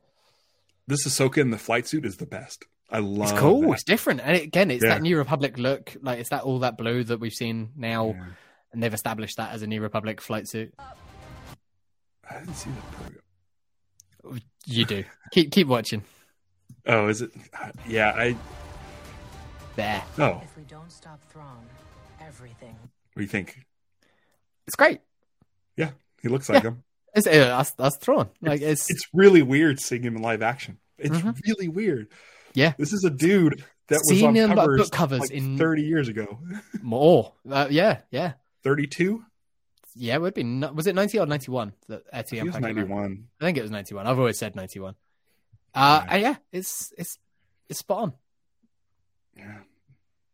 This 0.88 1.06
Ahsoka 1.08 1.40
in 1.40 1.52
the 1.52 1.58
flight 1.58 1.88
suit 1.88 2.06
is 2.06 2.18
the 2.18 2.26
best. 2.26 2.66
I 2.90 3.00
love. 3.00 3.32
It's 3.32 3.40
cool. 3.40 3.62
that. 3.62 3.70
It's 3.74 3.84
different, 3.84 4.22
and 4.22 4.36
again, 4.38 4.72
it's 4.72 4.84
Yeah. 4.84 4.92
that 4.96 5.02
New 5.02 5.18
Republic 5.18 5.58
look. 5.58 5.96
Like 6.02 6.20
it's 6.20 6.30
that 6.30 6.44
all 6.44 6.60
that 6.60 6.78
blue 6.78 7.04
that 7.06 7.20
we've 7.20 7.34
seen 7.34 7.72
now, 7.76 8.08
Yeah. 8.08 8.26
and 8.74 8.84
they've 8.84 8.94
established 8.94 9.38
that 9.38 9.54
as 9.54 9.62
a 9.62 9.68
New 9.68 9.82
Republic 9.82 10.20
flight 10.22 10.48
suit. 10.48 10.74
I 12.30 12.40
didn't 12.40 12.56
see 12.56 12.70
that 12.70 12.92
program. 12.92 14.42
You 14.66 14.86
do. 14.86 15.04
keep 15.32 15.52
keep 15.52 15.68
watching. 15.68 16.04
Oh, 16.86 17.08
is 17.08 17.22
it? 17.22 17.32
Yeah, 17.88 18.12
I. 18.16 18.36
There, 19.76 20.04
Oh, 20.18 20.42
If 20.44 20.58
we 20.58 20.64
don't 20.64 20.92
stop 20.92 21.22
Thrawn, 21.32 21.66
everything 22.20 22.76
what 23.14 23.18
do 23.18 23.22
you 23.22 23.28
think? 23.28 23.66
It's 24.68 24.76
great. 24.76 25.02
Yeah, 25.78 25.92
he 26.22 26.28
looks 26.30 26.50
like 26.50 26.64
Yeah. 26.64 26.70
him. 26.72 26.84
It's 27.14 27.28
uh, 27.28 27.32
that's 27.32 27.72
that's 27.72 27.98
Thrawn. 27.98 28.30
Like 28.42 28.62
it's, 28.62 28.90
It's 28.90 29.06
really 29.14 29.42
weird 29.42 29.80
seeing 29.80 30.04
him 30.04 30.16
in 30.16 30.22
live 30.22 30.42
action. 30.42 30.78
It's 30.98 31.16
Mhm. 31.18 31.40
really 31.46 31.68
weird. 31.68 32.08
Yeah. 32.54 32.74
this 32.78 32.94
is 32.94 33.04
a 33.04 33.10
dude 33.10 33.64
that 33.88 34.00
was 34.08 34.10
Seen 34.10 34.28
on 34.28 34.36
him, 34.36 34.50
covers, 34.56 34.82
book 34.82 34.92
covers 34.92 35.20
like 35.22 35.32
in- 35.32 35.58
thirty 35.58 35.84
years 35.84 36.08
ago. 36.08 36.40
more. 36.82 37.34
Uh, 37.50 37.68
yeah, 37.70 38.02
yeah, 38.12 38.34
Thirty-two. 38.64 39.26
yeah. 39.96 40.16
It 40.16 40.22
would 40.22 40.34
be. 40.34 40.44
Was 40.44 40.88
it 40.88 40.96
ninety 40.96 41.18
or 41.20 41.26
ninety 41.26 41.52
one 41.52 41.74
that 41.90 42.04
was 42.14 42.32
ninety-one. 42.60 43.28
I 43.42 43.44
think 43.46 43.58
it 43.58 43.62
was 43.62 43.72
ninety 43.72 43.94
one. 43.96 44.08
I've 44.08 44.20
always 44.20 44.38
said 44.38 44.56
ninety 44.56 44.80
one. 44.80 44.96
Uh, 45.74 46.06
yeah, 46.12 46.36
it's 46.52 46.94
it's 46.98 47.18
it's 47.70 47.80
spot 47.80 47.98
on. 48.04 48.14
Yeah, 49.36 49.60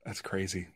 that's 0.06 0.22
crazy. 0.22 0.68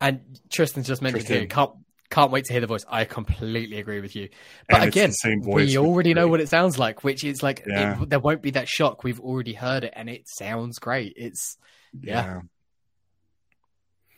And 0.00 0.38
Tristan's 0.50 0.86
just 0.86 1.00
mentioned 1.02 1.22
Tristan. 1.26 1.38
here, 1.40 1.46
can't 1.48 1.70
can't 2.16 2.32
wait 2.32 2.46
to 2.46 2.52
hear 2.54 2.62
the 2.62 2.66
voice. 2.66 2.82
I 2.88 3.04
completely 3.04 3.78
agree 3.78 4.00
with 4.00 4.16
you. 4.16 4.30
But 4.70 4.80
And 4.80 4.88
again, 4.88 5.10
it's 5.10 5.20
same 5.20 5.42
voice. 5.42 5.68
we 5.68 5.76
already 5.76 6.14
know 6.14 6.28
what 6.28 6.40
it 6.40 6.48
sounds 6.48 6.78
like, 6.78 7.04
which 7.04 7.22
is 7.24 7.42
like 7.42 7.62
it- 7.66 8.08
there 8.08 8.18
won't 8.18 8.40
be 8.40 8.52
that 8.52 8.68
shock. 8.68 9.04
We've 9.04 9.20
already 9.20 9.52
heard 9.52 9.84
it, 9.84 9.92
and 9.94 10.08
it 10.08 10.26
sounds 10.26 10.78
great. 10.78 11.12
It's 11.16 11.58
yeah. 12.00 12.40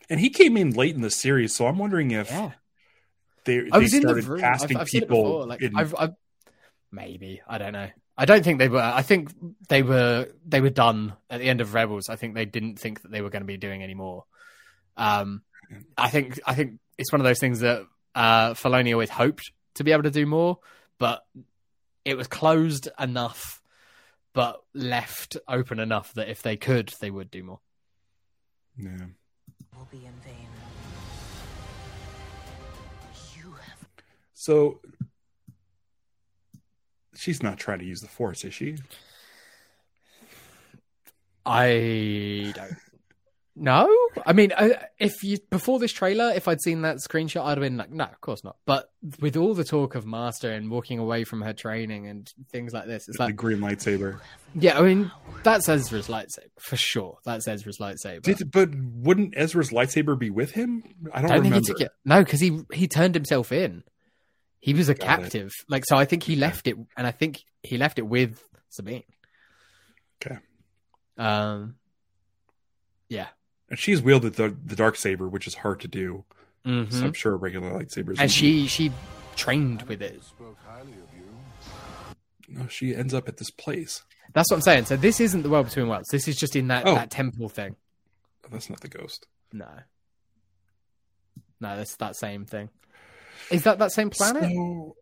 And 0.08 0.20
he 0.20 0.30
came 0.30 0.56
in 0.56 0.70
late 0.74 0.94
in 0.94 1.00
the 1.00 1.10
series, 1.10 1.56
so 1.56 1.66
I'm 1.66 1.76
wondering 1.76 2.12
if 2.12 2.30
yeah. 2.30 2.52
they, 3.44 3.62
they 3.62 3.80
the 3.80 3.88
started 3.88 4.24
room. 4.24 4.40
casting 4.40 4.76
I've, 4.76 4.82
I've 4.82 4.86
people. 4.86 5.46
Like 5.48 5.60
in- 5.60 5.76
I've, 5.76 5.94
I've 5.98 6.14
maybe 6.92 7.42
I 7.48 7.58
don't 7.58 7.72
know. 7.72 7.88
I 8.16 8.26
don't 8.26 8.44
think 8.44 8.60
they 8.60 8.68
were. 8.68 8.78
I 8.80 9.02
think 9.02 9.32
they 9.68 9.82
were. 9.82 10.28
They 10.46 10.60
were 10.60 10.70
done 10.70 11.14
at 11.28 11.40
the 11.40 11.48
end 11.48 11.60
of 11.60 11.74
Rebels. 11.74 12.08
I 12.08 12.14
think 12.14 12.34
they 12.36 12.44
didn't 12.44 12.78
think 12.78 13.02
that 13.02 13.10
they 13.10 13.22
were 13.22 13.30
going 13.30 13.42
to 13.42 13.46
be 13.46 13.56
doing 13.56 13.82
any 13.82 13.94
more. 13.94 14.24
Um, 14.96 15.42
I 15.96 16.10
think. 16.10 16.38
I 16.46 16.54
think 16.54 16.78
it's 16.98 17.12
one 17.12 17.20
of 17.20 17.24
those 17.24 17.38
things 17.38 17.60
that 17.60 17.86
uh, 18.14 18.54
Filoni 18.54 18.92
always 18.92 19.10
hoped 19.10 19.52
to 19.74 19.84
be 19.84 19.92
able 19.92 20.02
to 20.02 20.10
do 20.10 20.26
more, 20.26 20.58
but 20.98 21.24
it 22.04 22.16
was 22.16 22.26
closed 22.26 22.88
enough, 22.98 23.62
but 24.34 24.60
left 24.74 25.36
open 25.46 25.78
enough 25.78 26.12
that 26.14 26.28
if 26.28 26.42
they 26.42 26.56
could, 26.56 26.92
they 27.00 27.10
would 27.10 27.30
do 27.30 27.44
more. 27.44 27.60
yeah. 28.76 29.06
will 29.76 29.88
be 29.90 29.98
in 29.98 30.12
vain. 30.24 30.48
You 33.36 33.52
have 33.52 33.86
So 34.34 34.80
she's 37.14 37.42
not 37.42 37.58
trying 37.58 37.78
to 37.78 37.84
use 37.84 38.00
the 38.00 38.08
force, 38.08 38.44
is 38.44 38.54
she? 38.54 38.76
I 41.46 42.52
don't 42.54 42.76
No, 43.60 43.92
I 44.24 44.32
mean, 44.34 44.52
if 45.00 45.24
you 45.24 45.38
before 45.50 45.80
this 45.80 45.92
trailer, 45.92 46.32
if 46.32 46.46
I'd 46.46 46.60
seen 46.60 46.82
that 46.82 46.98
screenshot, 46.98 47.44
I'd 47.44 47.58
have 47.58 47.60
been 47.60 47.76
like, 47.76 47.90
no, 47.90 48.04
of 48.04 48.20
course 48.20 48.44
not. 48.44 48.56
But 48.66 48.88
with 49.20 49.36
all 49.36 49.52
the 49.52 49.64
talk 49.64 49.96
of 49.96 50.06
Master 50.06 50.52
and 50.52 50.70
walking 50.70 51.00
away 51.00 51.24
from 51.24 51.42
her 51.42 51.52
training 51.52 52.06
and 52.06 52.32
things 52.50 52.72
like 52.72 52.86
this, 52.86 53.08
it's 53.08 53.18
like 53.18 53.30
the 53.30 53.32
green 53.32 53.58
lightsaber. 53.58 54.20
Yeah, 54.54 54.78
I 54.78 54.82
mean, 54.82 55.10
that's 55.42 55.68
Ezra's 55.68 56.06
lightsaber 56.06 56.50
for 56.60 56.76
sure. 56.76 57.18
That's 57.24 57.48
Ezra's 57.48 57.78
lightsaber. 57.78 58.22
Did, 58.22 58.48
but 58.52 58.70
wouldn't 58.74 59.34
Ezra's 59.36 59.70
lightsaber 59.70 60.16
be 60.16 60.30
with 60.30 60.52
him? 60.52 60.84
I 61.12 61.20
don't, 61.20 61.30
don't 61.30 61.38
remember. 61.38 61.56
Think 61.56 61.66
he 61.66 61.72
took 61.72 61.80
it. 61.80 61.92
No, 62.04 62.22
because 62.22 62.40
he 62.40 62.60
he 62.72 62.86
turned 62.86 63.16
himself 63.16 63.50
in. 63.50 63.82
He 64.60 64.72
was 64.72 64.88
a 64.88 64.94
Got 64.94 65.04
captive. 65.04 65.48
It. 65.48 65.70
Like 65.70 65.84
so, 65.84 65.96
I 65.96 66.04
think 66.04 66.22
he 66.22 66.36
left 66.36 66.68
it, 66.68 66.76
and 66.96 67.06
I 67.08 67.10
think 67.10 67.42
he 67.64 67.76
left 67.76 67.98
it 67.98 68.06
with 68.06 68.40
Sabine. 68.68 69.02
Okay. 70.24 70.38
Um. 71.16 71.74
Yeah 73.08 73.28
and 73.70 73.78
she's 73.78 74.02
wielded 74.02 74.34
the 74.34 74.56
the 74.64 74.76
dark 74.76 74.96
saber, 74.96 75.28
which 75.28 75.46
is 75.46 75.54
hard 75.56 75.80
to 75.80 75.88
do. 75.88 76.24
Mm-hmm. 76.66 76.94
So 76.94 77.06
I'm 77.06 77.12
sure 77.12 77.32
a 77.34 77.36
regular 77.36 77.70
lightsaber. 77.70 78.18
And 78.18 78.30
she 78.30 78.66
she 78.66 78.92
trained 79.36 79.82
with 79.82 80.02
it. 80.02 80.20
No, 82.48 82.66
she 82.66 82.94
ends 82.94 83.12
up 83.12 83.28
at 83.28 83.36
this 83.36 83.50
place. 83.50 84.02
That's 84.32 84.50
what 84.50 84.56
I'm 84.56 84.62
saying. 84.62 84.84
So 84.86 84.96
this 84.96 85.20
isn't 85.20 85.42
the 85.42 85.50
world 85.50 85.66
between 85.66 85.88
worlds. 85.88 86.08
This 86.10 86.28
is 86.28 86.36
just 86.36 86.56
in 86.56 86.68
that, 86.68 86.86
oh. 86.86 86.94
that 86.94 87.10
temple 87.10 87.48
thing. 87.48 87.76
Oh, 88.44 88.48
that's 88.50 88.70
not 88.70 88.80
the 88.80 88.88
ghost. 88.88 89.26
No. 89.52 89.68
No, 91.60 91.76
that's 91.76 91.96
that 91.96 92.16
same 92.16 92.44
thing. 92.44 92.70
Is 93.50 93.64
that 93.64 93.78
that 93.78 93.92
same 93.92 94.10
planet? 94.10 94.44
So, 94.44 94.96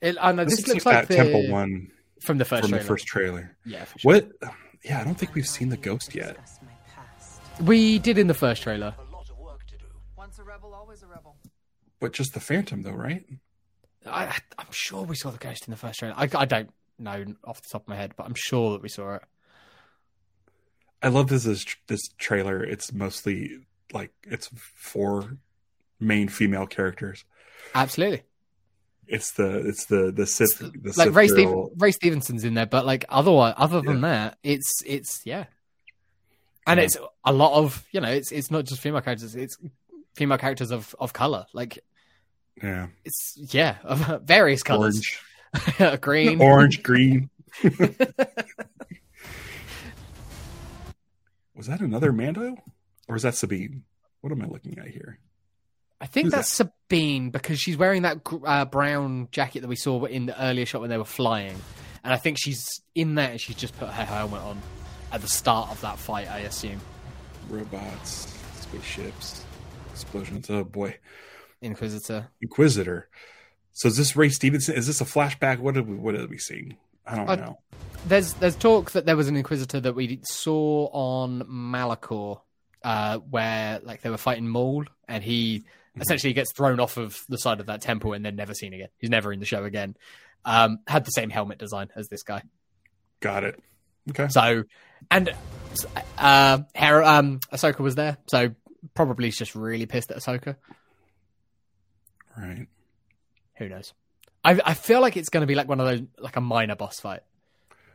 it, 0.00 0.16
I 0.20 0.32
know 0.32 0.44
this, 0.44 0.56
this 0.56 0.68
looks 0.68 0.86
like, 0.86 0.96
like 0.96 1.08
the 1.08 1.16
temple 1.16 1.50
one 1.50 1.90
from 2.20 2.38
the 2.38 2.44
first 2.44 2.62
from 2.62 2.70
trailer. 2.70 2.82
the 2.82 2.88
first 2.88 3.06
trailer. 3.06 3.56
Yeah. 3.64 3.84
Sure. 3.84 4.12
What? 4.12 4.28
Yeah, 4.84 5.00
I 5.00 5.04
don't 5.04 5.14
think 5.14 5.34
we've 5.34 5.46
seen 5.46 5.70
the 5.70 5.76
ghost 5.76 6.14
yet. 6.14 6.36
We 7.60 7.98
did 7.98 8.18
in 8.18 8.26
the 8.26 8.34
first 8.34 8.62
trailer. 8.62 8.94
Once 10.16 10.38
a 10.38 10.44
rebel, 10.44 10.74
always 10.74 11.02
a 11.02 11.06
rebel. 11.06 11.36
But 12.00 12.12
just 12.12 12.34
the 12.34 12.40
Phantom, 12.40 12.82
though, 12.82 12.92
right? 12.92 13.24
I, 14.06 14.36
am 14.58 14.66
sure 14.70 15.02
we 15.02 15.16
saw 15.16 15.30
the 15.30 15.38
ghost 15.38 15.66
in 15.66 15.70
the 15.70 15.76
first 15.76 15.98
trailer. 15.98 16.14
I, 16.16 16.28
I 16.34 16.44
don't 16.44 16.70
know 16.98 17.24
off 17.44 17.62
the 17.62 17.68
top 17.68 17.82
of 17.82 17.88
my 17.88 17.96
head, 17.96 18.14
but 18.16 18.26
I'm 18.26 18.34
sure 18.34 18.72
that 18.72 18.82
we 18.82 18.88
saw 18.88 19.14
it. 19.14 19.22
I 21.02 21.08
love 21.08 21.28
this 21.28 21.44
this, 21.44 21.64
this 21.86 22.08
trailer. 22.18 22.64
It's 22.64 22.92
mostly 22.92 23.58
like 23.92 24.10
it's 24.24 24.48
four 24.76 25.36
main 26.00 26.28
female 26.28 26.66
characters. 26.66 27.24
Absolutely. 27.74 28.22
It's 29.06 29.32
the 29.32 29.68
it's 29.68 29.84
the 29.86 30.10
the 30.10 30.26
Sith 30.26 30.58
the 30.58 30.94
like 30.96 31.08
Sith 31.08 31.14
Ray, 31.14 31.28
Steve, 31.28 31.54
Ray 31.76 31.92
Stevenson's 31.92 32.44
in 32.44 32.54
there, 32.54 32.66
but 32.66 32.86
like 32.86 33.04
otherwise, 33.10 33.54
other 33.58 33.82
than 33.82 33.96
yeah. 33.96 34.08
that, 34.08 34.38
it's 34.42 34.82
it's 34.86 35.20
yeah, 35.26 35.44
and 36.66 36.80
it's 36.80 36.96
a 37.24 37.32
lot 37.32 37.58
of 37.58 37.84
you 37.92 38.00
know 38.00 38.08
it's 38.10 38.32
it's 38.32 38.50
not 38.50 38.64
just 38.64 38.80
female 38.80 39.00
characters 39.00 39.34
it's 39.34 39.58
female 40.14 40.38
characters 40.38 40.70
of 40.70 40.94
of 40.98 41.12
color. 41.12 41.44
Like 41.52 41.84
yeah. 42.62 42.86
it's 43.04 43.34
yeah 43.52 43.76
of 43.84 44.22
various 44.24 44.62
colors. 44.62 45.02
Orange. 45.78 46.00
Green. 46.00 46.40
Orange 46.40 46.82
green. 46.82 47.30
Was 51.54 51.68
that 51.68 51.80
another 51.80 52.12
mando? 52.12 52.56
Or 53.06 53.14
is 53.14 53.22
that 53.22 53.36
sabine? 53.36 53.84
What 54.20 54.32
am 54.32 54.42
i 54.42 54.46
looking 54.46 54.78
at 54.78 54.88
here? 54.88 55.20
I 56.00 56.06
think 56.06 56.24
Who's 56.26 56.32
that's 56.32 56.58
that? 56.58 56.72
Sabine 56.88 57.30
because 57.30 57.60
she's 57.60 57.76
wearing 57.76 58.02
that 58.02 58.18
uh, 58.44 58.64
brown 58.64 59.28
jacket 59.30 59.60
that 59.60 59.68
we 59.68 59.76
saw 59.76 60.04
in 60.04 60.26
the 60.26 60.42
earlier 60.42 60.66
shot 60.66 60.80
when 60.80 60.90
they 60.90 60.98
were 60.98 61.04
flying, 61.04 61.54
and 62.02 62.12
I 62.12 62.16
think 62.16 62.38
she's 62.40 62.80
in 62.96 63.14
there 63.14 63.30
and 63.30 63.40
she's 63.40 63.54
just 63.54 63.78
put 63.78 63.88
her 63.88 64.04
helmet 64.04 64.40
on 64.40 64.60
at 65.14 65.20
the 65.20 65.28
start 65.28 65.70
of 65.70 65.80
that 65.80 65.96
fight, 65.96 66.28
I 66.28 66.40
assume. 66.40 66.80
Robots, 67.48 68.36
spaceships, 68.56 69.44
explosions. 69.92 70.50
Oh 70.50 70.64
boy, 70.64 70.96
Inquisitor. 71.62 72.28
Inquisitor. 72.42 73.08
So 73.72 73.88
is 73.88 73.96
this 73.96 74.16
Ray 74.16 74.28
Stevenson? 74.28 74.74
Is 74.74 74.88
this 74.88 75.00
a 75.00 75.04
flashback? 75.04 75.60
What 75.60 75.76
are 75.76 75.82
we, 75.82 75.94
what 75.94 76.16
are 76.16 76.26
we 76.26 76.38
seeing? 76.38 76.76
I 77.06 77.16
don't 77.16 77.28
uh, 77.28 77.36
know. 77.36 77.58
There's 78.06 78.32
there's 78.34 78.56
talk 78.56 78.90
that 78.92 79.06
there 79.06 79.16
was 79.16 79.28
an 79.28 79.36
Inquisitor 79.36 79.80
that 79.80 79.94
we 79.94 80.20
saw 80.24 80.88
on 80.92 81.42
Malachor, 81.42 82.40
uh, 82.82 83.18
where 83.18 83.80
like 83.84 84.02
they 84.02 84.10
were 84.10 84.16
fighting 84.16 84.48
Maul, 84.48 84.84
and 85.06 85.22
he 85.22 85.60
mm-hmm. 85.60 86.00
essentially 86.00 86.32
gets 86.32 86.52
thrown 86.52 86.80
off 86.80 86.96
of 86.96 87.22
the 87.28 87.38
side 87.38 87.60
of 87.60 87.66
that 87.66 87.82
temple 87.82 88.14
and 88.14 88.24
then 88.24 88.34
never 88.34 88.52
seen 88.52 88.74
again. 88.74 88.88
He's 88.98 89.10
never 89.10 89.32
in 89.32 89.38
the 89.38 89.46
show 89.46 89.62
again. 89.62 89.96
Um, 90.44 90.78
had 90.88 91.04
the 91.04 91.10
same 91.10 91.30
helmet 91.30 91.58
design 91.58 91.90
as 91.94 92.08
this 92.08 92.24
guy. 92.24 92.42
Got 93.20 93.44
it. 93.44 93.60
Okay. 94.10 94.28
So, 94.28 94.64
and 95.10 95.34
uh, 96.18 96.58
Hera, 96.74 97.06
um, 97.06 97.40
Ahsoka 97.52 97.80
was 97.80 97.94
there, 97.94 98.18
so 98.26 98.54
probably 98.94 99.26
he's 99.26 99.38
just 99.38 99.54
really 99.54 99.86
pissed 99.86 100.10
at 100.10 100.18
Ahsoka. 100.18 100.56
Right. 102.36 102.66
Who 103.56 103.68
knows? 103.68 103.92
I 104.44 104.60
I 104.64 104.74
feel 104.74 105.00
like 105.00 105.16
it's 105.16 105.28
going 105.28 105.42
to 105.42 105.46
be 105.46 105.54
like 105.54 105.68
one 105.68 105.80
of 105.80 105.86
those 105.86 106.02
like 106.18 106.36
a 106.36 106.40
minor 106.40 106.76
boss 106.76 107.00
fight. 107.00 107.20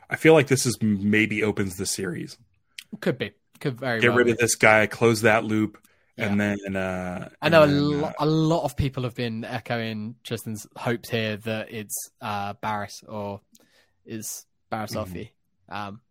I 0.09 0.15
feel 0.15 0.33
like 0.33 0.47
this 0.47 0.65
is 0.65 0.77
maybe 0.81 1.43
opens 1.43 1.77
the 1.77 1.85
series. 1.85 2.37
Could 2.99 3.17
be. 3.17 3.31
Could 3.59 3.79
very 3.79 3.99
get 3.99 4.09
well 4.09 4.17
rid 4.17 4.25
be. 4.25 4.31
of 4.31 4.37
this 4.37 4.55
guy, 4.55 4.87
close 4.87 5.21
that 5.21 5.43
loop, 5.43 5.77
yeah. 6.17 6.25
and 6.25 6.39
then 6.39 6.75
uh, 6.75 7.29
I 7.41 7.49
know 7.49 7.65
a, 7.65 7.67
lo- 7.67 8.03
uh, 8.05 8.13
a 8.19 8.25
lot 8.25 8.63
of 8.63 8.77
people 8.77 9.03
have 9.03 9.15
been 9.15 9.43
echoing 9.43 10.15
Tristan's 10.23 10.65
hopes 10.75 11.09
here 11.09 11.35
that 11.37 11.71
it's 11.71 12.09
uh, 12.21 12.53
Barriss 12.53 13.03
or 13.07 13.41
is 14.05 14.45
Barriss 14.71 14.95
mm-hmm 14.95 15.23
um, 15.69 16.01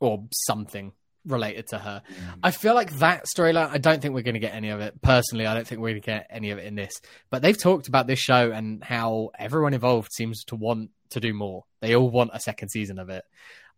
or 0.00 0.24
something 0.32 0.92
related 1.26 1.66
to 1.68 1.78
her. 1.78 2.02
Mm. 2.08 2.38
I 2.42 2.50
feel 2.50 2.74
like 2.74 2.98
that 2.98 3.24
storyline, 3.26 3.68
I 3.70 3.78
don't 3.78 4.00
think 4.00 4.14
we're 4.14 4.22
going 4.22 4.34
to 4.34 4.40
get 4.40 4.54
any 4.54 4.70
of 4.70 4.80
it. 4.80 5.00
Personally, 5.02 5.46
I 5.46 5.54
don't 5.54 5.66
think 5.66 5.80
we're 5.80 5.90
going 5.90 6.02
to 6.02 6.06
get 6.06 6.26
any 6.30 6.50
of 6.50 6.58
it 6.58 6.66
in 6.66 6.74
this. 6.74 6.92
But 7.30 7.42
they've 7.42 7.60
talked 7.60 7.88
about 7.88 8.06
this 8.06 8.18
show 8.18 8.50
and 8.52 8.82
how 8.82 9.30
everyone 9.38 9.74
involved 9.74 10.10
seems 10.12 10.44
to 10.44 10.56
want 10.56 10.90
to 11.10 11.20
do 11.20 11.34
more. 11.34 11.64
They 11.80 11.96
all 11.96 12.10
want 12.10 12.30
a 12.32 12.40
second 12.40 12.68
season 12.68 12.98
of 12.98 13.10
it. 13.10 13.24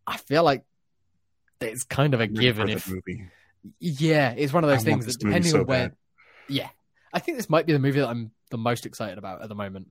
I 0.06 0.16
feel 0.18 0.44
like 0.44 0.64
it's 1.60 1.84
kind 1.84 2.14
of 2.14 2.20
a 2.20 2.26
given 2.26 2.68
if. 2.68 2.88
Movie. 2.88 3.28
Yeah, 3.80 4.34
it's 4.36 4.52
one 4.52 4.64
of 4.64 4.70
those 4.70 4.82
I 4.82 4.84
things 4.84 5.06
that 5.06 5.18
depending 5.18 5.50
so 5.50 5.60
on 5.60 5.66
where. 5.66 5.88
Bad. 5.88 5.96
Yeah. 6.48 6.68
I 7.12 7.20
think 7.20 7.38
this 7.38 7.48
might 7.48 7.66
be 7.66 7.72
the 7.72 7.78
movie 7.78 8.00
that 8.00 8.08
I'm 8.08 8.30
the 8.50 8.58
most 8.58 8.86
excited 8.86 9.18
about 9.18 9.42
at 9.42 9.48
the 9.48 9.54
moment 9.54 9.88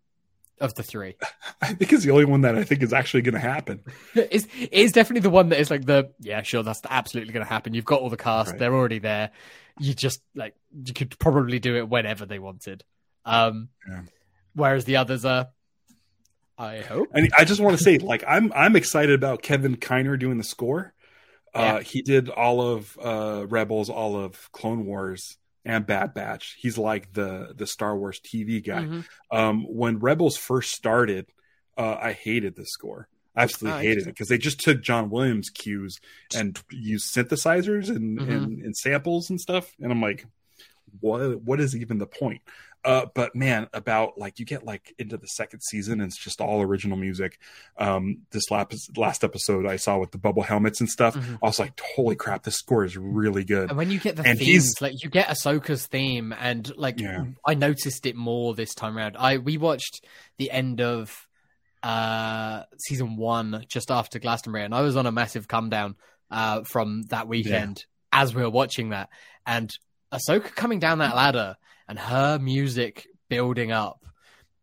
of 0.59 0.73
the 0.75 0.83
three. 0.83 1.15
I 1.61 1.73
think 1.73 1.93
it's 1.93 2.03
the 2.03 2.11
only 2.11 2.25
one 2.25 2.41
that 2.41 2.55
I 2.55 2.63
think 2.63 2.83
is 2.83 2.93
actually 2.93 3.21
going 3.21 3.33
to 3.33 3.39
happen. 3.39 3.81
it's 4.15 4.47
it's 4.55 4.91
definitely 4.91 5.21
the 5.21 5.29
one 5.29 5.49
that 5.49 5.59
is 5.59 5.69
like 5.69 5.85
the 5.85 6.11
yeah 6.19 6.41
sure 6.41 6.63
that's 6.63 6.81
absolutely 6.89 7.33
going 7.33 7.45
to 7.45 7.49
happen. 7.49 7.73
You've 7.73 7.85
got 7.85 8.01
all 8.01 8.09
the 8.09 8.17
cast; 8.17 8.51
right. 8.51 8.59
they're 8.59 8.75
already 8.75 8.99
there. 8.99 9.31
You 9.79 9.93
just 9.93 10.21
like 10.35 10.55
you 10.83 10.93
could 10.93 11.17
probably 11.19 11.59
do 11.59 11.75
it 11.75 11.87
whenever 11.89 12.25
they 12.25 12.39
wanted. 12.39 12.83
Um, 13.25 13.69
yeah. 13.87 14.01
Whereas 14.53 14.85
the 14.85 14.95
others 14.95 15.23
are, 15.23 15.49
I 16.57 16.79
hope. 16.79 17.09
And 17.13 17.29
I 17.37 17.45
just 17.45 17.61
want 17.61 17.77
to 17.77 17.83
say, 17.83 17.97
like, 17.99 18.23
I'm 18.27 18.51
I'm 18.53 18.75
excited 18.75 19.13
about 19.13 19.41
Kevin 19.41 19.77
Kiner 19.77 20.17
doing 20.17 20.37
the 20.37 20.43
score. 20.43 20.93
Uh, 21.53 21.59
yeah. 21.59 21.79
He 21.81 22.01
did 22.01 22.29
all 22.29 22.61
of 22.61 22.97
uh, 23.01 23.45
Rebels, 23.47 23.89
all 23.89 24.17
of 24.19 24.51
Clone 24.51 24.85
Wars 24.85 25.37
and 25.67 25.85
Bad 25.85 26.13
Batch. 26.13 26.55
He's 26.59 26.77
like 26.77 27.13
the 27.13 27.53
the 27.55 27.67
Star 27.67 27.95
Wars 27.95 28.19
TV 28.19 28.65
guy. 28.65 28.83
Mm-hmm. 28.83 29.37
Um, 29.37 29.65
when 29.67 29.99
Rebels 29.99 30.37
first 30.37 30.71
started, 30.71 31.27
uh, 31.77 31.97
I 32.01 32.13
hated 32.13 32.55
the 32.55 32.65
score. 32.65 33.07
I 33.35 33.43
absolutely 33.43 33.79
oh, 33.79 33.83
hated 33.83 34.03
it 34.03 34.11
because 34.11 34.29
they 34.29 34.39
just 34.39 34.59
took 34.59 34.81
John 34.81 35.11
Williams 35.11 35.49
cues 35.51 35.99
and 36.35 36.59
used 36.71 37.13
synthesizers 37.13 37.89
and, 37.89 38.19
mm-hmm. 38.19 38.31
and, 38.31 38.61
and 38.63 38.75
samples 38.75 39.29
and 39.29 39.39
stuff. 39.39 39.75
And 39.79 39.91
I'm 39.91 40.01
like, 40.01 40.25
what 41.01 41.41
what 41.41 41.59
is 41.59 41.75
even 41.75 41.99
the 41.99 42.07
point? 42.07 42.41
Uh, 42.87 43.05
but 43.13 43.35
man, 43.35 43.67
about 43.73 44.17
like 44.17 44.39
you 44.39 44.45
get 44.45 44.63
like 44.63 44.95
into 44.97 45.17
the 45.17 45.27
second 45.27 45.59
season, 45.59 45.99
and 45.99 46.09
it's 46.09 46.17
just 46.17 46.39
all 46.39 46.61
original 46.61 46.95
music. 46.95 47.37
Um, 47.77 48.19
this 48.31 48.49
last 48.49 48.97
last 48.97 49.25
episode 49.25 49.65
I 49.65 49.75
saw 49.75 49.97
with 49.97 50.11
the 50.11 50.17
bubble 50.17 50.41
helmets 50.41 50.79
and 50.79 50.89
stuff, 50.89 51.13
mm-hmm. 51.13 51.35
I 51.43 51.47
was 51.47 51.59
like, 51.59 51.77
"Holy 51.97 52.15
crap, 52.15 52.43
this 52.43 52.55
score 52.55 52.85
is 52.85 52.95
really 52.95 53.43
good!" 53.43 53.67
And 53.67 53.77
when 53.77 53.91
you 53.91 53.99
get 53.99 54.15
the 54.15 54.23
and 54.25 54.39
themes, 54.39 54.81
like 54.81 55.03
you 55.03 55.09
get 55.09 55.27
Ahsoka's 55.27 55.85
theme, 55.85 56.33
and 56.39 56.73
like 56.77 57.01
yeah. 57.01 57.25
I 57.45 57.55
noticed 57.55 58.05
it 58.05 58.15
more 58.15 58.55
this 58.55 58.73
time 58.73 58.97
around. 58.97 59.17
I 59.17 59.39
we 59.39 59.57
watched 59.57 60.05
the 60.37 60.49
end 60.49 60.79
of 60.79 61.27
uh 61.83 62.63
season 62.77 63.17
one 63.17 63.65
just 63.67 63.91
after 63.91 64.17
Glastonbury, 64.17 64.63
and 64.63 64.73
I 64.73 64.79
was 64.79 64.95
on 64.95 65.05
a 65.05 65.11
massive 65.11 65.49
come 65.49 65.69
down 65.69 65.97
uh 66.31 66.63
from 66.63 67.01
that 67.09 67.27
weekend 67.27 67.83
yeah. 68.13 68.21
as 68.21 68.33
we 68.33 68.43
were 68.43 68.49
watching 68.49 68.91
that, 68.91 69.09
and 69.45 69.77
Ahsoka 70.11 70.53
coming 70.55 70.79
down 70.79 70.99
that 70.99 71.15
ladder 71.15 71.55
and 71.87 71.97
her 71.97 72.39
music 72.39 73.07
building 73.29 73.71
up. 73.71 74.03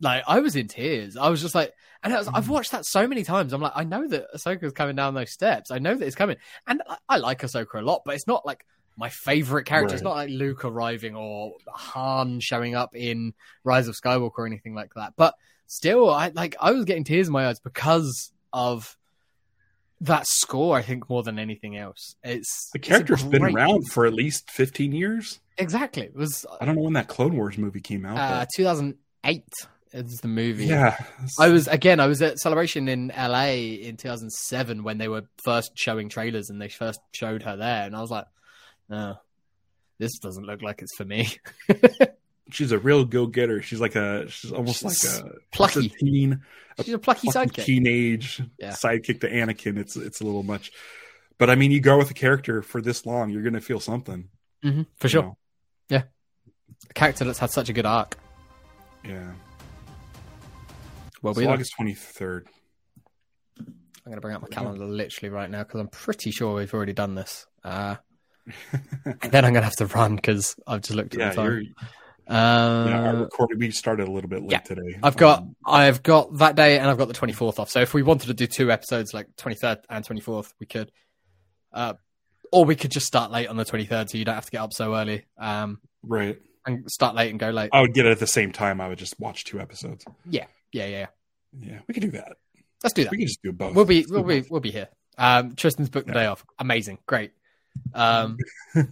Like 0.01 0.25
I 0.27 0.41
was 0.41 0.57
in 0.57 0.69
tears. 0.69 1.17
I 1.17 1.29
was 1.29 1.41
just 1.41 1.55
like, 1.55 1.73
and 2.03 2.13
was, 2.13 2.29
I've 2.29 2.45
mm. 2.45 2.49
watched 2.49 2.73
that 2.73 2.85
so 2.85 3.07
many 3.07 3.25
times. 3.25 3.53
I'm 3.53 3.63
like, 3.63 3.73
I 3.75 3.85
know 3.85 4.07
that 4.09 4.27
Ahsoka's 4.35 4.73
coming 4.73 4.97
down 4.97 5.15
those 5.15 5.33
steps. 5.33 5.71
I 5.71 5.79
know 5.79 5.95
that 5.95 6.05
it's 6.05 6.17
coming, 6.17 6.37
and 6.67 6.83
I, 6.87 6.97
I 7.09 7.17
like 7.17 7.41
Ahsoka 7.41 7.77
a 7.77 7.83
lot, 7.83 8.03
but 8.05 8.15
it's 8.15 8.27
not 8.27 8.45
like 8.45 8.67
my 8.97 9.09
favorite 9.09 9.65
character. 9.65 9.89
Right. 9.89 9.95
It's 9.95 10.03
not 10.03 10.17
like 10.17 10.31
Luke 10.31 10.65
arriving 10.65 11.17
or 11.17 11.55
Han 11.69 12.41
showing 12.41 12.75
up 12.75 12.95
in 12.95 13.33
Rise 13.65 13.89
of 13.89 13.97
Skywalker 13.97 14.39
or 14.39 14.47
anything 14.47 14.75
like 14.75 14.93
that. 14.95 15.15
But 15.17 15.35
still, 15.67 16.11
I 16.11 16.29
like 16.29 16.57
I 16.61 16.73
was 16.73 16.85
getting 16.85 17.05
tears 17.05 17.29
in 17.29 17.33
my 17.33 17.49
eyes 17.49 17.61
because 17.61 18.33
of 18.53 18.97
that 20.05 20.27
score, 20.27 20.77
I 20.77 20.83
think, 20.83 21.09
more 21.09 21.23
than 21.23 21.39
anything 21.39 21.77
else. 21.77 22.15
It's 22.23 22.71
the 22.73 22.79
character's 22.79 23.23
it's 23.23 23.31
been 23.31 23.43
around 23.43 23.91
for 23.91 24.07
at 24.07 24.15
least 24.15 24.51
fifteen 24.51 24.93
years. 24.93 25.41
Exactly. 25.59 26.05
It 26.05 26.17
was. 26.17 26.47
I 26.61 26.65
don't 26.65 26.77
know 26.77 26.83
when 26.83 26.95
that 26.95 27.09
Clone 27.09 27.37
Wars 27.37 27.59
movie 27.59 27.81
came 27.81 28.05
out. 28.05 28.19
Uh, 28.19 28.47
two 28.55 28.65
thousand 28.65 28.97
eight 29.25 29.49
is 29.93 30.19
the 30.23 30.29
movie. 30.29 30.67
Yeah. 30.67 30.97
I 31.39 31.49
was 31.49 31.69
again. 31.69 32.01
I 32.01 32.07
was 32.07 32.21
at 32.23 32.39
Celebration 32.39 32.89
in 32.89 33.13
LA 33.17 33.47
in 33.47 33.97
two 33.97 34.09
thousand 34.09 34.31
seven 34.31 34.83
when 34.83 34.99
they 34.99 35.09
were 35.09 35.23
first 35.45 35.73
showing 35.75 36.09
trailers 36.09 36.51
and 36.51 36.61
they 36.61 36.69
first 36.69 37.01
showed 37.13 37.43
her 37.43 37.57
there, 37.57 37.85
and 37.85 37.97
I 37.97 38.01
was 38.01 38.11
like, 38.11 38.27
"No, 38.89 39.17
this 39.99 40.19
doesn't 40.19 40.45
look 40.45 40.63
like 40.63 40.83
it's 40.83 40.97
for 40.97 41.05
me." 41.05 41.29
she's 42.51 42.73
a 42.73 42.79
real 42.79 43.05
go 43.05 43.27
getter. 43.27 43.63
She's 43.63 43.81
like 43.81 43.97
a 43.97 44.29
she's 44.29 44.53
almost 44.53 44.81
she's 44.81 45.21
like 45.21 45.25
a 45.25 45.31
plucky 45.53 45.87
a 45.87 45.89
teen. 45.89 46.43
She's 46.83 46.95
a 46.95 46.99
plucky, 46.99 47.29
plucky 47.31 47.51
sidekick. 47.51 47.65
Teenage 47.65 48.43
yeah. 48.59 48.71
sidekick 48.71 49.21
to 49.21 49.31
Anakin. 49.31 49.79
It's 49.79 49.97
it's 49.97 50.21
a 50.21 50.25
little 50.25 50.43
much, 50.43 50.73
but 51.39 51.51
I 51.51 51.55
mean, 51.55 51.71
you 51.71 51.81
go 51.81 51.99
with 51.99 52.11
a 52.11 52.15
character 52.15 52.63
for 52.63 52.81
this 52.81 53.07
long, 53.07 53.31
you're 53.31 53.43
gonna 53.43 53.61
feel 53.61 53.81
something 53.81 54.29
mm-hmm, 54.65 54.83
for 54.99 55.09
sure. 55.09 55.23
Know? 55.23 55.39
Yeah, 55.89 56.03
a 56.91 56.95
character 56.95 57.25
that's 57.25 57.39
had 57.39 57.51
such 57.51 57.69
a 57.69 57.73
good 57.73 57.87
arc. 57.87 58.17
Yeah. 59.05 59.33
Well, 61.23 61.35
so 61.35 61.49
August 61.49 61.73
twenty 61.77 61.95
third. 61.95 62.49
I'm 64.07 64.11
going 64.11 64.19
to 64.19 64.21
bring 64.21 64.37
up 64.37 64.43
my 64.43 64.49
calendar 64.49 64.85
literally 64.85 65.31
right 65.31 65.51
now 65.51 65.63
because 65.63 65.81
I'm 65.81 65.89
pretty 65.89 66.31
sure 66.31 66.57
we've 66.57 66.75
already 66.75 66.93
done 66.93 67.15
this. 67.15 67.47
Uh, 67.65 67.97
then 68.73 69.47
I'm 69.47 69.55
going 69.55 69.55
to 69.55 69.63
have 69.63 69.77
to 69.77 69.87
run 69.87 70.17
because 70.17 70.57
I've 70.67 70.83
just 70.83 70.95
looked 70.95 71.15
at 71.15 71.21
yeah, 71.21 71.31
the 71.31 71.35
time. 71.37 71.75
Uh, 72.27 72.87
yeah, 72.89 73.07
our 73.07 73.17
recording 73.17 73.59
we 73.59 73.71
started 73.71 74.09
a 74.09 74.11
little 74.11 74.31
bit 74.31 74.41
late 74.41 74.53
yeah, 74.53 74.61
today. 74.61 74.99
I've 75.03 75.17
got 75.17 75.41
um, 75.41 75.57
I've 75.67 76.03
got 76.03 76.39
that 76.39 76.57
day 76.57 76.79
and 76.79 76.89
I've 76.89 76.97
got 76.97 77.09
the 77.09 77.15
24th 77.15 77.59
off. 77.59 77.71
So 77.71 77.81
if 77.81 77.93
we 77.93 78.03
wanted 78.03 78.29
to 78.29 78.35
do 78.35 78.47
two 78.47 78.73
episodes, 78.73 79.13
like 79.13 79.27
23rd 79.37 79.83
and 79.91 80.05
24th, 80.07 80.53
we 80.59 80.67
could. 80.67 80.91
Uh, 81.73 81.95
or 82.53 82.65
we 82.65 82.77
could 82.77 82.93
just 82.93 83.07
start 83.07 83.33
late 83.33 83.49
on 83.49 83.57
the 83.57 83.65
23rd, 83.65 84.11
so 84.11 84.17
you 84.17 84.25
don't 84.25 84.37
have 84.37 84.45
to 84.45 84.51
get 84.53 84.61
up 84.61 84.73
so 84.73 84.95
early. 84.95 85.27
Um, 85.37 85.81
right. 86.05 86.41
And 86.65 86.91
start 86.91 87.17
late 87.17 87.31
and 87.31 87.39
go 87.39 87.51
late. 87.51 87.71
I 87.73 87.81
would 87.81 87.93
get 87.93 88.07
it 88.07 88.13
at 88.13 88.21
the 88.21 88.27
same 88.29 88.53
time. 88.53 88.81
I 88.81 88.89
would 88.89 88.99
just 88.99 89.19
watch 89.19 89.45
two 89.45 89.61
episodes. 89.61 90.05
Yeah, 90.25 90.47
yeah, 90.73 90.87
yeah. 90.87 91.07
Yeah, 91.59 91.81
we 91.87 91.95
could 91.95 92.03
do 92.03 92.13
that. 92.13 92.37
Let's 92.83 92.95
do 92.95 93.05
that. 93.05 93.11
We 93.11 93.19
can 93.19 93.27
just 93.27 93.43
do 93.43 93.53
both. 93.53 93.75
We'll 93.75 93.85
be 93.85 94.01
Let's 94.01 94.13
we'll 94.13 94.23
be 94.23 94.41
both. 94.41 94.51
we'll 94.51 94.61
be 94.61 94.71
here. 94.71 94.89
Um, 95.19 95.55
Tristan's 95.57 95.89
booked 95.89 96.07
the 96.07 96.15
day 96.15 96.27
off. 96.27 96.45
Amazing, 96.59 96.99
great. 97.07 97.33
Um, 97.93 98.39
it'll 98.75 98.89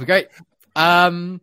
be 0.00 0.06
great. 0.06 0.28
Um, 0.76 1.40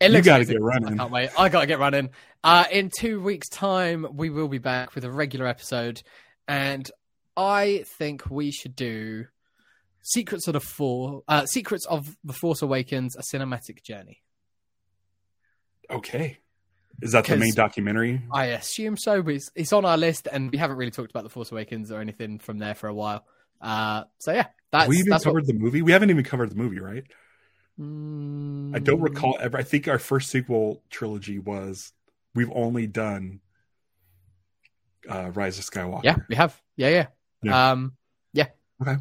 it 0.00 0.12
you 0.12 0.22
got 0.22 0.38
to 0.38 0.44
get 0.44 0.60
running. 0.60 0.94
I 0.94 0.96
can't 0.96 1.10
wait. 1.10 1.30
I 1.38 1.48
got 1.48 1.60
to 1.60 1.66
get 1.66 1.78
running. 1.78 2.10
Uh, 2.44 2.64
in 2.70 2.90
two 2.96 3.20
weeks' 3.20 3.48
time, 3.48 4.06
we 4.12 4.30
will 4.30 4.48
be 4.48 4.58
back 4.58 4.94
with 4.94 5.04
a 5.04 5.10
regular 5.10 5.46
episode, 5.46 6.02
and 6.46 6.88
I 7.36 7.84
think 7.98 8.30
we 8.30 8.50
should 8.50 8.76
do 8.76 9.26
Secrets 10.02 10.46
of 10.46 10.54
the 10.54 10.60
Four, 10.60 11.22
uh, 11.28 11.46
Secrets 11.46 11.86
of 11.86 12.16
the 12.24 12.32
Force 12.32 12.62
Awakens: 12.62 13.16
A 13.16 13.22
Cinematic 13.22 13.82
Journey. 13.82 14.22
Okay, 15.90 16.38
is 17.00 17.12
that 17.12 17.24
the 17.24 17.36
main 17.36 17.54
documentary? 17.54 18.22
I 18.32 18.46
assume 18.46 18.96
so. 18.96 19.22
But 19.22 19.34
it's, 19.34 19.50
it's 19.54 19.72
on 19.72 19.84
our 19.84 19.96
list, 19.96 20.28
and 20.30 20.50
we 20.50 20.58
haven't 20.58 20.76
really 20.76 20.90
talked 20.90 21.10
about 21.10 21.24
the 21.24 21.30
Force 21.30 21.52
Awakens 21.52 21.90
or 21.90 22.00
anything 22.00 22.38
from 22.38 22.58
there 22.58 22.74
for 22.74 22.88
a 22.88 22.94
while. 22.94 23.24
Uh, 23.60 24.04
so 24.18 24.32
yeah, 24.32 24.46
that's 24.70 24.88
we 24.88 24.98
even 24.98 25.10
that's 25.10 25.24
covered 25.24 25.44
what... 25.44 25.46
the 25.46 25.54
movie. 25.54 25.82
We 25.82 25.92
haven't 25.92 26.10
even 26.10 26.24
covered 26.24 26.50
the 26.50 26.56
movie, 26.56 26.80
right? 26.80 27.04
Mm... 27.80 28.74
I 28.74 28.78
don't 28.78 29.00
recall 29.00 29.36
ever. 29.40 29.56
I 29.56 29.62
think 29.62 29.88
our 29.88 29.98
first 29.98 30.30
sequel 30.30 30.82
trilogy 30.90 31.38
was 31.38 31.92
we've 32.34 32.50
only 32.54 32.86
done 32.86 33.40
uh 35.08 35.30
Rise 35.32 35.58
of 35.58 35.64
Skywalker. 35.64 36.04
Yeah, 36.04 36.16
we 36.28 36.34
have. 36.36 36.60
Yeah, 36.76 36.88
yeah. 36.88 37.06
yeah. 37.42 37.70
Um, 37.70 37.96
yeah. 38.32 38.48
Okay. 38.82 38.96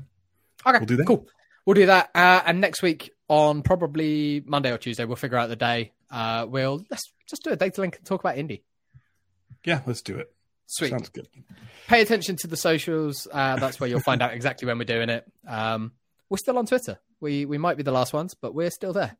Okay. 0.65 0.77
We'll 0.79 0.85
do 0.85 0.97
that. 0.97 1.07
Cool. 1.07 1.27
We'll 1.65 1.73
do 1.73 1.87
that. 1.87 2.09
Uh, 2.15 2.41
and 2.45 2.61
next 2.61 2.81
week 2.81 3.11
on 3.27 3.61
probably 3.61 4.41
Monday 4.45 4.71
or 4.71 4.77
Tuesday, 4.77 5.05
we'll 5.05 5.15
figure 5.15 5.37
out 5.37 5.49
the 5.49 5.55
day. 5.55 5.91
Uh, 6.09 6.45
we'll 6.47 6.83
let's 6.89 7.11
just 7.27 7.43
do 7.43 7.51
a 7.51 7.55
data 7.55 7.81
link 7.81 7.97
and 7.97 8.05
talk 8.05 8.21
about 8.21 8.37
Indy. 8.37 8.63
Yeah, 9.65 9.81
let's 9.85 10.01
do 10.01 10.17
it. 10.17 10.31
Sweet. 10.67 10.89
Sounds 10.89 11.09
good. 11.09 11.27
Pay 11.87 12.01
attention 12.01 12.35
to 12.37 12.47
the 12.47 12.57
socials. 12.57 13.27
Uh, 13.31 13.55
that's 13.57 13.79
where 13.79 13.89
you'll 13.89 13.99
find 14.01 14.21
out 14.21 14.33
exactly 14.33 14.65
when 14.65 14.77
we're 14.77 14.85
doing 14.85 15.09
it. 15.09 15.25
Um, 15.47 15.93
we're 16.29 16.37
still 16.37 16.57
on 16.57 16.65
Twitter. 16.65 16.99
We 17.19 17.45
we 17.45 17.57
might 17.57 17.77
be 17.77 17.83
the 17.83 17.91
last 17.91 18.13
ones, 18.13 18.33
but 18.33 18.53
we're 18.53 18.71
still 18.71 18.93
there. 18.93 19.17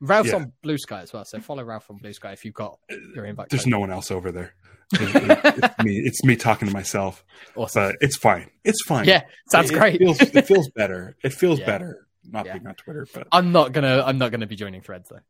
Ralph's 0.00 0.30
yeah. 0.30 0.36
on 0.36 0.52
Bluesky 0.62 1.02
as 1.02 1.12
well, 1.12 1.24
so 1.24 1.40
follow 1.40 1.64
Ralph 1.64 1.90
on 1.90 1.98
Bluesky 1.98 2.32
if 2.32 2.44
you've 2.44 2.54
got 2.54 2.78
your 3.14 3.24
invite. 3.24 3.48
There's 3.48 3.64
code. 3.64 3.70
no 3.70 3.80
one 3.80 3.90
else 3.90 4.10
over 4.10 4.30
there. 4.30 4.54
it's 4.92 5.84
me. 5.84 5.98
It's 5.98 6.24
me 6.24 6.36
talking 6.36 6.68
to 6.68 6.74
myself. 6.74 7.24
Awesome. 7.56 7.88
But 7.88 7.96
it's 8.00 8.16
fine. 8.16 8.50
It's 8.64 8.82
fine. 8.86 9.06
Yeah, 9.06 9.22
sounds 9.50 9.70
it, 9.70 9.74
great. 9.74 9.94
It 9.96 9.98
feels, 9.98 10.20
it 10.20 10.46
feels 10.46 10.70
better. 10.70 11.16
It 11.24 11.32
feels 11.32 11.58
Yeah. 11.58 11.66
better 11.66 12.06
not 12.30 12.46
Yeah. 12.46 12.54
being 12.54 12.66
on 12.66 12.74
Twitter. 12.74 13.06
But 13.12 13.28
I'm 13.32 13.52
not 13.52 13.72
gonna. 13.72 14.02
I'm 14.06 14.18
not 14.18 14.30
gonna 14.30 14.46
be 14.46 14.56
joining 14.56 14.82
Threads 14.82 15.08
though. 15.08 15.20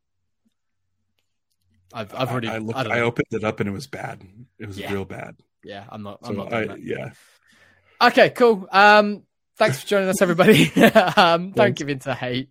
I've 1.93 2.13
I've 2.13 2.29
already. 2.29 2.49
I, 2.49 2.57
looked. 2.57 2.77
I 2.77 2.97
I, 2.97 3.01
opened 3.01 3.27
it 3.31 3.43
up 3.43 3.59
and 3.59 3.69
it 3.69 3.73
was 3.73 3.87
bad. 3.87 4.21
It 4.59 4.67
was 4.67 4.77
Yeah. 4.77 4.91
real 4.91 5.05
bad. 5.05 5.35
yeah, 5.63 5.85
I'm 5.89 6.03
not. 6.03 6.23
So 6.23 6.31
I'm 6.31 6.37
not. 6.37 6.49
Doing 6.49 6.63
I, 6.63 6.67
that. 6.73 6.83
yeah. 6.83 7.09
Okay, 8.01 8.29
cool. 8.31 8.67
Um, 8.71 9.23
thanks 9.57 9.81
for 9.81 9.87
joining 9.87 10.09
us, 10.09 10.21
everybody. 10.21 10.71
um, 11.17 11.51
don't 11.51 11.75
give 11.75 11.89
in 11.89 11.99
to 11.99 12.13
hate. 12.13 12.49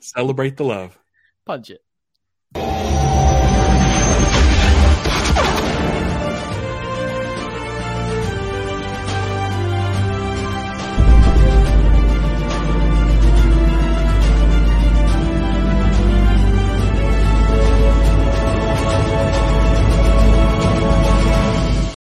Celebrate 0.00 0.56
the 0.56 0.64
love. 0.64 0.98
Punch 1.46 1.70
it. 1.70 1.80